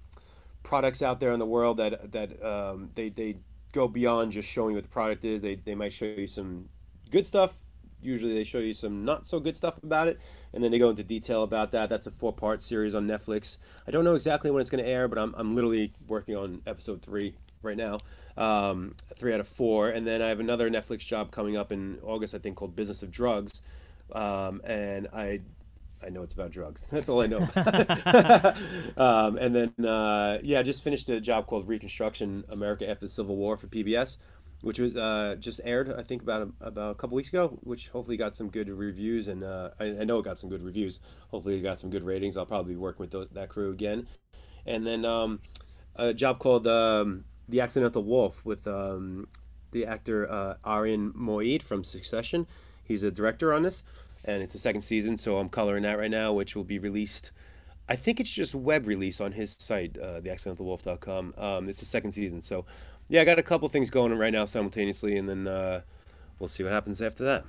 products 0.62 1.02
out 1.02 1.20
there 1.20 1.32
in 1.32 1.40
the 1.40 1.46
world 1.46 1.78
that 1.78 2.12
that 2.12 2.44
um, 2.46 2.92
they 2.94 3.10
they 3.10 3.38
go 3.72 3.88
beyond 3.88 4.32
just 4.32 4.50
showing 4.50 4.72
you 4.72 4.78
what 4.78 4.84
the 4.84 4.90
product 4.90 5.26
is. 5.26 5.42
They 5.42 5.56
they 5.56 5.74
might 5.74 5.94
show 5.94 6.06
you 6.06 6.28
some 6.28 6.70
good 7.10 7.26
stuff. 7.26 7.56
Usually 8.02 8.34
they 8.34 8.44
show 8.44 8.60
you 8.60 8.74
some 8.74 9.06
not 9.06 9.26
so 9.26 9.40
good 9.40 9.56
stuff 9.56 9.82
about 9.84 10.08
it, 10.08 10.20
and 10.54 10.64
then 10.64 10.72
they 10.72 10.80
go 10.80 10.90
into 10.90 11.04
detail 11.04 11.44
about 11.44 11.72
that. 11.72 11.90
That's 11.90 12.08
a 12.08 12.12
four 12.12 12.34
part 12.34 12.62
series 12.62 12.96
on 12.96 13.08
Netflix. 13.08 13.58
I 13.88 13.92
don't 13.92 14.04
know 14.04 14.16
exactly 14.16 14.52
when 14.52 14.62
it's 14.62 14.70
going 14.70 14.84
to 14.84 14.90
air, 14.90 15.08
but 15.08 15.18
I'm 15.18 15.34
I'm 15.38 15.56
literally 15.56 15.92
working 16.08 16.36
on 16.36 16.62
episode 16.68 17.02
three 17.02 17.34
right 17.62 17.78
now. 17.78 18.00
Um, 18.38 18.94
three 19.16 19.34
out 19.34 19.40
of 19.40 19.48
four, 19.48 19.90
and 19.90 20.06
then 20.06 20.22
I 20.22 20.28
have 20.28 20.40
another 20.40 20.70
Netflix 20.70 21.00
job 21.00 21.32
coming 21.32 21.58
up 21.58 21.72
in 21.72 21.98
August. 22.04 22.36
I 22.36 22.38
think 22.38 22.56
called 22.56 22.76
Business 22.76 23.02
of 23.02 23.10
Drugs 23.12 23.62
um, 24.14 24.62
and 24.66 25.08
I 25.14 25.40
I 26.06 26.10
know 26.10 26.22
it's 26.22 26.34
about 26.34 26.52
drugs. 26.52 26.86
That's 26.92 27.10
all 27.10 27.22
I 27.22 27.28
know. 27.28 27.40
um, 28.98 29.38
and 29.38 29.56
then 29.56 29.86
uh, 29.86 30.40
yeah, 30.44 30.60
I 30.60 30.64
just 30.64 30.84
finished 30.84 31.10
a 31.10 31.20
job 31.20 31.48
called 31.48 31.68
Reconstruction 31.68 32.44
America 32.50 32.90
After 32.90 33.06
the 33.06 33.10
Civil 33.10 33.36
War 33.36 33.58
for 33.58 33.68
PBS, 33.68 34.18
which 34.64 34.80
was 34.80 34.96
uh, 34.96 35.36
just 35.40 35.62
aired 35.64 35.92
I 35.92 36.04
think 36.04 36.22
about 36.22 36.42
a, 36.42 36.68
about 36.68 36.92
a 36.92 36.96
couple 36.96 37.16
weeks 37.16 37.30
ago, 37.30 37.60
which 37.62 37.90
hopefully 37.90 38.18
got 38.18 38.36
some 38.36 38.50
good 38.50 38.70
reviews 38.70 39.28
and 39.28 39.44
uh, 39.44 39.72
I, 39.80 39.86
I 40.02 40.04
know 40.04 40.20
it 40.20 40.26
got 40.26 40.38
some 40.38 40.50
good 40.50 40.64
reviews. 40.64 41.00
Hopefully 41.32 41.58
it 41.58 41.62
got 41.62 41.80
some 41.80 41.90
good 41.90 42.04
ratings. 42.04 42.38
I'll 42.38 42.46
probably 42.46 42.74
be 42.74 42.80
working 42.80 43.04
with 43.04 43.12
those, 43.12 43.30
that 43.32 43.50
crew 43.50 43.72
again. 43.72 44.08
And 44.66 44.86
then 44.86 45.06
um, 45.06 45.40
a 45.96 46.14
job 46.14 46.40
called 46.40 46.68
um, 46.68 47.26
The 47.48 47.62
Accidental 47.62 48.04
Wolf 48.04 48.46
with 48.46 48.68
um, 48.68 49.28
the 49.72 49.86
actor 49.86 50.30
uh, 50.30 50.56
Arian 50.66 51.14
Moayed 51.14 51.62
from 51.62 51.84
Succession. 51.84 52.48
He's 52.84 53.04
a 53.04 53.12
director 53.12 53.54
on 53.54 53.64
this, 53.64 53.84
and 54.26 54.42
it's 54.42 54.54
the 54.54 54.60
second 54.60 54.82
season, 54.82 55.18
so 55.18 55.38
I'm 55.38 55.50
coloring 55.50 55.84
that 55.84 55.98
right 55.98 56.12
now, 56.12 56.34
which 56.34 56.56
will 56.56 56.64
be 56.64 56.80
released. 56.80 57.32
I 57.90 57.96
think 57.96 58.20
it's 58.20 58.32
just 58.32 58.54
web 58.56 58.88
release 58.88 59.22
on 59.22 59.32
his 59.32 59.56
site, 59.60 59.98
uh, 59.98 60.22
theaccidentalwolf.com. 60.22 61.34
Um, 61.38 61.70
it's 61.70 61.80
the 61.80 61.86
second 61.86 62.12
season, 62.12 62.42
so 62.42 62.66
yeah, 63.10 63.22
I 63.22 63.26
got 63.26 63.40
a 63.40 63.44
couple 63.44 63.68
things 63.70 63.90
going 63.90 64.14
right 64.18 64.34
now 64.34 64.46
simultaneously, 64.46 65.18
and 65.18 65.28
then 65.28 65.48
uh, 65.48 65.82
we'll 66.40 66.50
see 66.50 66.64
what 66.64 66.72
happens 66.72 67.02
after 67.02 67.24
that. 67.26 67.46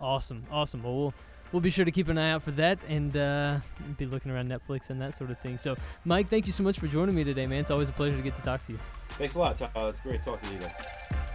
Awesome, 0.00 0.44
awesome. 0.50 0.82
Well, 0.82 0.94
we'll 0.94 1.14
we'll 1.52 1.60
be 1.60 1.70
sure 1.70 1.84
to 1.84 1.90
keep 1.90 2.08
an 2.08 2.18
eye 2.18 2.30
out 2.30 2.42
for 2.42 2.50
that 2.52 2.78
and 2.88 3.16
uh, 3.16 3.58
be 3.98 4.06
looking 4.06 4.32
around 4.32 4.48
Netflix 4.48 4.90
and 4.90 5.00
that 5.00 5.14
sort 5.14 5.30
of 5.30 5.38
thing. 5.38 5.58
So, 5.58 5.76
Mike, 6.04 6.28
thank 6.28 6.46
you 6.46 6.52
so 6.52 6.62
much 6.62 6.78
for 6.78 6.88
joining 6.88 7.14
me 7.14 7.24
today, 7.24 7.46
man. 7.46 7.60
It's 7.60 7.70
always 7.70 7.88
a 7.88 7.92
pleasure 7.92 8.16
to 8.16 8.22
get 8.22 8.34
to 8.36 8.42
talk 8.42 8.64
to 8.66 8.72
you. 8.72 8.78
Thanks 9.10 9.34
a 9.36 9.38
lot, 9.38 9.56
Tyler. 9.56 9.90
It's 9.90 10.00
great 10.00 10.22
talking 10.22 10.48
to 10.48 10.54
you. 10.54 10.60
Guys. 10.60 11.28